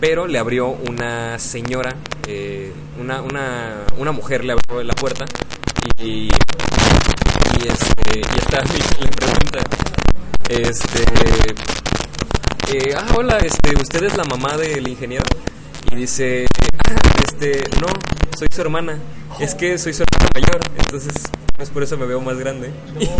Pero 0.00 0.26
le 0.26 0.38
abrió 0.38 0.68
una 0.68 1.38
señora, 1.38 1.94
eh, 2.28 2.72
una, 3.00 3.22
una, 3.22 3.84
una 3.96 4.12
mujer 4.12 4.44
le 4.44 4.52
abrió 4.52 4.82
la 4.82 4.94
puerta 4.94 5.24
y, 5.98 6.24
y, 6.24 6.28
este, 7.66 8.18
y 8.18 8.38
esta 8.38 8.58
amiga 8.58 8.86
le 9.00 9.06
pregunta, 9.08 9.58
este, 10.50 11.04
eh, 12.72 12.94
ah, 12.96 13.06
hola, 13.16 13.38
este, 13.38 13.74
¿usted 13.80 14.02
es 14.04 14.16
la 14.16 14.24
mamá 14.24 14.56
del 14.56 14.86
ingeniero? 14.88 15.24
Y 15.90 15.96
dice, 15.96 16.46
ah, 16.88 16.94
este, 17.24 17.62
no, 17.80 17.86
soy 18.38 18.48
su 18.52 18.60
hermana. 18.60 18.98
Es 19.40 19.54
que 19.54 19.78
soy 19.78 19.92
su 19.94 20.02
hermana 20.04 20.28
mayor, 20.34 20.60
entonces, 20.78 21.12
pues 21.56 21.70
por 21.70 21.82
eso 21.82 21.96
me 21.96 22.06
veo 22.06 22.20
más 22.20 22.36
grande. 22.38 22.70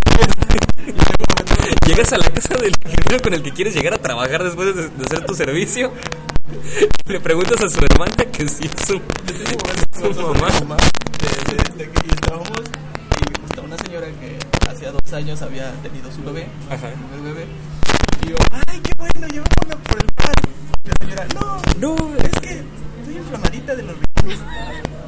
Llegas 1.86 2.12
a 2.12 2.18
la 2.18 2.28
casa 2.30 2.54
del 2.56 2.72
ingeniero 2.84 3.22
con 3.22 3.34
el 3.34 3.42
que 3.42 3.52
quieres 3.52 3.74
llegar 3.74 3.94
a 3.94 3.98
trabajar 3.98 4.42
después 4.44 4.74
de, 4.74 4.88
de 4.88 5.04
hacer 5.04 5.24
tu 5.26 5.34
servicio. 5.34 5.92
y 7.08 7.08
Le 7.12 7.20
preguntas 7.20 7.60
a 7.62 7.68
su 7.68 7.84
hermana 7.84 8.16
que 8.32 8.48
si 8.48 8.64
es 8.64 8.70
su, 8.86 9.00
su 10.14 10.22
mamá. 10.22 10.48
mamá 10.60 10.76
de, 10.76 11.56
de, 11.56 11.84
de 11.84 11.90
que 11.90 12.06
estábamos 12.14 12.48
y 13.56 13.60
una 13.60 13.76
señora 13.78 14.06
que 14.20 14.38
hacía 14.70 14.92
dos 14.92 15.12
años 15.12 15.42
había 15.42 15.72
tenido 15.82 16.10
su 16.12 16.22
bebé, 16.22 16.46
Ajá. 16.70 16.90
bebé, 17.22 17.46
y 18.24 18.30
yo, 18.30 18.36
ay, 18.68 18.80
qué 18.80 18.92
bueno, 18.96 19.26
llevámoslo 19.28 19.78
por 19.84 19.98
el. 19.98 20.06
Y 20.84 20.88
la 20.88 20.94
señora, 21.00 21.26
no, 21.34 21.96
No, 21.96 22.16
es 22.16 22.40
que 22.40 22.62
estoy 23.00 23.16
inflamadita 23.16 23.74
de 23.74 23.82
los 23.82 23.96
riñones. 24.22 24.40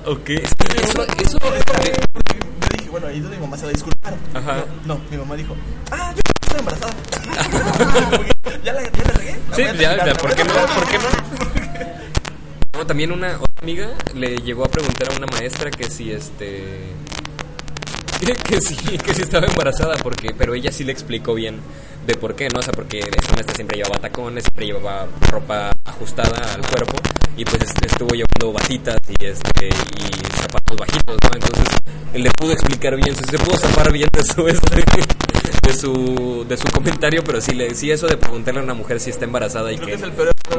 Ok, 0.07 0.29
eso, 0.31 1.03
eso, 1.19 1.39
yo 1.39 1.53
dije, 2.79 2.91
bueno, 2.91 3.09
ahí 3.09 3.17
es 3.17 3.23
donde 3.23 3.37
mi 3.37 3.43
mamá 3.43 3.57
se 3.57 3.65
va 3.65 3.71
a 3.71 3.73
disculpar. 3.73 4.15
Ajá. 4.35 4.65
No, 4.87 4.95
no, 4.95 5.01
mi 5.11 5.17
mamá 5.17 5.37
dijo, 5.37 5.57
ah, 5.91 6.13
yo 6.15 6.21
estoy 6.43 6.59
embarazada. 6.61 6.95
Ya 8.65 8.73
la, 8.73 8.83
ya 8.83 9.05
la 9.05 9.13
regué. 9.13 9.37
La 9.51 9.57
Sí, 9.57 9.63
ya, 9.79 10.07
ya, 10.07 10.15
¿por 10.15 10.35
qué 10.35 10.45
no? 10.45 10.53
¿Por 10.55 10.89
qué 10.89 10.99
no? 10.99 11.05
No, 12.79 12.87
también 12.87 13.11
una 13.11 13.37
otra 13.37 13.63
amiga 13.63 13.89
le 14.15 14.37
llegó 14.37 14.65
a 14.65 14.69
preguntar 14.69 15.11
a 15.11 15.17
una 15.17 15.27
maestra 15.27 15.71
que 15.71 15.89
si 15.89 16.13
este 16.13 16.93
que 18.49 18.61
sí, 18.61 18.77
que 18.99 19.15
sí 19.15 19.23
estaba 19.23 19.47
embarazada 19.47 19.97
porque 19.97 20.35
pero 20.37 20.55
ella 20.55 20.71
sí 20.71 20.85
le 20.85 20.93
explicó 20.93 21.33
bien 21.35 21.61
de 22.07 22.15
por 22.17 22.35
qué, 22.35 22.49
¿no? 22.49 22.61
O 22.61 22.63
sea, 22.63 22.73
porque 22.73 23.01
maestra 23.33 23.55
siempre 23.55 23.77
llevaba 23.79 23.99
tacones, 23.99 24.45
siempre 24.45 24.67
llevaba 24.67 25.07
ropa 25.31 25.71
ajustada 25.85 26.55
al 26.55 26.61
cuerpo 26.67 26.97
y 27.37 27.45
pues 27.45 27.63
est- 27.63 27.85
estuvo 27.85 28.15
llevando 28.15 28.53
batitas 28.53 28.97
y 29.09 29.25
este 29.25 29.67
y 29.69 30.37
zapatos 30.41 30.77
bajitos, 30.77 31.17
¿no? 31.23 31.31
Entonces 31.35 31.67
él 32.15 32.23
le 32.23 32.31
pudo 32.31 32.53
explicar 32.53 32.97
bien, 32.97 33.15
se 33.15 33.39
pudo 33.39 33.57
zafar 33.59 33.93
bien 33.93 34.09
de 34.13 34.23
su 34.23 34.47
este, 34.49 34.65
de 35.67 35.75
su 35.75 36.45
de 36.49 36.57
su 36.57 36.69
comentario, 36.69 37.23
pero 37.25 37.41
sí 37.41 37.53
le 37.55 37.75
sí 37.75 37.91
eso 37.91 38.07
de 38.07 38.17
preguntarle 38.17 38.61
a 38.61 38.63
una 38.63 38.75
mujer 38.75 39.01
si 39.01 39.11
está 39.11 39.25
embarazada 39.25 39.73
y 39.73 39.77
Creo 39.77 39.87
que 39.87 39.93
que 39.93 39.99
es 39.99 40.03
el 40.05 40.13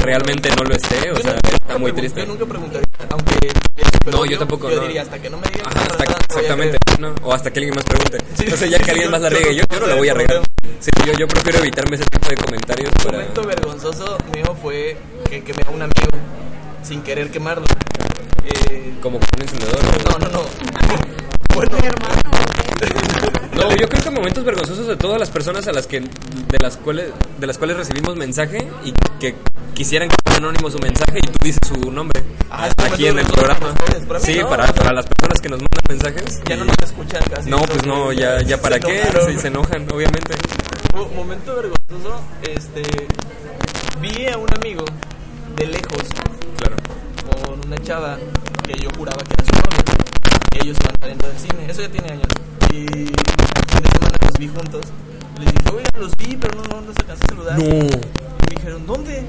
realmente 0.04 0.50
no 0.56 0.64
lo 0.64 0.76
esté, 0.76 1.12
o 1.12 1.16
Yo 1.16 1.22
sea, 1.24 1.34
nunca- 1.34 1.50
está 1.56 1.78
muy 1.78 1.92
triste. 1.94 2.20
Yo 2.22 2.26
nunca 2.28 2.46
preguntaría, 2.46 2.88
aunque. 3.10 3.67
Pero 4.04 4.18
No, 4.18 4.26
yo 4.26 4.38
tampoco, 4.40 4.70
Yo 4.70 4.78
no. 4.78 4.82
diría, 4.84 5.02
hasta 5.04 5.20
que 5.22 5.30
no 5.30 5.38
me 5.38 5.48
digan. 5.48 5.68
Ajá, 5.68 5.86
que 5.98 6.04
hasta- 6.04 6.26
exactamente. 6.26 6.78
¿no? 7.00 7.14
O 7.24 7.34
hasta 7.34 7.52
que 7.52 7.60
alguien 7.60 7.76
más 7.76 7.84
pregunte. 7.86 8.18
Sí, 8.36 8.52
o 8.52 8.58
sea, 8.58 8.68
ya 8.68 8.78
sí, 8.78 8.84
que 8.84 8.92
alguien 8.92 9.12
más 9.12 9.22
la 9.22 9.30
yo- 9.30 9.38
riegue, 9.38 9.56
yo, 9.56 9.64
yo 9.70 9.80
no 9.80 9.88
la 9.88 9.96
voy 9.96 10.10
a 10.10 10.14
regar. 10.14 10.42
Sí, 10.80 10.90
yo, 11.06 11.14
yo 11.14 11.28
prefiero 11.28 11.60
evitarme 11.60 11.96
ese 11.96 12.06
tipo 12.06 12.30
de 12.30 12.36
comentarios 12.38 12.90
Un 12.90 13.04
para... 13.04 13.18
momento 13.20 13.44
vergonzoso 13.44 14.18
mío 14.34 14.56
fue 14.62 14.98
que 15.30 15.44
quemé 15.44 15.62
a 15.68 15.70
un 15.72 15.82
amigo 15.82 16.08
sin 16.84 17.02
querer 17.02 17.30
quemarlo. 17.32 17.66
Eh, 18.46 18.94
Como 19.02 19.20
con 19.20 19.28
un 19.36 19.42
encendedor. 19.42 19.80
¿no? 19.84 20.20
no, 20.20 20.26
no, 20.26 20.32
no. 20.32 20.46
Bueno, 21.56 21.72
Mi 21.82 21.88
hermano. 21.88 22.22
No, 23.56 23.76
yo 23.76 23.90
creo 23.90 24.04
que 24.04 24.12
momentos 24.12 24.44
vergonzosos 24.44 24.86
de 24.86 24.96
todas 24.96 25.20
las 25.20 25.32
personas 25.32 25.68
a 25.68 25.72
las 25.74 25.88
que 25.88 26.02
de 26.02 26.58
las 26.62 26.78
cuales 26.78 27.08
de 27.40 27.48
las 27.48 27.58
cuales 27.58 27.78
recibimos 27.78 28.16
mensaje 28.16 28.68
y 28.86 28.94
que 29.20 29.34
quisieran 29.74 30.10
que 30.10 30.16
fuera 30.24 30.38
anónimo 30.38 30.70
su 30.70 30.78
mensaje 30.78 31.18
y 31.18 31.28
tú 31.28 31.38
dices 31.44 31.60
su 31.68 31.92
nombre 31.92 32.24
Ah, 32.52 32.70
aquí 32.78 33.08
en 33.08 33.18
el 33.18 33.26
programa. 33.26 33.74
para 34.08 34.20
Sí, 34.20 34.38
¿no? 34.38 34.48
para, 34.48 34.68
para 34.68 34.94
las 34.94 35.08
personas 35.08 35.42
que 35.42 35.50
nos 35.50 35.60
mandan 35.60 35.84
mensajes. 35.90 36.42
ya 36.48 36.56
no 36.58 36.66
nos 36.66 36.76
escuchan 36.84 37.24
casi. 37.34 37.50
No, 37.50 37.58
pues 37.64 37.84
no, 37.88 38.14
ya 38.14 38.42
ya 38.44 38.62
para 38.62 38.76
Se 38.76 38.82
qué 38.82 39.02
enojaron. 39.02 39.26
se, 39.34 39.40
se 39.40 39.48
enojan, 39.48 39.88
obviamente. 39.92 40.36
Mo- 40.96 41.08
Momento 41.16 41.56
vergonzoso, 41.56 42.22
este. 42.48 42.84
Vi 44.00 44.28
a 44.28 44.38
un 44.38 44.48
amigo 44.56 44.86
de 45.56 45.66
lejos 45.66 46.04
una 47.68 47.78
chava 47.84 48.18
que 48.64 48.80
yo 48.80 48.90
juraba 48.98 49.22
que 49.24 49.34
era 49.34 49.44
su 49.44 49.52
novia. 49.52 49.84
Y 50.54 50.64
ellos 50.64 50.78
iban 50.82 50.96
saliendo 51.00 51.28
del 51.28 51.38
cine, 51.38 51.66
eso 51.70 51.82
ya 51.82 51.90
tiene 51.90 52.12
años. 52.14 52.28
Y 52.72 52.78
el 52.78 53.10
fin 53.68 53.84
de 53.84 53.90
semana 53.92 54.16
los 54.22 54.34
vi 54.40 54.48
juntos. 54.48 54.82
Les 55.38 55.54
dije, 55.54 55.76
oigan, 55.76 55.92
los 56.00 56.16
vi, 56.16 56.38
pero 56.38 56.62
no, 56.62 56.64
no 56.64 56.82
los 56.82 56.96
alcancé 56.98 57.26
a 57.26 57.28
saludar. 57.28 57.60
Y 57.60 57.64
me 57.64 58.56
dijeron, 58.56 58.86
¿dónde? 58.86 59.26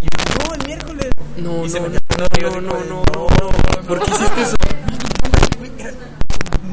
Y 0.00 0.04
yo, 0.04 0.46
no, 0.48 0.54
el 0.54 0.66
miércoles. 0.66 1.10
No, 1.36 1.64
y 1.66 1.68
se 1.68 1.80
no, 1.80 1.88
me 1.88 1.94
no, 1.94 2.50
no, 2.50 2.60
no, 2.60 2.70
no, 2.70 3.02
no, 3.12 3.26
no. 3.40 3.86
¿Por 3.86 4.00
qué 4.00 4.10
hiciste 4.10 4.42
eso? 4.42 4.56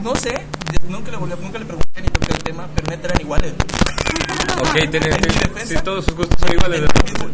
No 0.04 0.16
sé, 0.16 0.34
nunca 0.88 1.12
le, 1.12 1.18
volví- 1.18 1.38
nunca 1.42 1.60
le 1.60 1.66
pregunté 1.66 2.02
ni 2.02 2.08
toqué 2.10 2.32
el 2.34 2.44
tema, 2.44 2.68
pero 2.76 2.88
neta 2.90 3.08
eran 3.08 3.22
iguales. 3.22 3.54
Ok, 4.62 4.74
defensa. 4.90 5.66
sí, 5.66 5.76
todos 5.84 6.06
sus 6.06 6.16
gustos 6.16 6.38
son 6.40 6.54
iguales. 6.54 6.82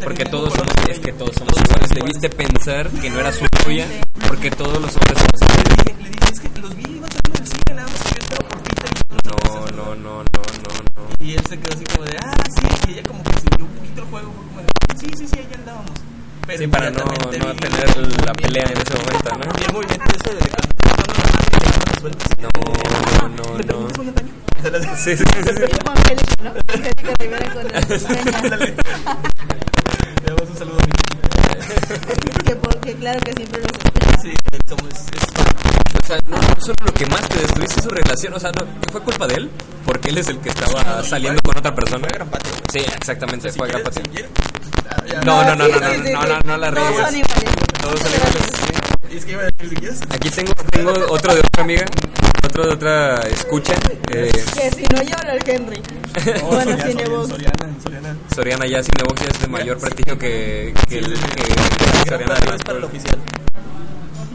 Porque 0.02 0.24
todos 0.24 0.52
somos, 0.52 0.72
es 0.88 0.98
que 1.00 1.12
todos 1.12 1.34
somos 1.36 1.54
iguales. 1.56 1.88
Debiste 1.90 2.28
pensar 2.30 2.88
que 2.90 3.10
no 3.10 3.20
era 3.20 3.32
su 3.32 3.44
novia, 3.62 3.86
porque 4.28 4.50
todos 4.50 4.80
los 4.80 4.94
hombres 4.96 5.18
somos 5.18 5.40
Le 5.40 5.46
iguales. 5.46 5.76
dije, 5.84 6.02
le 6.02 6.10
dije, 6.10 6.32
es 6.32 6.40
que 6.40 6.60
los 6.60 6.76
vi, 6.76 6.82
iban 6.96 7.10
saliendo 7.10 7.38
del 7.38 7.46
cine, 7.46 7.74
nada 7.74 7.88
más 7.88 8.02
que 8.02 8.14
yo 8.14 8.22
estaba 8.22 8.48
por 8.48 8.58
no 9.26 9.76
No, 9.76 9.94
no, 9.94 9.94
no, 9.94 10.22
no. 10.24 11.24
Y 11.26 11.34
él 11.34 11.42
se 11.48 11.58
quedó 11.58 11.74
así 11.76 11.84
como 11.84 12.04
de, 12.04 12.16
ah, 12.18 12.34
sí, 12.54 12.66
y 12.88 12.92
ella 12.92 13.02
como 13.06 13.22
que 13.24 13.32
siguió 13.40 13.64
un 13.66 13.72
poquito 13.72 14.02
el 14.02 14.08
juego, 14.08 14.32
fue 14.32 14.44
como 14.46 14.60
de, 14.60 14.66
sí, 15.00 15.06
sí, 15.18 15.26
sí, 15.28 15.38
ahí 15.40 15.48
andábamos. 15.54 15.90
Pero 16.46 16.58
Sí, 16.58 16.66
para 16.68 16.90
no, 16.90 17.02
tener 17.02 18.24
la 18.24 18.32
pelea 18.34 18.64
en 18.70 18.78
ese 18.78 18.94
momento, 18.94 19.30
¿no? 19.34 19.44
Y 19.60 19.64
el 19.64 19.72
movimiento 19.72 20.04
ese 20.14 20.34
de 20.36 20.48
cuando 20.48 21.65
No, 22.02 22.08
no, 23.28 23.44
no, 23.64 23.88
las- 24.70 25.00
Sí, 25.00 25.16
sí, 25.16 25.24
sí. 25.24 25.42
Le 25.46 25.52
damos 30.26 30.50
un 30.50 30.56
saludo 30.56 30.78
a 30.80 30.86
mi 30.86 30.92
que 32.44 32.54
porque 32.56 32.94
claro 32.94 33.20
que 33.20 33.32
siempre 33.32 33.60
los 33.60 33.70
escucha. 33.70 34.20
Sí, 34.22 34.34
somos, 34.68 34.92
O 36.02 36.06
sea, 36.06 36.18
no, 36.28 36.36
solo 36.60 36.74
lo 36.84 36.92
que 36.94 37.06
más 37.06 37.22
te 37.28 37.38
destruiste 37.38 37.80
su 37.82 37.88
relación, 37.90 38.34
o 38.34 38.40
sea, 38.40 38.50
no, 38.52 38.64
fue 38.92 39.00
culpa 39.02 39.26
de 39.26 39.34
él, 39.36 39.50
porque 39.84 40.10
él 40.10 40.18
es 40.18 40.28
el 40.28 40.38
que 40.38 40.50
estaba 40.50 41.02
saliendo 41.04 41.40
con 41.42 41.56
otra 41.56 41.74
persona. 41.74 42.06
gran 42.08 42.28
patio. 42.28 42.52
Sí, 42.72 42.78
exactamente, 42.80 43.50
fue 43.52 43.68
gran 43.68 43.82
ah. 43.82 43.90
No, 45.24 45.44
no, 45.44 45.54
no, 45.56 45.68
no, 45.68 45.80
no, 45.80 45.88
no, 45.88 46.26
no, 46.26 46.40
no 46.44 46.56
la 46.56 46.70
Todos 46.72 46.88
riegues. 46.88 47.06
son 47.06 47.16
iguales. 47.16 47.54
Todos 47.80 48.00
son 48.00 48.12
iguales. 48.12 48.85
Y 49.10 49.16
es 49.16 49.24
que 49.24 49.32
iba 49.32 49.42
a 49.42 49.44
decir, 49.46 49.68
si 49.68 49.74
quieres, 49.76 50.00
Aquí 50.10 50.30
tengo, 50.30 50.52
tengo 50.70 50.90
otro 51.10 51.34
de 51.34 51.40
otra 51.40 51.62
amiga, 51.62 51.84
otro 52.44 52.66
de 52.66 52.72
otra 52.74 53.16
escucha. 53.28 53.74
Eh, 54.10 54.30
Que 54.54 54.70
si 54.70 54.82
no 54.84 55.02
llevan 55.02 55.28
al 55.30 55.38
Henry. 55.46 55.80
bueno, 56.42 56.72
Soriana, 56.72 56.84
Cinebox. 56.86 57.28
Soriana, 57.28 57.76
Soriana. 57.82 58.16
Soriana 58.34 58.66
ya 58.66 58.82
Cinebox 58.82 59.20
ya 59.22 59.28
es 59.28 59.40
de 59.40 59.46
mayor 59.48 59.78
prestigio 59.78 60.18
que, 60.18 60.74
que 60.88 60.98
el 60.98 61.14
que 61.14 61.54
Gran 62.06 62.20
Soriana 62.20 62.56
es 62.56 62.62
para 62.62 62.78
el 62.78 62.84
oficial. 62.84 63.18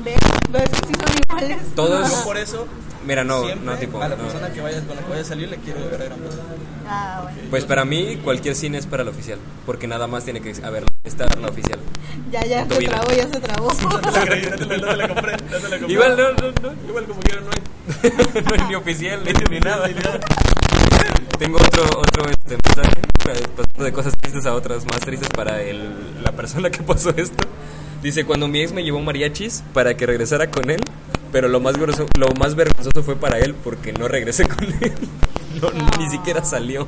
¿Ves? 0.04 0.16
¿Ves 0.50 0.70
que 0.70 0.88
sí 0.88 0.94
son 0.94 1.18
iguales? 1.30 1.76
Todos- 1.76 2.10
Yo 2.12 2.24
por 2.24 2.38
eso, 2.38 2.68
Mira, 3.06 3.24
no, 3.24 3.44
siempre 3.44 3.66
no 3.66 3.76
tipo. 3.78 4.02
a 4.02 4.08
la 4.10 4.16
no. 4.16 4.24
persona 4.24 4.50
que 4.52 4.62
vaya, 4.62 4.80
con 4.86 4.96
la 4.96 5.02
que 5.04 5.10
vaya 5.10 5.22
a 5.22 5.26
salir 5.26 5.50
le 5.50 5.58
quiero 5.58 5.80
ver 5.90 6.02
a 6.02 6.06
gran. 6.06 6.20
Ah, 6.88 7.20
bueno. 7.24 7.38
Pues 7.50 7.66
para 7.66 7.86
mí 7.86 8.20
cualquier 8.24 8.56
cine 8.56 8.78
es 8.78 8.86
para 8.86 9.04
el 9.04 9.10
oficial, 9.10 9.40
porque 9.66 9.88
nada 9.88 10.08
más 10.08 10.24
tiene 10.26 10.42
que 10.42 10.54
haber 10.64 10.84
estar 11.04 11.38
la 11.40 11.48
oficial. 11.50 11.80
Ya, 12.32 12.44
ya 12.46 12.68
se 12.68 12.78
vida. 12.80 12.92
trabó, 12.92 13.12
ya 13.12 13.28
se 13.28 13.40
trabó. 13.40 13.72
No 13.74 14.00
te 14.02 14.78
la 14.78 14.96
la, 14.96 15.08
la 15.08 15.08
la. 15.08 15.88
Igual 15.88 16.18
no, 16.18 16.32
no, 16.34 16.52
no, 16.62 16.88
Igual 16.88 17.06
como 17.06 17.20
quiera 17.22 17.42
no 17.42 17.50
hay. 17.52 18.42
no 18.44 18.54
hay 18.64 18.70
ni 18.70 18.76
oficial 18.76 19.24
ni, 19.24 19.32
ni 19.50 19.60
nada. 19.60 19.88
Ni 19.88 19.94
nada. 19.96 20.20
Tengo 21.40 21.58
otro, 21.58 21.84
otro 22.00 22.26
este, 22.30 22.56
mensaje, 22.64 23.00
eh, 23.30 23.48
pasando 23.56 23.84
de 23.84 23.92
cosas 23.94 24.14
tristes 24.18 24.46
a 24.46 24.54
otras 24.54 24.86
más 24.86 25.00
tristes 25.00 25.28
para 25.30 25.62
el, 25.64 26.24
la 26.24 26.32
persona 26.34 26.70
que 26.70 26.84
pasó 26.84 27.10
esto. 27.18 27.48
Dice, 28.02 28.26
cuando 28.26 28.48
mi 28.48 28.62
ex 28.62 28.72
me 28.74 28.84
llevó 28.84 29.00
mariachis 29.02 29.64
para 29.74 29.96
que 29.96 30.06
regresara 30.06 30.50
con 30.50 30.70
él, 30.72 30.82
pero 31.32 31.48
lo 31.48 31.60
más, 31.60 31.78
grosso- 31.78 32.08
lo 32.18 32.30
más 32.34 32.56
vergonzoso 32.56 33.04
fue 33.04 33.16
para 33.16 33.38
él 33.40 33.54
porque 33.54 33.94
no 33.94 34.08
regresé 34.08 34.48
con 34.48 34.64
él. 34.66 34.94
No, 35.62 35.70
Ni 36.00 36.10
siquiera 36.10 36.44
salió. 36.44 36.88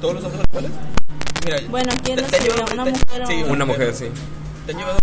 ¿Todos 0.00 0.14
los 0.14 0.24
hombres 0.24 0.40
actuales? 0.44 0.70
Mira, 1.44 1.58
Bueno, 1.70 1.92
¿quién 2.02 2.16
te- 2.16 2.22
te 2.24 2.50
¿Una 2.72 2.84
te- 2.84 2.90
mujer 2.92 3.22
o- 3.22 3.26
sí, 3.26 3.42
Una 3.48 3.64
mujer, 3.64 3.94
sí. 3.94 4.06
¿Te 4.66 4.72
han 4.72 4.78
llevado? 4.78 4.98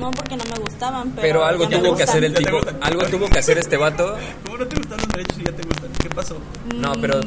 No, 0.00 0.10
porque 0.10 0.36
no 0.36 0.44
me 0.44 0.58
gustaban, 0.60 1.10
pero. 1.10 1.22
Pero 1.22 1.44
algo 1.44 1.64
ya 1.68 1.78
me 1.78 1.84
tuvo 1.88 1.96
que 1.96 2.02
hacer 2.02 2.24
el 2.24 2.34
tipo, 2.34 2.60
algo 2.82 3.02
tuvo 3.04 3.28
que 3.28 3.38
hacer 3.38 3.58
este 3.58 3.76
vato. 3.76 4.16
¿Cómo 4.44 4.58
no 4.58 4.66
te 4.66 4.76
gustan 4.76 4.98
los 4.98 5.08
derechos 5.08 5.38
y 5.38 5.44
ya 5.44 5.52
te 5.52 5.62
gustan? 5.62 5.90
¿Qué 6.00 6.08
pasó? 6.10 6.36
No, 6.74 6.92
pero 7.00 7.20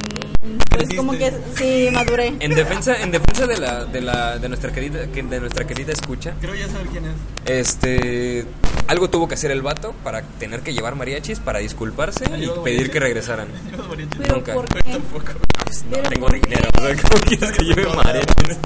Mm, 0.44 0.58
Pues 0.70 0.90
como 0.96 1.12
que 1.14 1.34
sí, 1.58 1.90
maduré. 1.92 2.32
en 2.40 2.54
defensa, 2.56 2.96
en 3.02 3.12
defensa 3.12 3.48
de 3.48 3.58
la, 3.58 3.84
de 3.86 4.00
la, 4.02 4.38
de 4.38 4.48
nuestra 4.48 4.72
querida, 4.72 5.08
que- 5.08 5.24
de 5.24 5.40
nuestra 5.42 5.66
querida 5.68 5.92
escucha, 5.92 6.36
Creo 6.40 6.56
ya 6.56 6.68
saber 6.70 6.88
quién 6.88 7.06
es. 7.06 7.16
este, 7.46 8.46
algo 8.88 9.10
tuvo 9.10 9.28
que 9.28 9.34
hacer 9.34 9.52
el 9.52 9.62
vato 9.62 9.94
para 10.06 10.22
tener 10.22 10.62
que 10.62 10.74
llevar 10.74 10.96
mariachis 10.96 11.40
para 11.40 11.60
disculparse 11.60 12.26
y 12.38 12.42
llevado 12.42 12.64
pedir 12.64 12.92
que 12.92 13.00
regresaran. 13.00 13.48
Pero 14.18 14.36
nunca. 14.36 14.54
¿por 14.54 14.66
qué? 14.70 14.92
tampoco. 14.92 15.34
No 15.34 15.98
Pero 15.98 16.10
tengo 16.10 16.28
dinero, 16.30 16.70
o 16.78 16.82
sea, 16.82 16.96
¿cómo 17.10 17.24
quieres 17.26 17.52
que 17.52 17.64
lleve 17.66 17.88
mariachis? 17.96 18.58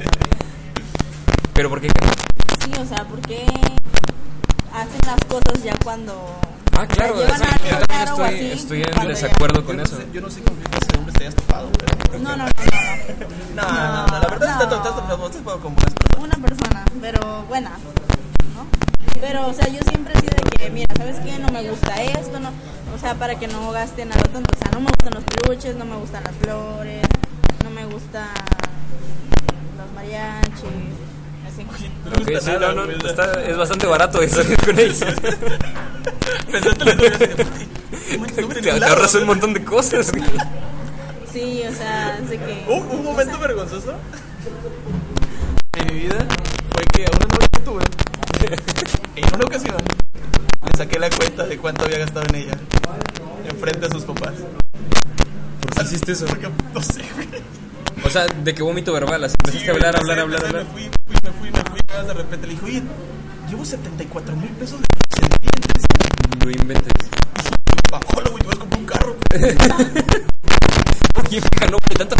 Pero 1.53 1.69
¿por 1.69 1.81
qué? 1.81 1.87
Sí, 2.63 2.71
o 2.79 2.85
sea, 2.85 3.03
¿por 3.05 3.19
qué 3.21 3.45
hacen 4.73 4.99
las 5.05 5.19
cosas 5.27 5.63
ya 5.63 5.75
cuando. 5.83 6.13
Ah, 6.73 6.87
claro, 6.87 7.15
o 7.15 7.17
sea, 7.19 7.57
yo 7.69 7.85
también 7.85 8.07
estoy, 8.07 8.25
así, 8.27 8.51
estoy 8.51 8.83
en 8.83 9.07
desacuerdo 9.07 9.65
con 9.65 9.75
Yo 9.77 9.81
no 9.81 9.83
eso. 9.83 9.97
sé- 9.97 10.07
Yo 10.13 10.21
no 10.21 10.29
sé 10.29 10.41
con 10.41 10.55
qué 10.57 10.63
clase 10.69 10.85
de 10.91 10.97
hombre 10.99 11.13
te 11.13 11.23
hayas 11.25 11.35
topado, 11.35 11.69
pero... 11.73 12.19
No, 12.19 12.29
no, 12.35 12.37
no, 12.37 12.43
no. 12.45 12.51
No, 13.55 13.61
no, 13.63 14.07
no, 14.07 14.19
la 14.19 14.27
verdad 14.29 14.39
No. 14.47 14.53
está 14.53 14.69
todo, 14.69 14.77
está 14.77 14.89
todo, 15.07 15.25
estás 15.27 15.37
topado 15.41 15.59
con 15.59 15.75
buenas 15.75 15.93
personas. 15.93 16.23
Una 16.37 16.47
persona, 16.47 16.85
pero 17.01 17.43
buena, 17.47 17.69
¿no? 18.55 18.65
Pero, 19.19 19.47
o 19.47 19.53
sea, 19.53 19.67
yo 19.67 19.79
siempre 19.89 20.13
he 20.15 20.19
sido 20.21 20.35
de 20.35 20.49
que, 20.57 20.69
mira, 20.69 20.93
¿sabes 20.97 21.17
qué? 21.19 21.37
No 21.39 21.49
me 21.49 21.69
gusta 21.69 22.01
esto, 22.01 22.39
no. 22.39 22.49
O 22.95 22.97
sea, 22.99 23.15
para 23.15 23.35
que 23.37 23.47
no 23.47 23.71
gasten 23.71 24.09
nada 24.09 24.21
tanto. 24.23 24.49
O 24.55 24.57
sea, 24.57 24.71
no 24.71 24.79
me 24.79 24.87
gustan 24.87 25.13
los 25.13 25.23
peluches, 25.25 25.75
no 25.75 25.85
me 25.85 25.95
gustan 25.97 26.23
las 26.23 26.35
flores, 26.35 27.01
no 27.63 27.69
me 27.69 27.85
gustan 27.85 28.27
los 29.77 29.91
mariachis, 29.93 30.95
así. 31.53 31.63
No 32.05 32.11
me 32.11 32.17
Ok, 32.17 32.29
gusta 32.31 32.39
sí, 32.41 32.51
nada, 32.51 32.73
no, 32.73 32.85
no, 32.85 32.99
sea, 33.01 33.09
está- 33.09 33.43
es 33.43 33.57
bastante 33.57 33.87
barato 33.87 34.21
eso 34.21 34.41
con 34.65 34.79
ellos. 34.79 34.99
De, 36.51 36.59
"No 36.61 36.85
me- 36.85 38.41
no 38.41 38.47
me 38.47 38.55
Te, 38.55 38.71
ahorras 38.71 39.13
un 39.13 39.19
güey". 39.21 39.25
montón 39.27 39.53
de 39.53 39.63
cosas. 39.63 40.11
Sí, 41.31 41.61
o 41.69 41.73
sea, 41.73 42.19
de 42.19 42.37
que. 42.37 42.65
¿Un, 42.67 42.87
un 42.91 43.03
momento 43.03 43.37
vergonzoso 43.39 43.93
en 45.77 45.87
mi 45.87 46.01
vida 46.01 46.17
fue 46.73 46.83
que 46.93 47.05
a 47.05 47.11
una 47.15 47.25
novia 47.27 47.47
que 47.53 47.59
tuve, 47.61 47.83
en 49.15 49.35
una 49.35 49.45
ocasión, 49.45 49.77
le 50.65 50.77
saqué 50.77 50.99
la 50.99 51.09
cuenta 51.09 51.45
de 51.45 51.57
cuánto 51.57 51.85
había 51.85 51.99
gastado 51.99 52.25
en 52.29 52.35
ella, 52.35 52.57
enfrente 53.49 53.87
de 53.87 53.91
sus 53.93 54.03
papás. 54.03 54.33
¿Por 55.61 55.73
qué 55.75 55.83
hiciste 55.83 56.11
eso? 56.11 56.25
Porque, 56.25 56.49
no 56.73 56.81
sé, 56.81 57.01
güey. 57.15 57.27
O 58.03 58.09
sea, 58.09 58.25
de 58.25 58.53
que 58.53 58.63
vómito 58.63 58.91
verbal, 58.93 59.23
así 59.23 59.35
empezaste 59.39 59.69
a 59.69 59.73
hablar, 59.73 59.95
hablar, 59.97 60.19
hablar, 60.19 60.45
hablar. 60.45 60.65
Me 60.65 60.71
fui, 60.71 60.89
fui, 61.05 61.15
me 61.23 61.31
fui, 61.31 61.51
me 61.51 61.59
fui, 61.69 61.79
y 61.79 62.07
de 62.07 62.13
repente 62.13 62.47
le 62.47 62.53
dije, 62.53 62.65
oye, 62.65 62.83
llevo 63.49 63.63
74 63.65 64.35
mil 64.35 64.49
pesos 64.51 64.79
de 64.81 64.87
días. 64.87 66.43
No 66.43 66.49
inventes. 66.49 66.93
Bajó, 67.91 68.21
güey, 68.31 68.41
te 68.41 68.47
vas 68.47 68.55
a 68.55 68.59
comprar 68.59 68.79
un 68.79 68.85
carro. 68.85 69.15
Oye, 71.23 71.41
no 71.69 71.77
vale 71.77 71.95
tanto. 71.97 72.15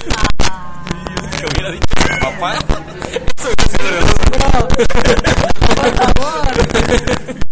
Y 0.00 1.22
yo 1.22 1.30
que 1.30 1.46
hubiera 1.46 1.70
dicho, 1.72 1.86
papá. 2.20 2.58
Eso 3.36 3.48
vergonzoso. 3.82 4.24
Por 5.76 5.94
favor. 6.16 6.49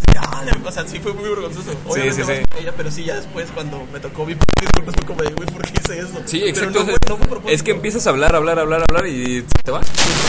O 0.64 0.70
sea, 0.70 0.86
sí 0.86 0.98
fue 0.98 1.14
muy 1.14 1.28
vergonzoso. 1.30 1.70
Obviamente 1.86 2.24
sí, 2.24 2.30
sí. 2.36 2.42
por 2.50 2.58
ella, 2.60 2.72
pero 2.76 2.90
sí, 2.90 3.04
ya 3.04 3.16
después 3.16 3.48
cuando 3.54 3.86
me 3.90 4.00
tocó 4.00 4.26
mi 4.26 4.34
disculpas 4.34 4.94
fue 4.96 5.06
como 5.06 5.22
de, 5.22 5.30
güey, 5.30 5.48
¿por 5.48 5.62
qué 5.62 5.72
hice 5.82 5.98
eso? 6.00 6.20
Sí, 6.26 6.40
Pero 6.40 6.48
exacto. 6.50 6.78
no 6.80 6.84
fue, 6.84 6.94
no 7.08 7.16
fue 7.16 7.26
propósito. 7.26 7.54
es 7.54 7.62
que 7.62 7.70
empiezas 7.70 8.06
a 8.06 8.10
hablar, 8.10 8.36
hablar, 8.36 8.58
hablar, 8.58 8.84
hablar 8.86 9.06
y 9.06 9.40
se 9.40 9.62
te 9.64 9.70
va. 9.70 9.80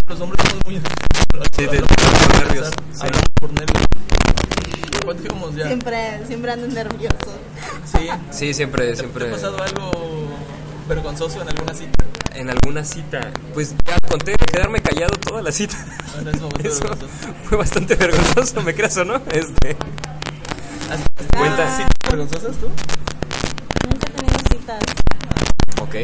Los 0.07 0.21
hombres 0.21 0.41
somos 0.49 0.65
muy... 0.65 0.75
Sí, 0.77 1.67
te- 1.67 1.81
por 1.81 2.45
nervios, 2.45 2.67
sí. 2.93 3.07
por 3.39 3.53
nervios. 3.53 3.83
¿Cuánto 5.03 5.23
íbamos 5.25 5.55
ya? 5.55 5.67
Siempre, 5.67 6.25
siempre 6.25 6.51
ando 6.51 6.67
nervioso. 6.67 7.37
Sí. 7.85 8.07
Sí, 8.31 8.53
siempre, 8.53 8.87
¿Te, 8.91 8.95
siempre. 8.95 9.25
¿Te 9.25 9.31
ha 9.31 9.33
pasado 9.33 9.61
algo 9.61 9.91
vergonzoso 10.89 11.41
en 11.41 11.47
alguna 11.47 11.73
cita? 11.73 12.03
En 12.33 12.49
alguna 12.49 12.83
cita. 12.83 13.31
Pues 13.53 13.75
ya 13.85 13.97
conté 14.09 14.33
quedarme 14.33 14.81
callado 14.81 15.15
toda 15.17 15.41
la 15.41 15.51
cita. 15.51 15.77
Momento 16.15 16.49
Eso 16.63 16.85
fue 17.43 17.57
bastante 17.57 17.95
vergonzoso, 17.95 18.61
¿me 18.61 18.73
creas 18.73 18.97
o 18.97 19.05
no? 19.05 19.15
Este. 19.31 19.77
¿Has 20.89 21.01
Cuenta. 21.37 21.77
citas 21.77 21.91
vergonzosas 22.09 22.57
tú? 22.57 22.67
Nunca 23.87 24.07
he 24.07 24.11
tenido 24.11 24.39
citas. 24.51 24.83
Ok. 25.81 25.95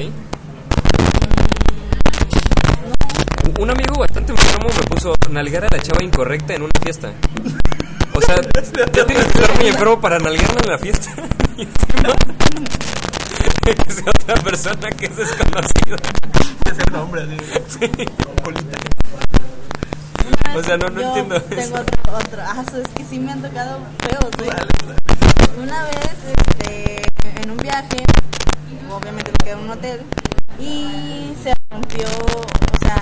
Un 3.59 3.69
amigo 3.69 3.95
bastante 3.97 4.33
enfermo 4.33 4.67
me 4.69 4.87
puso 4.95 5.13
nalgar 5.31 5.63
a 5.65 5.67
la 5.75 5.81
chava 5.81 6.03
incorrecta 6.03 6.53
en 6.53 6.61
una 6.61 6.79
fiesta. 6.83 7.11
O 8.13 8.21
sea, 8.21 8.35
ya 8.93 9.05
tienes 9.05 9.25
que 9.25 9.39
estar 9.39 9.57
muy 9.57 9.67
enfermo 9.67 9.99
para 9.99 10.19
nalgarla 10.19 10.61
en 10.63 10.69
la 10.69 10.77
fiesta. 10.77 11.11
Que 13.85 13.91
sea 13.91 14.09
otra 14.09 14.35
persona 14.43 14.89
que 14.91 15.05
es 15.05 15.15
desconocida. 15.15 15.97
De 16.65 16.75
ser 16.75 16.89
un 16.91 16.95
hombre 16.99 17.21
así. 17.23 17.87
Colita. 18.43 18.77
Una 20.25 20.59
O 20.59 20.63
sea, 20.63 20.77
no- 20.77 20.89
no 20.89 21.01
yo 21.01 21.07
entiendo 21.07 21.41
Tengo 21.43 21.61
eso. 21.61 21.81
otro, 21.81 22.17
otro. 22.17 22.41
Ah, 22.45 22.63
eso 22.67 22.77
es 22.81 22.87
que 22.95 23.03
sí 23.05 23.19
me 23.19 23.31
han 23.31 23.41
tocado 23.41 23.79
feos, 23.99 24.47
¿eh? 24.47 24.49
Dale, 24.55 24.71
Una 25.61 25.83
vez, 25.83 26.15
este, 26.37 27.01
en 27.41 27.51
un 27.51 27.57
viaje, 27.57 27.97
obviamente 28.91 29.31
me 29.31 29.37
quedé 29.43 29.51
en 29.53 29.59
un 29.59 29.69
hotel 29.71 30.01
y 30.59 31.33
se 31.43 31.53
rompió, 31.69 32.07
o 32.07 32.79
sea, 32.79 32.97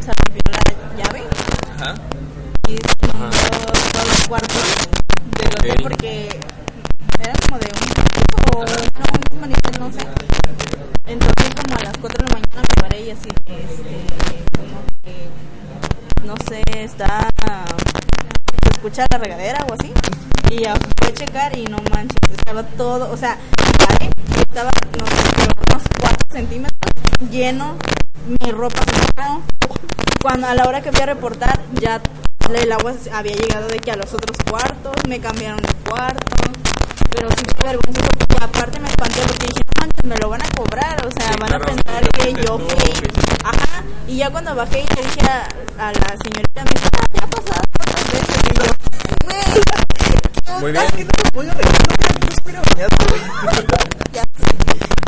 se 0.00 0.12
rompió 0.12 0.42
la 0.50 1.02
llave 1.02 1.22
Ajá. 1.78 1.94
y 2.68 2.76
se 2.76 3.06
inundó 3.06 3.30
todos 3.92 4.08
los 4.08 4.28
cuartos 4.28 4.64
del 5.38 5.48
hotel 5.48 5.78
porque 5.82 6.28
era 7.20 7.32
como 7.46 7.58
de 7.58 7.66
un 7.66 8.19
o 8.54 8.64
no, 8.64 9.34
un 9.34 9.40
manifiesto, 9.40 9.80
no 9.80 9.92
sé. 9.92 10.00
Entonces 11.06 11.54
como 11.54 11.76
a 11.76 11.84
las 11.84 11.96
4 11.98 12.18
de 12.18 12.24
la 12.24 12.40
mañana 12.40 12.62
me 12.62 12.82
paré 12.82 13.00
y 13.02 13.10
así, 13.10 13.28
este, 13.46 14.06
como 14.56 14.82
que, 15.02 15.28
no 16.24 16.34
sé, 16.48 16.62
está, 16.82 17.28
se 18.62 18.68
escucha 18.70 19.06
la 19.10 19.18
regadera 19.18 19.66
o 19.68 19.74
así. 19.74 19.92
Y 20.50 20.62
ya 20.62 20.74
fui 20.74 21.08
a 21.08 21.14
checar 21.14 21.56
y 21.56 21.64
no 21.64 21.78
manches, 21.92 22.18
estaba 22.36 22.62
todo, 22.62 23.10
o 23.10 23.16
sea, 23.16 23.38
paré, 23.86 24.10
estaba, 24.38 24.70
no 24.98 25.06
sé, 25.06 25.48
unos 25.68 25.82
4 26.00 26.16
centímetros 26.30 26.90
lleno, 27.30 27.76
mi 28.26 28.50
ropa. 28.50 28.82
Cuando 30.22 30.46
a 30.46 30.54
la 30.54 30.64
hora 30.66 30.80
que 30.82 30.92
fui 30.92 31.00
a 31.00 31.06
reportar, 31.06 31.60
ya 31.80 32.00
el 32.54 32.72
agua 32.72 32.94
había 33.12 33.34
llegado 33.34 33.68
de 33.68 33.78
que 33.78 33.92
a 33.92 33.96
los 33.96 34.12
otros 34.12 34.36
cuartos, 34.48 34.92
me 35.08 35.20
cambiaron 35.20 35.60
de 35.62 35.72
cuarto. 35.88 36.20
Pero 37.14 37.28
sí 37.30 37.44
fue 37.58 37.68
vergonzoso 37.70 38.08
porque 38.18 38.44
aparte 38.44 38.80
me 38.80 38.88
espanté 38.88 39.20
porque 39.26 39.46
dije, 39.46 39.62
no 39.66 39.72
manches, 39.80 40.04
me 40.04 40.16
lo 40.16 40.28
van 40.28 40.42
a 40.42 40.48
cobrar, 40.56 41.06
o 41.06 41.10
sea, 41.10 41.28
Sí, 41.32 41.38
van 41.40 41.48
claro. 41.48 41.64
a 41.64 41.66
pensar 41.66 42.08
que 42.10 42.32
yo 42.44 42.58
fui. 42.58 42.92
Ajá, 43.44 43.84
y 44.06 44.16
ya 44.18 44.30
cuando 44.30 44.54
bajé 44.54 44.80
y 44.80 44.94
le 44.94 45.02
dije 45.02 45.20
a, 45.26 45.88
a 45.88 45.92
la 45.92 46.16
señorita, 46.22 46.64
me 46.64 46.70
dijo, 46.70 46.88
ah, 46.92 47.06
ya 47.14 47.24
ha 47.24 47.26
pasado 47.30 47.62
otras 47.80 48.04
veces. 48.12 48.36
Y 48.44 48.54
yo, 48.56 48.62
güey, 49.24 49.42
¿qué 50.44 50.52
Muy 50.60 50.70
onda? 50.70 50.80
bien. 50.80 50.90
que 50.96 51.04
no 51.04 51.10
me 51.24 51.30
voy 51.34 51.48
a 51.48 51.54
reír, 51.54 51.72
no 51.76 52.26
me 52.26 52.34
estuviera 52.34 52.62
bañado, 52.62 52.96
güey. 53.08 53.22
Ya 54.12 54.22
sé. 54.22 54.56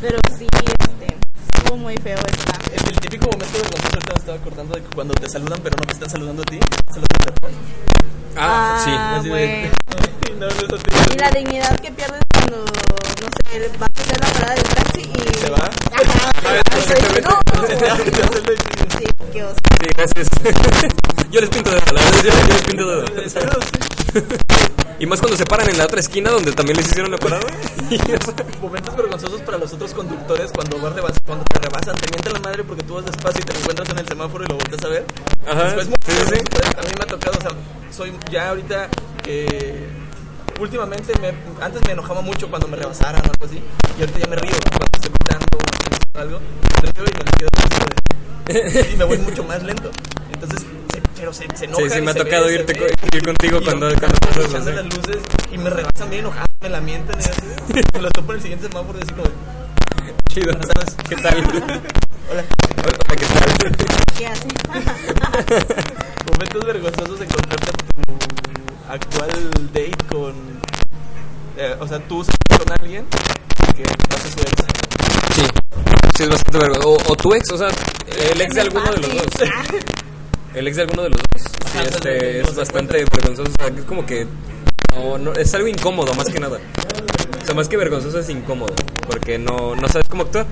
Pero 0.01 0.19
sí, 0.39 0.47
este, 0.53 1.17
estuvo 1.55 1.77
muy 1.77 1.97
feo 1.97 2.17
esta. 2.19 2.59
El, 2.73 2.89
el 2.95 3.01
típico 3.01 3.27
momento 3.27 3.53
vergonzoso 3.53 3.89
ahorita 3.93 4.13
me 4.15 4.19
estaba 4.21 4.39
acordando 4.39 4.75
de 4.75 4.83
que 4.83 4.89
cuando 4.95 5.15
te 5.15 5.29
saludan 5.29 5.61
pero 5.63 5.77
no 5.79 5.85
te 5.87 5.93
están 5.93 6.11
saludando 6.11 6.43
a 6.43 6.45
ti, 6.47 6.59
saludan 6.89 7.21
después. 7.27 7.53
Ah, 8.37 8.81
sí. 8.85 8.91
Así 8.91 9.29
de- 9.29 9.71
no, 10.39 10.47
no 10.47 10.49
es 10.49 10.73
así. 10.73 10.85
Y 11.15 11.19
la 11.19 11.31
dignidad 11.31 11.79
que 11.81 11.91
pierdes 11.93 12.21
cuando, 12.33 12.65
no 12.65 13.29
sé, 13.51 13.69
vas 13.79 13.91
a 13.95 14.01
hacer 14.03 14.21
la 14.21 14.27
parada 14.33 14.55
del 14.55 14.65
taxi 14.65 15.03
y... 15.03 15.39
¿Se 15.39 15.51
va? 15.51 15.71
Ajá, 15.93 16.31
no, 16.43 16.51
el- 16.51 16.63
Sí, 18.99 19.05
qué 19.33 19.45
oso. 19.45 19.57
Sí, 19.81 19.87
gracias. 19.97 20.29
Yo 21.31 21.41
les 21.41 21.51
pinto 21.51 21.71
dedo, 21.71 21.81
la 21.93 22.01
verdad, 22.03 22.23
yo, 22.23 22.31
yo 22.31 22.47
les 22.55 22.63
pinto 22.63 22.87
dedo. 22.87 23.05
Saludos. 23.31 23.65
Y 24.99 25.07
más 25.07 25.21
cuando 25.21 25.37
se 25.37 25.45
paran 25.47 25.69
en 25.69 25.79
la 25.79 25.85
otra 25.85 26.01
esquina 26.01 26.31
donde 26.31 26.53
también 26.53 26.77
les 26.77 26.87
hicieron 26.87 27.11
la 27.11 27.19
parada. 27.19 27.47
Eso. 27.91 28.35
Momentos 28.61 28.95
vergonzosos 28.97 29.41
para 29.41 29.59
los 29.59 29.73
otros 29.73 29.93
conductores 29.95 30.53
cuando, 30.53 30.79
vas 30.79 30.95
rebas- 30.95 31.19
cuando 31.25 31.42
te 31.45 31.59
rebasan, 31.59 31.97
te 31.97 32.07
mientan 32.11 32.33
la 32.35 32.41
madre 32.41 32.65
porque 32.65 32.83
tú 32.83 32.95
vas 32.95 33.05
despacio 33.07 33.41
y 33.41 33.45
te 33.45 33.57
encuentras 33.59 33.89
en 33.91 33.99
el 33.99 34.07
semáforo 34.09 34.45
y 34.45 34.49
lo 34.49 34.57
volteas 34.57 34.85
a 34.85 34.89
ver. 34.89 35.05
Ajá, 35.47 35.65
Después, 35.65 35.87
sí, 35.87 35.93
sí, 36.07 36.13
sí. 36.29 36.35
a 36.35 36.83
mí 36.83 36.93
me 36.99 37.03
ha 37.05 37.07
tocado, 37.07 37.39
o 37.39 37.41
sea, 37.41 37.51
soy 37.91 38.13
ya 38.31 38.49
ahorita 38.51 38.89
que 39.23 39.89
últimamente, 40.61 41.13
me, 41.21 41.33
antes 41.65 41.81
me 41.87 41.93
enojaba 41.93 42.21
mucho 42.23 42.49
cuando 42.49 42.69
me 42.69 42.77
rebasaran 42.77 43.21
o 43.23 43.25
algo 43.31 43.45
así. 43.47 43.63
Y 43.99 44.01
ahorita 44.01 44.19
ya 44.19 44.27
me 44.27 44.37
río 44.37 44.53
cuando 44.71 44.87
estoy 44.95 45.11
gritando 45.11 45.47
o 46.15 46.19
algo. 46.19 46.41
Me 46.83 46.93
río 46.93 47.05
y 47.05 47.25
me 47.25 47.31
quedo 47.39 47.49
Y 48.93 48.97
me 48.97 49.05
voy 49.05 49.19
mucho 49.19 49.45
más 49.45 49.63
lento. 49.63 49.91
Entonces, 50.33 50.61
se, 50.93 51.03
pero 51.17 51.33
se, 51.33 51.47
se 51.57 51.65
enoja. 51.67 51.83
Sí, 51.85 51.91
sí, 51.91 52.01
me 52.01 52.11
ha 52.11 52.15
tocado 52.15 52.47
ve, 52.47 52.55
irte 52.55 52.73
ve. 52.75 52.93
ir 53.13 53.23
contigo 53.25 53.59
Y 53.61 53.65
cuando- 53.65 53.89
cuando 53.99 54.17
así. 54.59 54.73
las 54.73 54.85
luces 54.85 55.19
y 55.53 55.59
me 55.59 55.71
rebasan 55.71 56.11
bien 56.11 56.21
enojados, 56.23 56.49
me 56.61 56.69
la 56.69 56.81
mienten 56.81 57.17
y 57.21 57.23
así. 57.25 57.41
Me 57.95 58.01
lo 58.01 58.11
topo 58.11 58.33
en 58.33 58.37
el 58.37 58.43
siguiente 58.43 58.69
semáforo 58.69 58.99
y 58.99 59.03
así 59.03 59.13
como, 59.13 59.25
Chido. 60.33 60.53
¿sabes? 60.53 60.97
¿Qué 61.09 61.17
tal? 61.17 61.37
Hola. 62.31 62.45
Hola, 62.79 63.17
¿qué 63.19 63.27
tal? 63.27 63.77
¿Qué 64.17 64.27
hace? 64.27 64.49
Momentos 66.33 66.65
vergonzosos 66.65 67.19
de 67.19 67.25
encontrarte 67.27 67.71
a 68.89 68.99
tu 68.99 69.13
actual 69.19 69.51
date 69.75 69.93
con. 70.11 70.35
eh, 71.59 71.77
o 71.79 71.87
sea, 71.87 71.99
tú 72.09 72.25
con 72.49 72.81
alguien 72.81 73.05
que 73.77 73.83
no 73.83 74.17
se 74.17 74.31
su 74.31 74.41
ex. 74.41 74.65
Sí, 75.35 75.43
sí 76.17 76.23
es 76.23 76.29
bastante 76.31 76.59
vergonzoso. 76.59 76.89
O, 76.89 77.13
o 77.13 77.17
tu 77.17 77.35
ex, 77.35 77.51
o 77.53 77.59
sea, 77.59 77.69
el 78.33 78.41
ex 78.41 78.55
de 78.55 78.61
alguno 78.63 78.91
de 78.91 79.01
los 79.01 79.15
dos. 79.15 79.27
El 80.55 80.69
ex 80.69 80.77
de 80.77 80.83
alguno 80.83 81.03
de 81.05 81.09
los 81.11 81.21
dos. 81.21 81.43
Sí, 81.73 81.79
este, 81.79 82.43
no 82.43 82.49
es 82.51 82.57
bastante 82.57 83.05
vergonzoso. 83.11 83.51
O 83.51 83.63
sea, 83.63 83.71
que 83.71 83.81
es 83.81 83.87
como 83.87 84.05
que. 84.05 84.27
No, 84.95 85.19
no, 85.19 85.33
es 85.33 85.55
algo 85.55 85.69
incómodo, 85.69 86.15
más 86.15 86.29
que 86.29 86.39
nada. 86.41 86.59
O 87.41 87.45
sea, 87.45 87.55
más 87.55 87.69
que 87.69 87.77
vergonzoso 87.77 88.19
es 88.19 88.29
incómodo. 88.29 88.75
Porque 89.07 89.39
no, 89.39 89.75
no 89.75 89.89
sabes 89.89 90.07
cómo 90.09 90.23
actuar. 90.23 90.47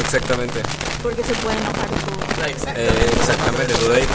Exactamente. 0.00 0.60
Porque 1.02 1.22
se 1.22 1.34
puede 1.34 1.56
enojar 1.56 1.88
tú. 1.88 2.14
Eh, 2.76 3.10
exactamente, 3.16 3.74
tu 3.74 3.88
date. 3.88 4.06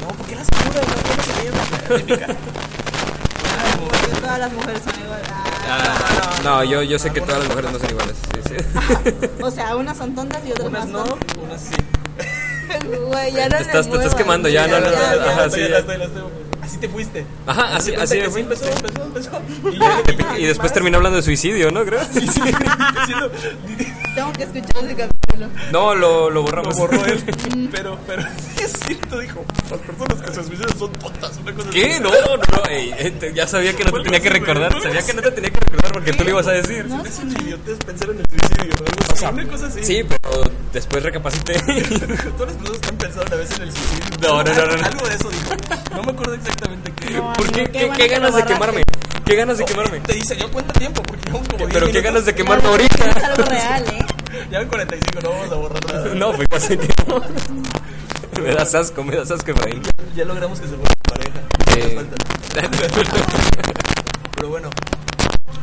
No, 0.00 0.08
¿por 0.08 0.26
qué 0.26 0.36
la 0.36 0.44
segura? 0.44 0.80
No, 0.80 1.16
no 1.16 1.22
se 1.22 1.88
ve, 1.88 1.98
típica. 1.98 2.26
Porque 3.78 4.20
todas 4.20 4.38
las 4.38 4.52
mujeres 4.52 4.82
son 4.84 5.02
iguales. 5.02 5.28
Ah, 5.68 6.40
no, 6.44 6.64
yo, 6.64 6.82
yo 6.82 6.98
sé 6.98 7.12
que 7.12 7.20
todas 7.20 7.40
las 7.40 7.48
mujeres 7.48 7.72
no 7.72 7.78
son 7.78 7.90
iguales. 7.90 8.16
Sí, 8.32 8.40
sí. 8.48 9.28
O 9.42 9.50
sea, 9.50 9.76
unas 9.76 9.96
son 9.96 10.14
tontas 10.14 10.40
y 10.46 10.52
otras 10.52 10.68
Unas 10.68 10.88
más 10.88 11.06
no, 11.06 11.18
unas 11.42 11.60
sí. 11.60 11.74
Güey, 12.80 13.32
ya 13.32 13.48
no 13.48 13.56
Te 13.56 13.62
estás- 13.62 13.90
te 13.90 13.96
quemando, 14.14 14.48
ya, 14.48 14.66
no, 14.66 14.80
no, 14.80 14.86
no, 14.90 14.92
Ya, 14.92 15.44
estoy, 15.46 15.68
ya. 15.68 15.78
Estoy. 15.78 15.96
Así 16.62 16.76
te 16.78 16.88
fuiste. 16.88 17.26
Ajá, 17.46 17.76
así, 17.76 17.92
así 17.94 18.16
de 18.18 18.28
me 18.28 18.30
cuenta 18.30 18.56
fui. 18.56 18.66
que 18.68 18.72
sí, 18.72 18.78
empezó, 18.86 19.04
empezó, 19.04 19.36
empezó. 19.36 20.36
Y, 20.36 20.40
Y, 20.40 20.44
y 20.44 20.46
después 20.46 20.72
terminó 20.72 20.96
hablando 20.98 21.16
de 21.16 21.22
suicidio, 21.22 21.70
¿no? 21.72 21.84
Creo. 21.84 22.00
Sí, 22.12 22.26
sí, 22.26 22.40
Tengo 24.14 24.32
que 24.32 24.42
escuchar 24.44 24.84
ese 24.84 24.94
capítulo. 24.96 25.48
No, 25.72 25.94
lo, 25.94 26.30
lo 26.30 26.30
lo 26.30 26.42
borramos. 26.42 26.76
borró 26.76 27.04
él. 27.06 27.22
Pero, 27.72 27.98
pero, 28.06 28.22
sí 28.22 28.64
es 28.64 28.72
cierto, 28.86 29.18
dijo. 29.18 29.44
Las 29.70 29.80
personas 29.80 30.20
que 30.22 30.34
se 30.34 30.44
suicidan 30.44 30.78
son 30.78 30.92
tontas. 30.92 31.36
Una 31.38 31.52
cosa 31.54 31.70
¿Qué? 31.70 31.92
así. 31.94 32.00
No, 32.02 32.10
no, 32.10 32.36
no. 32.36 32.64
ey, 32.68 32.94
eh, 32.98 33.10
te- 33.18 33.32
ya 33.34 33.46
sabía 33.46 33.74
que 33.74 33.84
no 33.84 33.92
te 33.92 34.00
tenía 34.02 34.20
que 34.20 34.28
así, 34.28 34.38
recordar. 34.38 34.82
Sabía 34.82 34.98
así. 35.00 35.10
que 35.10 35.14
no 35.16 35.22
te 35.22 35.30
tenía 35.32 35.50
que 35.50 35.60
recordar 35.60 35.92
porque 35.92 36.12
tú 36.12 36.24
lo 36.24 36.30
ibas 36.30 36.46
a 36.48 36.52
decir. 36.52 36.84
No, 36.86 37.04
Es 37.04 37.18
un 37.18 37.30
idiotez 37.32 37.78
pensar 37.84 38.10
en 38.10 38.18
el 38.20 38.26
suicidio, 38.28 38.74
¿no? 38.78 38.86
Algo 38.86 39.12
así, 39.14 39.24
una 39.24 39.46
cosa 39.48 39.66
así. 39.66 39.84
Sí, 39.84 40.02
pero 40.06 40.50
después 40.72 41.02
recapacité. 41.02 41.54
Todas 41.62 42.54
las 42.54 42.56
personas 42.56 42.78
que 42.80 42.88
han 42.88 42.96
pensado 42.98 43.24
una 43.26 43.36
vez 43.36 43.50
en 43.56 43.62
el 43.62 43.72
suicidio. 43.72 44.04
No, 44.20 44.42
no, 44.44 44.54
no, 44.54 44.66
no, 44.66 44.76
no. 44.76 44.86
Algo 44.86 45.08
de 45.08 45.14
eso 45.14 45.30
dijo. 45.30 45.50
No 45.96 46.02
me 46.02 46.12
acuerdo 46.12 46.34
exactamente 46.34 46.51
qué. 46.56 47.10
No, 47.10 47.32
¿Por 47.32 47.52
qué? 47.52 47.64
¿Qué, 47.64 47.90
qué 47.90 47.90
que 47.90 48.08
ganas 48.08 48.34
de 48.34 48.44
quemarme? 48.44 48.82
¿Qué 49.24 49.34
ganas 49.36 49.58
de 49.58 49.64
quemarme? 49.64 50.00
Te 50.00 50.14
dice, 50.14 50.36
yo 50.36 50.50
cuenta 50.50 50.72
tiempo 50.72 51.02
porque 51.02 51.24
llevamos 51.26 51.48
como 51.48 51.66
10 51.66 51.72
Pero 51.72 51.92
qué 51.92 52.00
ganas 52.00 52.24
de 52.26 52.34
quemarme 52.34 52.68
verdad 52.68 52.80
es 52.80 53.02
ahorita. 53.02 53.26
algo 53.26 53.44
real, 53.44 53.84
¿eh? 53.86 54.06
Ya 54.50 54.60
en 54.60 54.68
45 54.68 55.20
no 55.22 55.30
vamos 55.30 55.52
a 55.52 55.54
borrar 55.54 55.86
nada. 55.86 56.14
No, 56.14 56.32
pues 56.32 56.48
hace 56.52 56.76
tiempo. 56.76 57.22
Me 58.42 58.54
das 58.54 58.74
asco, 58.74 59.04
me 59.04 59.14
das 59.14 59.30
asco, 59.30 59.50
Efraín. 59.50 59.82
Ya 60.16 60.24
logramos 60.24 60.58
que 60.58 60.66
se 60.66 60.74
vuelva 60.74 60.94
pareja. 61.06 61.40
Eh. 61.76 61.94
Falta. 61.94 62.16
Pero 64.36 64.48
bueno, 64.48 64.70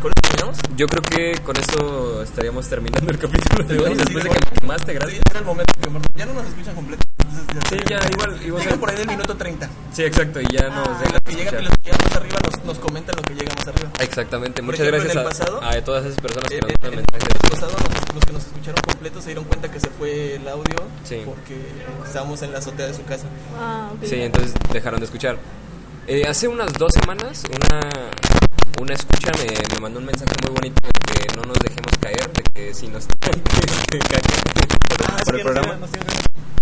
¿con 0.01 0.11
eso 0.11 0.21
terminamos? 0.21 0.57
Yo 0.75 0.87
creo 0.87 1.01
que 1.01 1.41
con 1.43 1.55
esto 1.57 2.23
estaríamos 2.23 2.67
terminando 2.67 3.11
el 3.11 3.17
capítulo 3.17 3.63
de 3.63 3.79
hoy. 3.79 3.91
Sí, 3.91 3.97
Después 3.97 4.23
de 4.23 4.29
sí, 4.29 4.35
que 4.39 4.45
me 4.51 4.57
quemaste, 4.61 4.91
Sí, 4.91 4.97
gracias. 4.97 5.21
era 5.29 5.39
el 5.39 5.45
momento 5.45 5.73
que 5.81 6.19
ya 6.19 6.25
no 6.25 6.33
nos 6.33 6.45
escuchan 6.47 6.75
completo. 6.75 7.03
Entonces 7.19 7.69
Sí, 7.69 7.77
ya, 7.89 7.99
igual, 8.11 8.41
igual. 8.45 8.63
Llega 8.63 8.75
por 8.77 8.89
ahí 8.89 8.97
del 8.97 9.07
minuto 9.07 9.35
30. 9.35 9.69
Sí, 9.93 10.03
exacto, 10.03 10.39
y 10.41 10.45
ya 10.51 10.69
nos 10.69 10.87
En 10.87 10.93
dejan 10.99 11.13
lo 11.13 11.19
que 11.21 11.31
llega 11.35 11.43
escuchar. 11.51 11.63
los 11.63 11.71
que 11.77 11.83
llegan 11.91 11.99
más 12.07 12.15
arriba 12.17 12.37
nos, 12.45 12.65
nos 12.65 12.79
comentan 12.79 13.15
lo 13.15 13.21
que 13.23 13.33
llega 13.35 13.55
más 13.55 13.67
arriba. 13.67 13.89
Exactamente, 13.99 14.55
Por 14.61 14.65
muchas 14.65 14.79
ejemplo, 14.81 14.97
en 14.97 15.03
gracias 15.03 15.23
el 15.23 15.29
pasado, 15.47 15.63
a, 15.63 15.69
a 15.71 15.83
todas 15.83 16.05
esas 16.05 16.19
personas 16.19 16.49
que 16.49 16.55
En 16.57 16.61
nos 16.61 16.69
en- 16.71 16.77
mandan 16.81 16.93
en 16.93 16.99
el 16.99 17.05
mensajes. 17.11 17.49
pasado, 17.51 17.71
los, 17.71 18.15
los 18.15 18.25
que 18.25 18.33
nos 18.33 18.45
escucharon 18.45 18.81
completos 18.85 19.23
se 19.23 19.29
dieron 19.29 19.43
cuenta 19.45 19.71
que 19.71 19.79
se 19.79 19.89
fue 19.89 20.35
el 20.35 20.47
audio 20.47 20.75
Sí. 21.03 21.21
porque 21.25 21.57
estábamos 22.05 22.41
en 22.41 22.51
la 22.51 22.59
azotea 22.59 22.87
de 22.87 22.93
su 22.93 23.03
casa. 23.05 23.25
Ah, 23.59 23.89
ok. 23.93 24.05
Sí, 24.05 24.21
entonces 24.21 24.53
dejaron 24.71 24.99
de 24.99 25.05
escuchar. 25.05 25.37
Eh, 26.07 26.25
hace 26.27 26.47
unas 26.47 26.73
dos 26.73 26.91
semanas, 26.93 27.43
una, 27.49 27.79
una 28.81 28.93
escucha 28.93 29.31
me, 29.37 29.45
me 29.75 29.79
mandó 29.81 29.99
un 29.99 30.05
mensaje 30.05 30.31
muy 30.43 30.55
bonito 30.55 30.81
de 30.87 31.13
que 31.21 31.35
no 31.35 31.41
nos 31.43 31.59
dejemos 31.59 31.97
caer, 32.01 32.31
de 32.31 32.43
que 32.53 32.73
si 32.73 32.87
nos 32.87 33.05
que 33.21 33.99
cachen 33.99 34.41
por, 34.53 35.09
Ah, 35.11 35.17
por 35.25 35.35
el 35.35 35.41
programa 35.41 35.77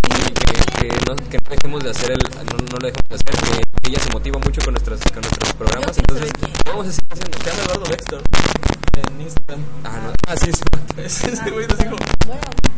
y 0.05 0.33
que, 0.33 0.87
que 0.87 0.87
no, 1.05 1.15
que 1.15 1.37
no 1.37 1.49
dejemos 1.49 1.83
de 1.83 1.89
hacer 1.89 2.11
el 2.11 2.19
no, 2.19 2.57
no 2.57 2.77
lo 2.79 2.87
dejemos 2.87 3.09
de 3.09 3.15
hacer, 3.15 3.61
que 3.81 3.89
ella 3.89 3.99
se 3.99 4.09
motiva 4.11 4.39
mucho 4.39 4.61
con 4.63 4.73
nuestros, 4.73 4.99
con 5.11 5.21
nuestros 5.21 5.53
programas, 5.53 5.97
entonces 5.97 6.27
saber 6.27 6.33
quién. 6.39 6.51
¿qué 6.63 6.69
vamos 6.69 6.87
a 6.87 6.91
seguir 6.91 7.07
haciendo? 7.11 7.37
Se 7.37 7.49
llama 7.49 7.63
Eduardo 7.63 8.21
en 8.97 9.21
Instagram. 9.21 9.61
Ah, 9.83 9.99
no. 10.03 10.13
ah 10.27 10.35
sí, 10.37 10.51
sí. 10.51 10.61
Ese 10.97 11.31
ese 11.31 11.51
güey 11.51 11.67
nos 11.67 11.77
dijo, 11.77 11.95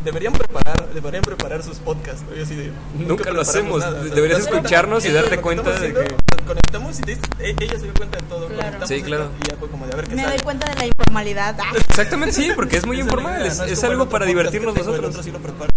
deberían 0.03 0.33
preparar, 0.33 0.89
deberían 0.93 1.23
preparar 1.23 1.63
sus 1.63 1.77
podcasts. 1.77 2.23
Yo 2.35 2.43
así 2.43 2.53
de, 2.55 2.71
Nunca 2.97 3.31
lo 3.31 3.41
hacemos. 3.41 3.79
nada. 3.79 4.03
Deberías 4.03 4.39
escucharnos 4.41 5.05
y 5.05 5.11
darte 5.11 5.39
cuenta 5.39 5.71
de 5.79 5.93
que- 5.93 6.15
Conectamos 6.45 6.99
y 6.99 7.03
te, 7.03 7.11
e- 7.13 7.55
ella 7.59 7.73
se 7.77 7.83
dio 7.83 7.93
cuenta 7.93 8.17
de 8.17 8.23
todo. 8.23 8.47
Claro. 8.47 8.85
Sí, 8.87 8.95
esto 8.95 9.05
claro. 9.27 9.31
Y 9.43 9.49
ya 9.49 9.55
fue 9.57 9.69
como 9.69 9.85
de 9.87 9.93
a 9.93 9.95
ver 9.95 10.07
qué 10.07 10.15
Me 10.15 10.21
sale. 10.23 10.35
doy 10.35 10.43
cuenta 10.43 10.69
de 10.69 10.75
la 10.75 10.85
informalidad. 10.85 11.57
Ah, 11.59 11.71
Exactamente, 11.89 12.33
sí, 12.35 12.51
porque 12.55 12.77
es 12.77 12.85
muy 12.85 12.97
Esa 12.97 13.05
informal, 13.05 13.41
idea, 13.41 13.47
es, 13.51 13.57
no 13.57 13.63
es 13.65 13.83
el 13.83 13.91
algo 13.91 14.09
para 14.09 14.25
divertirnos 14.25 14.73
que 14.73 14.79
nosotros. 14.81 15.09
otro 15.09 15.23
sí 15.23 15.31
lo 15.31 15.39
preparo. 15.39 15.71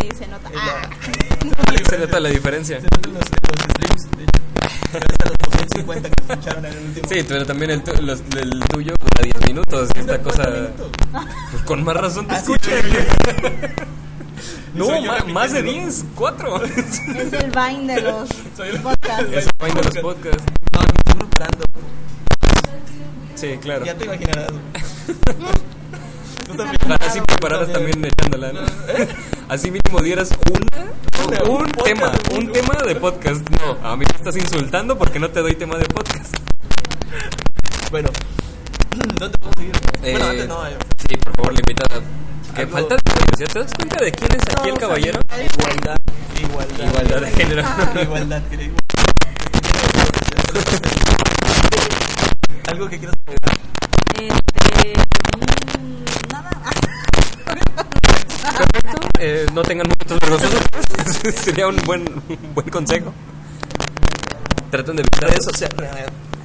sí, 0.00 0.08
se 0.18 0.26
nota. 0.28 0.50
Ah. 0.56 0.88
Se 1.88 1.98
nota 1.98 2.20
la 2.20 2.28
diferencia. 2.30 2.80
Se 2.80 2.86
notan 2.86 3.12
los, 3.12 3.22
los 3.22 3.62
streams. 3.70 4.10
De 4.94 5.00
los 5.28 5.38
250 5.50 6.08
que 6.10 6.22
escucharon 6.32 6.64
en 6.66 6.72
el 6.72 6.78
último. 6.86 7.08
Sí, 7.08 7.24
pero 7.26 7.44
también 7.46 7.70
el, 7.72 7.82
tu- 7.82 8.02
los- 8.02 8.22
el 8.38 8.60
tuyo 8.70 8.94
dura 8.98 9.22
10 9.22 9.48
minutos 9.48 9.88
y 9.94 9.98
esta 9.98 10.18
cosa... 10.22 10.48
Pues 11.50 11.62
con 11.64 11.82
más 11.84 11.96
razón 11.96 12.26
te 12.28 12.34
Ah, 12.34 12.40
sí, 12.44 12.52
escuchan. 12.52 12.74
No, 14.74 14.88
repitiendo. 14.90 15.32
más 15.34 15.52
de 15.52 15.62
10, 15.62 16.04
4. 16.16 16.64
Es 16.64 17.32
el 17.32 17.50
Vine 17.52 17.94
de 17.94 18.00
los 18.02 18.28
podcasts. 18.82 19.26
Es 19.32 19.46
el 19.46 19.74
de 19.74 19.82
los 19.82 19.98
podcasts. 19.98 20.42
No, 20.72 20.80
me 20.80 20.86
estoy 20.86 21.14
preparando. 21.14 21.64
Sí, 23.34 23.58
claro. 23.60 23.84
Ya 23.84 23.94
te 23.94 24.04
imaginarás. 24.04 24.46
Tú 26.46 26.54
también. 26.56 26.76
Así 27.00 27.20
prepararas 27.20 27.72
también 27.72 28.04
echándola, 28.04 28.52
¿no? 28.52 28.60
Así 29.48 29.70
mínimo 29.70 30.00
dieras 30.00 30.30
una, 30.50 30.84
Una, 31.26 31.42
un 31.50 31.62
un 31.62 31.66
tema, 31.84 32.12
un 32.32 32.46
un- 32.46 32.52
tema 32.52 32.74
de 32.86 32.94
podcast. 32.96 33.48
No, 33.50 33.78
a 33.88 33.96
mí 33.96 34.04
me 34.10 34.16
estás 34.16 34.36
insultando 34.36 34.96
porque 34.98 35.18
no 35.18 35.30
te 35.30 35.40
doy 35.40 35.54
tema 35.56 35.76
de 35.78 35.86
podcast. 35.86 36.36
Bueno, 37.90 38.10
¿dónde 39.18 39.38
podemos 39.38 39.54
seguir? 39.58 39.72
bueno, 40.00 40.24
Eh, 40.26 40.30
antes 40.30 40.48
no. 40.48 40.66
eh, 40.66 40.76
Sí, 41.08 41.16
por 41.16 41.36
favor, 41.36 41.52
la 41.54 41.60
invitada. 41.60 42.00
Que 42.54 42.66
falta 42.66 42.94
de. 42.96 43.46
¿Te 43.46 43.58
das 43.58 43.70
cuenta 43.76 44.04
de 44.04 44.12
quién 44.12 44.30
es 44.32 44.42
aquí 44.56 44.68
el 44.68 44.78
caballero? 44.78 45.20
Igualdad, 45.32 45.96
igualdad. 46.40 46.88
Igualdad 46.88 47.20
de 47.20 47.30
género. 47.32 47.62
Igualdad, 48.02 48.42
quería 48.48 48.70
Algo 52.66 52.88
que 52.88 52.98
quieras 52.98 53.16
agregar. 53.26 53.58
Este. 54.20 54.92
mm, 55.78 56.32
Nada. 56.32 56.50
Eh, 59.20 59.46
no 59.54 59.62
tengan 59.62 59.86
momentos 59.88 60.18
vergonzosos. 60.20 60.60
Sería 61.44 61.66
un 61.66 61.76
buen, 61.86 62.02
un 62.28 62.54
buen 62.54 62.68
consejo. 62.68 63.12
Traten 64.70 64.96
de 64.96 65.02
evitar 65.02 65.30
eso. 65.30 65.50
sociales. 65.50 65.90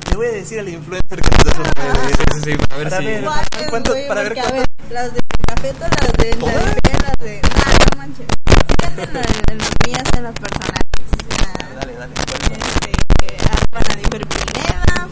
Le 0.10 0.16
voy 0.16 0.26
a 0.28 0.32
decir 0.32 0.60
al 0.60 0.70
influencer 0.70 1.22
que 1.22 1.30
nos 1.30 1.57
redes. 1.57 2.18
Sí, 2.18 2.24
sí, 2.34 2.41
sí, 2.43 2.51
a 2.70 2.76
ver 2.78 2.89
Para 2.89 2.97
si. 2.97 3.05
ver. 3.05 3.24
¿Cuáles, 3.24 3.49
¿Cuánto- 3.70 3.91
güey? 3.91 4.07
para 4.07 4.22
ver 4.24 4.32
a 4.32 4.36
cuánto- 4.36 4.53
ver, 4.55 4.68
las 4.91 5.14
de 5.14 5.22
Cafeto, 5.47 5.86
las 6.01 6.14
de 6.18 6.36
¿Todas? 6.36 6.55
Nadie, 6.55 6.99
las 7.03 7.18
de. 7.26 7.41
Nah, 7.41 7.74
no 7.91 7.97
manches. 7.97 8.28
Fíjate 8.68 9.03
en, 9.03 9.18
en 9.51 9.57
las 9.57 9.70
mías, 9.88 10.03
en 10.18 10.24
los 10.24 10.34
personajes. 10.34 11.05
Nah. 11.30 11.76
Dale, 11.80 11.93
dale. 11.95 12.14
Este, 12.51 13.38
arroba 13.49 13.82
Nadia 13.88 14.07
Fer 14.12 14.28
Pineda, 14.28 15.07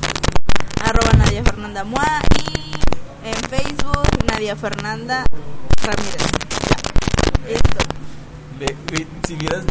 arroba 0.84 1.12
Nadia 1.18 1.44
Fernanda 1.44 1.84
Mua 1.84 2.22
y 2.44 2.72
en 3.28 3.50
Facebook 3.50 4.26
Nadia 4.26 4.56
Fernanda 4.56 5.24
Ramírez. 5.84 6.24
Ya, 6.70 7.50
listo. 7.50 7.80
Ve, 8.60 8.76
ve, 8.92 9.08
si 9.28 9.36
vieras, 9.36 9.64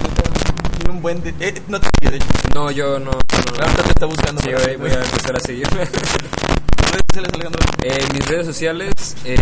tiene 0.78 0.94
un 0.94 1.02
buen. 1.02 1.22
De, 1.22 1.34
eh, 1.40 1.62
no 1.68 1.80
te 1.80 1.88
sigue, 1.98 2.10
de 2.10 2.16
hecho. 2.18 2.26
No, 2.54 2.70
yo 2.70 2.98
no. 2.98 3.10
no. 3.12 3.18
Ahorita 3.62 3.82
te 3.82 3.90
está 3.90 4.06
buscando. 4.06 4.40
Sí, 4.42 4.48
para- 4.50 4.66
voy, 4.66 4.76
voy 4.76 4.90
a 4.90 4.94
empezar 5.02 5.36
a 5.36 5.40
seguir. 5.40 5.66
redes 5.68 5.90
sociales, 7.08 7.30
Alejandro. 7.34 7.60
En 7.82 8.12
mis 8.14 8.26
redes 8.28 8.46
sociales, 8.46 8.92
eh, 9.24 9.36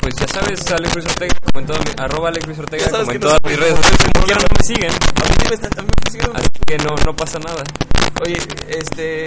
pues 0.00 0.14
ya 0.16 0.26
sabes, 0.28 0.70
Alex 0.70 0.94
Ruiz 0.94 1.06
Ortega, 1.06 1.34
como 1.52 1.60
en 1.60 1.66
toda 1.66 1.78
mi- 1.80 1.92
arroba 1.98 2.28
Alex 2.28 2.46
Ruiz 2.46 2.58
Ortega, 2.58 2.90
como 2.90 3.12
en 3.12 3.20
no 3.20 3.26
todas 3.26 3.42
mis 3.44 3.58
redes 3.58 3.76
sociales, 3.76 4.00
como 4.12 4.24
quieran 4.26 4.42
no 4.44 4.56
me 4.58 4.66
siguen, 4.66 4.90
A 4.92 5.24
mí 5.28 5.34
me 5.48 5.54
están- 5.54 5.70
también 5.70 5.94
me 6.04 6.10
siguen. 6.12 6.36
así 6.36 6.48
que 6.66 6.78
no, 6.78 6.94
no 7.04 7.16
pasa 7.16 7.38
nada. 7.38 7.62
Oye, 8.22 8.36
este. 8.68 9.24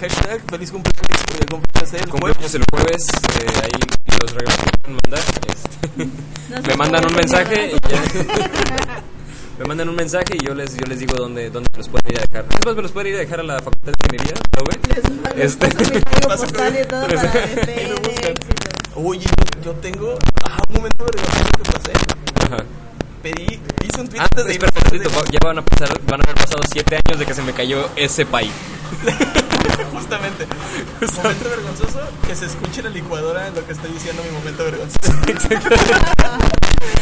Hashtag 0.00 0.40
feliz 0.50 0.70
cumpleaños. 0.70 1.22
Porque 1.26 1.46
cumpleaños 1.46 1.92
el 1.94 2.10
jueves. 2.10 2.36
Cumpleaños 2.36 2.54
el 2.54 2.64
jueves, 2.70 3.02
eh, 3.40 3.60
ahí 3.64 3.72
los 4.20 4.32
regalos 4.32 4.56
que 4.60 4.78
pueden 4.78 4.98
mandar. 5.04 5.24
este, 5.48 6.06
No 6.48 6.62
me 6.68 6.74
mandan 6.76 7.04
un 7.06 7.14
mensaje 7.14 7.72
y 7.72 7.88
ya. 7.90 8.02
Me 9.58 9.64
mandan 9.64 9.88
un 9.88 9.96
mensaje 9.96 10.36
y 10.38 10.44
yo 10.46 10.54
les, 10.54 10.76
yo 10.76 10.84
les 10.86 10.98
digo 10.98 11.14
dónde, 11.16 11.48
dónde 11.50 11.68
me 11.72 11.78
los 11.78 11.88
pueden 11.88 12.12
ir 12.12 12.18
a 12.18 12.22
dejar. 12.22 12.44
Es 12.52 12.66
más, 12.66 12.76
me 12.76 12.82
los 12.82 12.92
pueden 12.92 13.08
ir 13.12 13.16
a 13.16 13.20
dejar 13.20 13.40
a 13.40 13.42
la 13.42 13.54
Facultad 13.58 13.92
de 13.92 14.16
Ingeniería, 14.16 14.34
¿no, 14.54 14.62
güey? 14.64 15.36
Les 15.36 15.52
Este- 15.52 16.00
paso 16.28 16.42
postal 16.44 16.78
y 16.78 16.86
todo 16.86 17.06
para. 17.06 17.32
Oye, 18.96 19.20
yo, 19.24 19.62
yo 19.64 19.72
tengo. 19.80 20.18
Ah, 20.44 20.58
un 20.68 20.74
momento 20.76 21.04
vergonzoso 21.04 21.50
que 21.56 21.70
pasé. 21.72 21.92
Ajá. 22.46 22.64
Pedí. 23.22 23.60
Hice 23.84 24.00
un 24.00 24.08
tweet 24.08 24.20
Ah, 24.20 24.24
antes 24.30 24.44
de 24.46 24.54
ir. 24.54 24.60
tantito, 24.60 25.10
va- 25.10 25.24
ya 25.30 25.38
van 25.42 25.58
a 25.58 25.62
pasar, 25.64 26.00
van 26.06 26.20
a 26.20 26.24
haber 26.24 26.34
pasado 26.36 26.62
siete 26.70 26.96
años 26.96 27.18
de 27.18 27.26
que 27.26 27.34
se 27.34 27.42
me 27.42 27.52
cayó 27.52 27.88
ese 27.96 28.26
pay. 28.26 28.50
Justamente. 29.92 30.46
Momento 31.22 31.48
vergonzoso. 31.48 32.00
Que 32.26 32.34
se 32.34 32.46
escuche 32.46 32.82
la 32.82 32.90
licuadora 32.90 33.46
en 33.48 33.54
lo 33.54 33.64
que 33.66 33.72
estoy 33.72 33.90
diciendo 33.92 34.22
mi 34.24 34.30
momento 34.30 34.64
vergonzoso. 34.64 35.12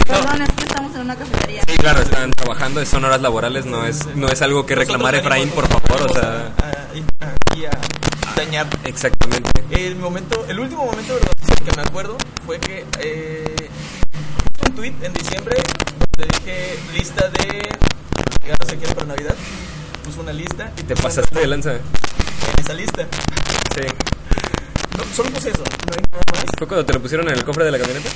Perdón, 0.07 0.43
es 0.43 0.53
que 0.53 0.65
estamos 0.65 0.95
en 0.95 1.01
una 1.03 1.17
cafetería. 1.17 1.63
Sí, 1.69 1.77
claro, 1.77 2.01
están 2.03 2.31
trabajando, 2.33 2.85
son 2.87 3.05
horas 3.05 3.21
laborales, 3.21 3.67
no 3.67 3.85
es, 3.85 4.07
no 4.15 4.29
es 4.29 4.41
algo 4.43 4.65
que 4.67 4.75
reclamar 4.75 5.15
Efraín, 5.15 5.49
por 5.51 5.67
favor, 5.69 6.11
o 6.11 6.15
sea, 6.15 6.53
a- 6.63 6.65
a- 6.67 7.35
Aquí 7.51 7.67
a 7.67 7.71
dañar. 8.37 8.67
exactamente. 8.85 9.51
El 9.71 9.97
momento, 9.97 10.45
el 10.49 10.61
último 10.61 10.85
momento 10.87 11.15
vergonzoso 11.15 11.65
que 11.65 11.77
me 11.77 11.83
acuerdo 11.83 12.17
fue 12.47 12.59
que 12.61 12.85
eh, 13.01 13.71
un 14.67 14.75
tweet 14.75 14.95
en 15.03 15.13
diciembre 15.13 15.57
donde 16.17 16.35
dije 16.39 16.79
lista 16.97 17.29
de 17.29 17.69
regalos 18.43 18.69
que 18.71 18.77
quiero 18.79 18.95
para 18.95 19.07
Navidad. 19.07 19.35
Puse 20.05 20.21
una 20.21 20.33
lista 20.33 20.73
y 20.79 20.83
Te 20.83 20.95
pasaste 20.97 21.39
de 21.41 21.47
lanza. 21.47 21.75
en 21.75 21.81
esa 22.59 22.75
lista. 22.75 23.07
Sí. 23.75 23.87
No, 24.99 25.05
solo 25.15 25.31
puse 25.31 25.51
eso, 25.51 25.59
no 25.65 25.93
hay 25.95 26.03
nada 26.13 26.23
más. 26.33 26.45
¿Fue 26.59 26.67
cuando 26.69 26.85
te 26.87 26.93
lo 26.93 27.01
pusieron 27.03 27.29
en 27.29 27.35
el 27.35 27.45
cofre 27.45 27.65
de 27.65 27.71
la 27.73 27.79
camioneta? 27.79 28.11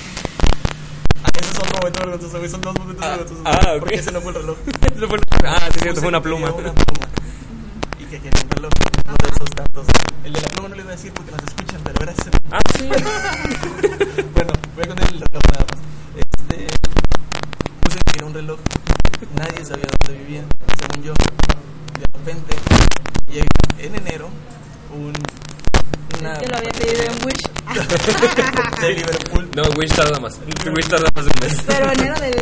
Ah, 1.24 1.30
ese 1.40 1.50
es 1.50 1.58
otro 1.58 1.78
momento 1.78 1.98
vergonzoso, 2.00 2.38
güey, 2.38 2.50
son 2.50 2.60
dos 2.60 2.74
momentos 2.78 3.04
Ah, 3.04 3.08
vergonzosos. 3.10 3.42
ah, 3.46 3.72
ok. 3.74 3.78
Porque 3.80 3.94
ese 3.96 4.12
no 4.12 4.20
fue 4.22 4.30
el 4.32 4.36
reloj. 4.36 4.56
Ah, 5.44 5.68
sí, 5.72 5.80
cierto, 5.80 6.00
fue 6.00 6.08
una 6.08 6.22
pluma. 6.22 6.54
quería 6.54 6.70
una 6.70 6.74
pluma. 6.84 7.08
Y 7.98 8.04
que 8.04 8.20
quería 8.20 8.40
un 8.44 8.50
reloj, 8.50 8.70
no 9.06 9.12
de 9.12 9.28
esos 9.34 9.50
tantos. 9.50 9.86
El 10.24 10.32
de 10.32 10.40
la 10.40 10.48
pluma 10.48 10.68
no 10.68 10.74
le 10.76 10.82
iba 10.82 10.90
a 10.92 10.96
decir 10.96 11.12
porque 11.12 11.30
nos 11.32 11.42
escuchan, 11.42 11.80
pero 11.82 11.96
gracias. 12.00 12.28
Ah, 12.50 12.60
sí. 12.76 12.88
Bueno, 14.34 14.52
voy 14.74 14.84
a 14.84 14.86
contar 14.88 15.08
el 15.08 15.14
reloj 15.14 15.28
nada 15.50 15.66
más. 15.70 15.80
Este, 16.16 16.66
que 18.04 18.18
era 18.18 18.26
un 18.26 18.34
reloj. 18.34 18.58
Nadie 19.34 19.64
sabía 19.64 19.86
dónde 20.06 20.22
vivía, 20.22 20.42
según 20.78 21.04
yo. 21.04 21.12
De 21.14 22.06
repente, 22.18 22.54
llega 23.30 23.46
en 23.78 23.94
enero 23.94 24.28
un. 24.94 25.12
Una. 26.20 26.32
Es 26.32 26.38
que 26.40 26.46
lo 26.48 26.56
había 26.56 26.70
pedido 26.70 27.02
en 27.04 27.26
Wish. 27.26 27.42
de 28.80 28.92
Liverpool. 28.94 29.50
No, 29.54 29.62
Wish 29.76 29.92
tarda 29.94 30.18
más. 30.18 30.38
Wish 30.74 30.88
tarda 30.88 31.08
más 31.14 31.24
de 31.24 31.30
un 31.30 31.40
mes. 31.48 31.62
Pero 31.66 31.92
enero 31.92 32.14
del. 32.20 32.34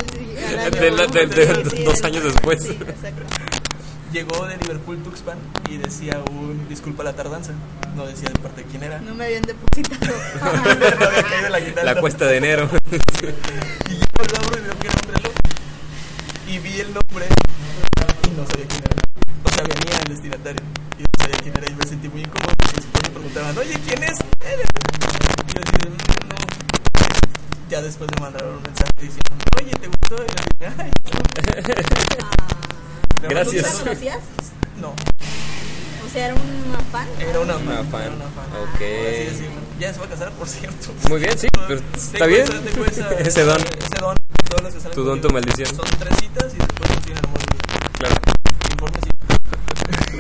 al 0.49 0.59
año- 0.61 0.71
De 0.81 0.91
la- 0.93 1.07
de- 1.07 1.27
de- 1.27 1.55
Sí, 1.71 1.77
sí, 1.77 1.85
dos 1.85 1.95
del- 1.97 2.07
años 2.07 2.25
después. 2.25 2.63
Sí, 2.63 2.71
exacto. 2.81 3.23
Llegó 4.13 4.47
de 4.47 4.57
Liverpool 4.59 5.03
Tuxpan 5.03 5.37
y 5.69 5.77
decía 5.79 6.23
un 6.31 6.67
disculpa 6.69 7.03
la 7.05 7.13
tardanza. 7.15 7.53
No 7.97 8.07
decía 8.07 8.29
de 8.31 8.39
parte 8.39 8.63
de 8.63 8.69
quién 8.69 8.83
era. 8.83 8.99
No 9.01 9.15
me 9.15 9.25
habían 9.27 9.43
depositado. 9.43 10.07
no 10.41 11.07
había 11.07 11.23
caído 11.23 11.49
la 11.51 11.61
guitarra. 11.61 11.95
La 11.95 12.01
cuesta 12.01 12.25
de 12.27 12.37
enero. 12.37 12.69
Y 13.89 13.95
yo 13.99 14.25
lo 14.33 14.47
abro 14.47 14.59
y 14.59 14.63
veo 14.63 14.79
que 14.79 14.87
era 14.89 14.97
un 15.07 15.15
reloj. 15.15 15.33
Y 16.49 16.59
vi 16.59 16.81
el 16.81 16.95
nombre 16.95 17.27
y 17.27 18.31
no 18.31 18.47
sabía 18.47 18.67
quién 18.69 18.83
era. 18.85 19.03
O 19.45 19.49
sea, 19.51 19.63
venía 19.65 19.99
el 20.05 20.09
destinatario 20.15 20.63
y 20.99 21.03
no 21.03 21.09
sabía 21.19 21.37
quién 21.43 21.57
era. 21.57 21.71
Y 21.71 21.75
me 21.75 21.87
sentí 21.87 22.09
muy 22.09 22.21
incómodo 22.23 22.55
porque 22.57 22.77
después 22.77 23.03
me 23.03 23.11
preguntaban, 23.11 23.59
oye, 23.59 23.75
¿quién 23.87 24.03
es? 24.05 24.19
Y 24.19 25.53
yo 25.53 25.61
así 25.63 25.77
de, 25.83 25.91
"Mm, 25.91 26.29
no. 26.29 26.37
Ya 27.69 27.83
después 27.83 28.09
me 28.17 28.21
mandaron 28.23 28.57
un 28.57 28.63
mensaje 28.63 28.93
diciendo, 29.01 29.35
oye, 29.61 29.73
¿te 29.73 29.87
gustó? 29.89 30.15
Y 30.17 30.27
yo 30.27 30.35
dije, 30.61 30.75
ay, 30.79 30.91
no. 31.13 31.21
Gracias. 33.23 33.65
¿Tú 33.73 33.79
la 33.79 33.85
conocías? 33.91 34.19
No, 34.81 34.89
O 34.91 36.09
sea, 36.13 36.27
era 36.27 36.35
una 36.35 36.79
fan. 36.93 37.07
era 37.21 37.41
una, 37.41 37.57
Una 37.57 37.75
fan. 37.77 37.87
fan. 37.91 38.03
Era 38.03 38.15
una 38.15 38.25
fan. 38.25 38.47
Ok. 38.63 38.81
Ya 39.81 39.93
se 39.93 40.01
va 40.01 40.07
a 40.07 40.09
casar, 40.09 40.33
por 40.33 40.49
cierto. 40.49 40.89
Muy 41.09 41.21
bien, 41.21 41.39
sí, 41.39 41.49
pero 41.67 41.81
está 41.95 42.27
bien. 42.27 42.43
esa- 42.43 42.61
tengo 42.61 42.85
esa- 42.87 43.11
Ese 43.19 43.43
don. 43.45 43.61
Ese 43.61 44.01
don. 44.01 44.17
Todos 44.49 44.63
los 44.63 44.75
que 44.75 44.81
salen 44.81 44.95
Tu 44.95 45.05
don, 45.05 45.21
tu 45.21 45.29
maldición. 45.31 45.69
Son 45.75 45.85
tres 45.99 46.17
citas 46.21 46.53
y 46.55 46.59
después 46.59 46.91
mi 46.91 47.13
vida. 47.13 47.21
Claro. 47.99 48.15
Informe 48.71 48.99
sí. 49.03 49.11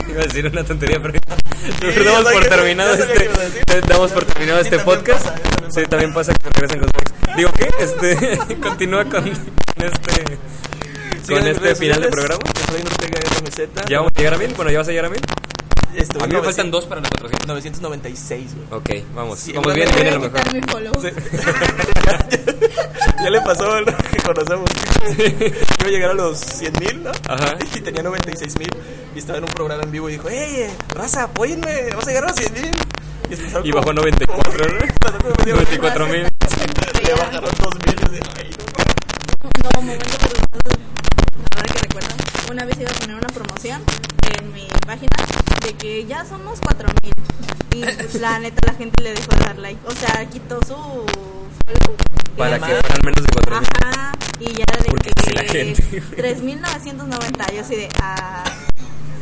Iba 0.10 0.20
a 0.22 0.24
decir 0.26 0.46
una 0.46 0.64
tontería, 0.64 1.00
pero 1.02 1.14
Sí, 1.14 2.04
damos 2.04 2.24
ya 2.24 2.30
por 2.32 2.44
terminado 2.48 2.94
este 2.94 3.80
damos 3.88 4.12
por 4.12 4.24
terminado 4.24 4.60
este 4.60 4.78
podcast. 4.80 5.24
pasa, 5.24 5.34
eso 5.36 5.50
también 5.50 5.72
Sí, 5.72 5.82
también 5.90 6.14
pasa 6.14 6.32
que 6.34 6.48
regresan 6.50 6.78
con. 6.80 7.36
Digo 7.36 7.52
que 7.52 7.70
este 7.78 8.56
continúa 8.60 9.04
con 9.04 9.26
este 9.28 10.38
con 11.34 11.46
este 11.46 11.60
redes 11.60 11.78
final 11.78 12.00
de 12.00 12.08
sociales, 12.08 12.38
programa. 12.38 12.60
Efraín 12.60 12.86
Ortega 12.86 13.20
RMZ. 13.20 13.58
¿Ya 13.88 13.98
vamos 13.98 14.12
a 14.14 14.18
llegar 14.18 14.34
a 14.34 14.38
mil? 14.38 14.54
Bueno, 14.54 14.70
¿ya 14.70 14.78
vas 14.78 14.88
a 14.88 14.90
llegar 14.90 15.04
a 15.06 15.10
mil? 15.10 15.20
Estoy 15.96 16.20
A 16.22 16.26
mí 16.26 16.34
me 16.34 16.40
900 16.40 16.44
faltan 16.44 16.70
dos 16.70 16.84
para 16.86 17.00
los 17.00 17.10
400. 17.10 17.46
996, 17.48 18.54
güey. 18.54 18.66
Ok, 18.80 18.90
vamos. 19.14 19.38
Sí, 19.38 19.52
vamos 19.52 19.74
bien, 19.74 19.88
viene 19.94 20.10
lo 20.10 20.20
mejor. 20.20 20.40
follow. 20.70 20.92
ya 23.22 23.30
le 23.30 23.40
pasó 23.40 23.72
al 23.72 23.84
que 24.10 24.16
conocemos. 24.22 24.68
Iba 25.18 25.86
a 25.86 25.88
llegar 25.88 26.10
a 26.10 26.14
los 26.14 26.38
100 26.38 26.72
mil, 26.80 27.02
¿no? 27.04 27.12
Ajá. 27.28 27.56
Y 27.74 27.80
tenía 27.80 28.02
96 28.02 28.58
mil. 28.58 28.68
Y 29.14 29.18
estaba 29.18 29.38
en 29.38 29.44
un 29.44 29.50
programa 29.50 29.82
en 29.84 29.90
vivo 29.90 30.08
y 30.10 30.12
dijo: 30.12 30.28
¡Ey, 30.28 30.68
raza, 30.90 31.22
apóyenme! 31.24 31.88
¡Vamos 31.90 32.04
a 32.04 32.08
llegar 32.08 32.24
a 32.24 32.28
los 32.28 32.36
100 32.36 32.52
mil! 32.52 32.70
Y, 33.64 33.68
Y 33.68 33.72
bajó 33.72 33.90
a 33.90 33.94
94, 33.94 34.66
¿no? 34.68 34.78
Pasó 35.00 35.18
como 35.18 35.34
medio- 35.38 35.54
94 35.56 36.06
mil. 36.08 36.22
Le 36.22 37.12
bajaron 37.14 37.50
2 37.58 37.74
mil. 37.86 37.96
Y 37.96 38.00
yo 38.04 38.08
dije, 38.12 38.22
"Ay, 38.36 38.50
no". 38.50 38.56
No, 39.64 39.70
momento. 39.80 40.04
Ahora 41.56 41.72
que 41.72 41.78
recuerdo, 41.80 42.08
una 42.50 42.64
vez 42.64 42.78
iba 42.80 42.90
a 42.90 42.94
poner 42.94 43.16
una 43.16 43.26
promoción 43.28 43.82
en 44.38 44.52
mi 44.52 44.66
página 44.86 45.16
de 45.64 45.72
que 45.74 46.04
ya 46.06 46.24
somos 46.24 46.60
4000. 46.60 47.12
Y 47.74 47.80
pues, 47.82 48.14
la 48.16 48.38
neta, 48.38 48.66
la 48.66 48.74
gente 48.74 49.02
le 49.02 49.14
dejó 49.14 49.28
de 49.36 49.44
dar 49.44 49.58
like. 49.58 49.80
O 49.86 49.90
sea, 49.92 50.24
quitó 50.30 50.58
su 50.66 50.74
follow. 50.74 51.96
Para 52.36 52.58
que 52.58 52.64
fueran 52.66 53.00
menos 53.04 53.22
de 53.24 53.28
4 53.32 53.60
mil. 53.60 53.68
Ajá, 53.84 54.12
y 54.40 54.44
ya 54.52 54.64
de 54.82 54.88
Porque 54.90 55.10
que 55.10 55.32
la 55.34 55.42
gente. 55.44 55.82
3990. 56.16 57.52
Yo 57.52 57.60
así 57.62 57.76
de. 57.76 57.88
Ah, 58.00 58.44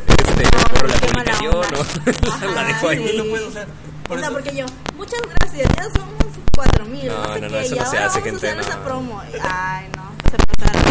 Este, 0.07 0.43
no, 0.43 0.63
por 0.79 0.89
la 0.89 0.95
publicación. 0.97 1.51
¿no? 1.71 2.31
Ajá, 2.31 2.45
La 2.47 2.63
dejo 2.65 2.89
ahí. 2.89 3.07
sí. 3.09 3.17
No 3.17 3.23
puedo, 3.25 3.51
sea, 3.51 3.65
por 4.07 4.17
o 4.17 4.19
sea, 4.19 4.27
eso- 4.29 4.37
porque 4.37 4.55
yo, 4.55 4.65
muchas 4.95 5.19
gracias, 5.39 5.69
ya 5.75 5.83
somos 5.93 6.15
4000. 6.55 7.07
No, 7.07 7.33
sé 7.33 7.41
no, 7.41 7.47
no, 7.49 7.53
qué, 7.53 7.65
eso 7.65 7.75
y 7.75 7.79
no 7.79 7.85
se 7.91 7.97
hace, 7.97 8.19
vamos 8.19 8.23
gente, 8.23 8.47
A 8.47 8.51
hacer 8.51 8.55
no. 8.55 8.61
esa 8.61 8.83
promo. 8.83 9.21
Ay, 9.41 9.87
no, 9.95 10.04
se 10.37 10.45
pasaron. 10.57 10.83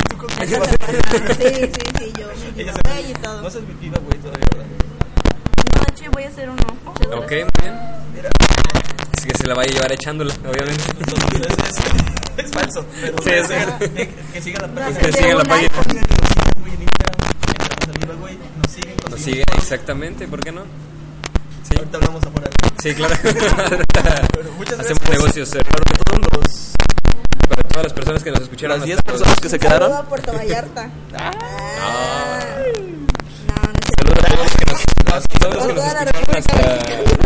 Neta, 0.51 0.71
se 0.71 0.79
pasaron. 0.79 1.37
Sí, 1.37 1.71
sí, 1.73 1.81
sí, 1.99 2.13
yo. 2.19 2.27
mi 2.57 2.63
Ella 2.63 2.73
se 2.73 3.11
y 3.11 3.13
todo. 3.15 3.43
No 3.43 3.51
se 3.51 3.59
admitida, 3.59 3.99
güey, 4.01 4.19
todavía, 4.21 4.47
¿verdad? 4.53 4.67
No, 5.77 5.95
che, 5.95 6.09
voy 6.09 6.23
a 6.25 6.29
hacer 6.29 6.49
uno. 6.51 6.63
Ok, 7.17 7.31
muy 7.31 7.63
bien. 7.63 7.75
Así 9.17 9.29
que 9.29 9.39
se 9.39 9.47
la 9.47 9.55
vaya 9.55 9.71
a 9.71 9.75
llevar 9.75 9.93
echándola, 9.93 10.35
obviamente. 10.49 10.85
Entonces, 10.99 11.85
es, 12.37 12.51
falso. 12.51 12.85
Pero 13.01 13.19
Sí, 13.19 13.25
que, 13.31 13.43
siga- 13.45 13.79
que, 13.95 14.09
que 14.33 14.43
siga 14.43 14.61
la 14.67 14.75
página. 14.75 14.99
Que 15.01 15.13
siga 15.13 15.35
la 15.35 15.45
página. 15.45 15.69
nos 19.11 19.21
siguen. 19.21 19.45
Exactamente, 19.57 20.27
¿por 20.29 20.41
qué 20.41 20.53
no? 20.53 20.63
Sí, 21.63 21.75
Ahorita 21.79 21.97
hablamos 21.99 22.23
afuera. 22.25 22.51
sí, 22.83 22.95
claro. 22.95 23.15
Pero 23.23 24.53
muchas 24.59 24.81
Hacemos 24.81 24.99
gracias. 25.01 25.11
negocios, 25.11 25.55
eh, 25.55 25.63
Para 25.65 25.83
todos 26.05 26.21
los, 26.33 26.73
para 27.49 27.63
todas 27.63 27.85
las 27.85 27.93
personas 27.93 28.23
que 28.23 28.31
nos 28.31 28.41
escucharon. 28.43 28.79
las 28.79 28.87
10 28.87 28.99
hasta- 28.99 29.13
personas 29.13 29.41
que 29.41 29.49
se 29.49 29.59
quedaron. 29.59 29.93
a 29.93 30.03
Puerto 30.03 30.33
Vallarta. 30.33 30.91
Ah. 31.17 31.31
No, 33.49 33.63
no 33.73 33.81
sé. 33.81 33.95
Saludos 33.99 34.19
a 34.19 34.29
todos 34.29 34.45
los 34.45 34.53
que 34.57 34.65
nos, 34.67 34.81
escucharon 34.81 35.59
hasta 35.87 36.05
República 36.05 36.53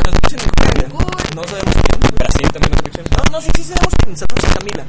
Nos 0.04 0.14
escuchan 0.14 0.40
en 0.40 0.50
Colombia. 0.50 0.82
Cancún. 0.82 1.06
No 1.36 1.42
sabemos 1.44 1.74
quién. 1.74 2.14
Brasil 2.18 2.48
también 2.52 2.70
nos 2.72 2.78
escuchan. 2.84 3.04
No, 3.16 3.22
no, 3.32 3.40
sí, 3.40 3.50
sí 3.56 3.62
sabemos 3.64 3.94
quién. 4.02 4.16
Sabemos 4.16 4.44
a 4.44 4.58
Camila. 4.58 4.84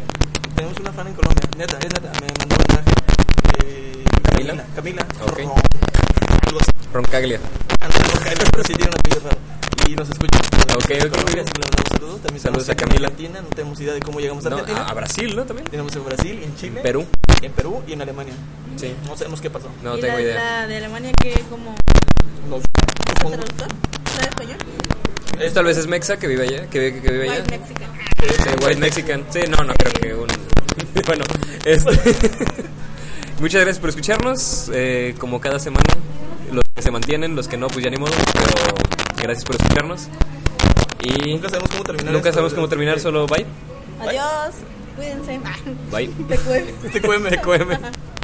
Tenemos 0.56 0.80
una 0.80 0.91
fan 0.91 1.08
en 1.08 1.14
Colombia. 1.14 1.43
Neta, 1.58 1.78
es 1.78 1.86
neta. 1.86 2.12
Me 2.20 2.28
mandó 2.39 2.56
un 2.56 2.62
mensaje. 2.68 2.89
Eh, 3.64 4.04
¿Camila? 4.24 4.64
Camila. 4.76 5.06
Ron. 5.38 5.52
Roncaglia. 6.93 7.39
Antes 7.80 8.02
no 8.14 8.20
cae, 8.22 8.34
pero 8.52 8.64
sí 8.64 8.74
tiene 8.74 8.89
un 8.91 8.95
apellido 9.00 9.22
raro. 9.30 9.38
Y 9.89 9.95
nos 9.95 10.09
escuchan. 10.09 10.41
Ok, 10.75 10.83
ok, 10.83 10.89
En 10.91 11.09
Colombia, 11.09 11.43
mandamos 11.43 11.89
saludos. 11.91 12.21
También 12.21 12.43
Saludos 12.43 12.69
a 12.69 12.71
en 12.73 12.77
Camila. 12.77 13.07
Argentina. 13.07 13.41
No 13.41 13.47
tenemos 13.49 13.81
idea 13.81 13.93
de 13.93 13.99
cómo 14.01 14.19
llegamos 14.19 14.45
a 14.45 14.49
No, 14.49 14.57
Argentina. 14.57 14.85
a, 14.85 14.89
a 14.91 14.93
Brasil, 14.93 15.35
¿no? 15.35 15.45
También. 15.45 15.67
Tenemos 15.69 15.95
en 15.95 16.05
Brasil, 16.05 16.39
en 16.43 16.55
Chile. 16.57 16.81
Perú. 16.81 17.05
En 17.41 17.51
Perú 17.53 17.81
y 17.87 17.93
en 17.93 18.01
Alemania. 18.01 18.33
Sí. 18.75 18.93
No 19.07 19.17
sabemos 19.17 19.41
qué 19.41 19.49
pasó. 19.49 19.67
No 19.83 19.97
¿Y 19.97 20.01
tengo 20.01 20.13
la, 20.15 20.21
idea. 20.21 20.35
la 20.61 20.67
de 20.67 20.77
Alemania 20.77 21.11
que 21.19 21.33
como 21.49 21.75
Nos, 22.49 22.61
traductor? 23.19 23.67
¿Sabe 24.13 24.27
español? 24.29 24.57
Es, 25.39 25.53
tal 25.53 25.65
vez 25.65 25.77
es 25.77 25.87
Mexa 25.87 26.17
que 26.17 26.27
vive 26.27 26.43
allá, 26.43 26.67
que, 26.69 26.79
vive- 26.91 27.01
que 27.01 27.11
vive 27.11 27.29
allá. 27.29 27.41
White 27.41 27.57
Mexican. 27.57 27.89
Sí, 28.19 28.65
White 28.65 28.79
Mexican. 28.79 29.25
Sí, 29.31 29.39
no, 29.49 29.63
no 29.63 29.73
creo 29.73 29.93
que 29.93 30.13
un. 30.13 30.27
bueno, 31.07 31.23
este. 31.65 31.91
Muchas 33.39 33.61
gracias 33.61 33.79
por 33.79 33.89
escucharnos. 33.89 34.69
eh, 34.73 35.15
como 35.19 35.39
cada 35.39 35.59
semana, 35.59 35.85
los 36.51 36.63
que 36.75 36.81
se 36.81 36.91
mantienen, 36.91 37.35
los 37.35 37.47
que 37.47 37.57
no, 37.57 37.67
pues 37.67 37.83
ya 37.83 37.89
ni 37.89 37.97
modo. 37.97 38.11
Pero 38.33 38.75
gracias 39.23 39.45
por 39.45 39.55
escucharnos. 39.55 40.07
Y 41.01 41.33
Nunca 41.33 41.49
sabemos 41.49 41.69
cómo 41.71 41.83
terminar. 41.83 42.13
nunca 42.13 42.29
esto, 42.29 42.37
sabemos 42.37 42.53
cómo 42.53 42.67
terminar, 42.67 42.99
solo 42.99 43.25
bye. 43.27 43.45
Adiós. 44.01 44.55
Cuídense. 44.95 45.39
Bye. 45.91 46.07
Te 46.27 46.37
cuento. 46.43 46.89
Te 46.91 47.01
cueme. 47.01 47.29
TQM. 47.31 47.69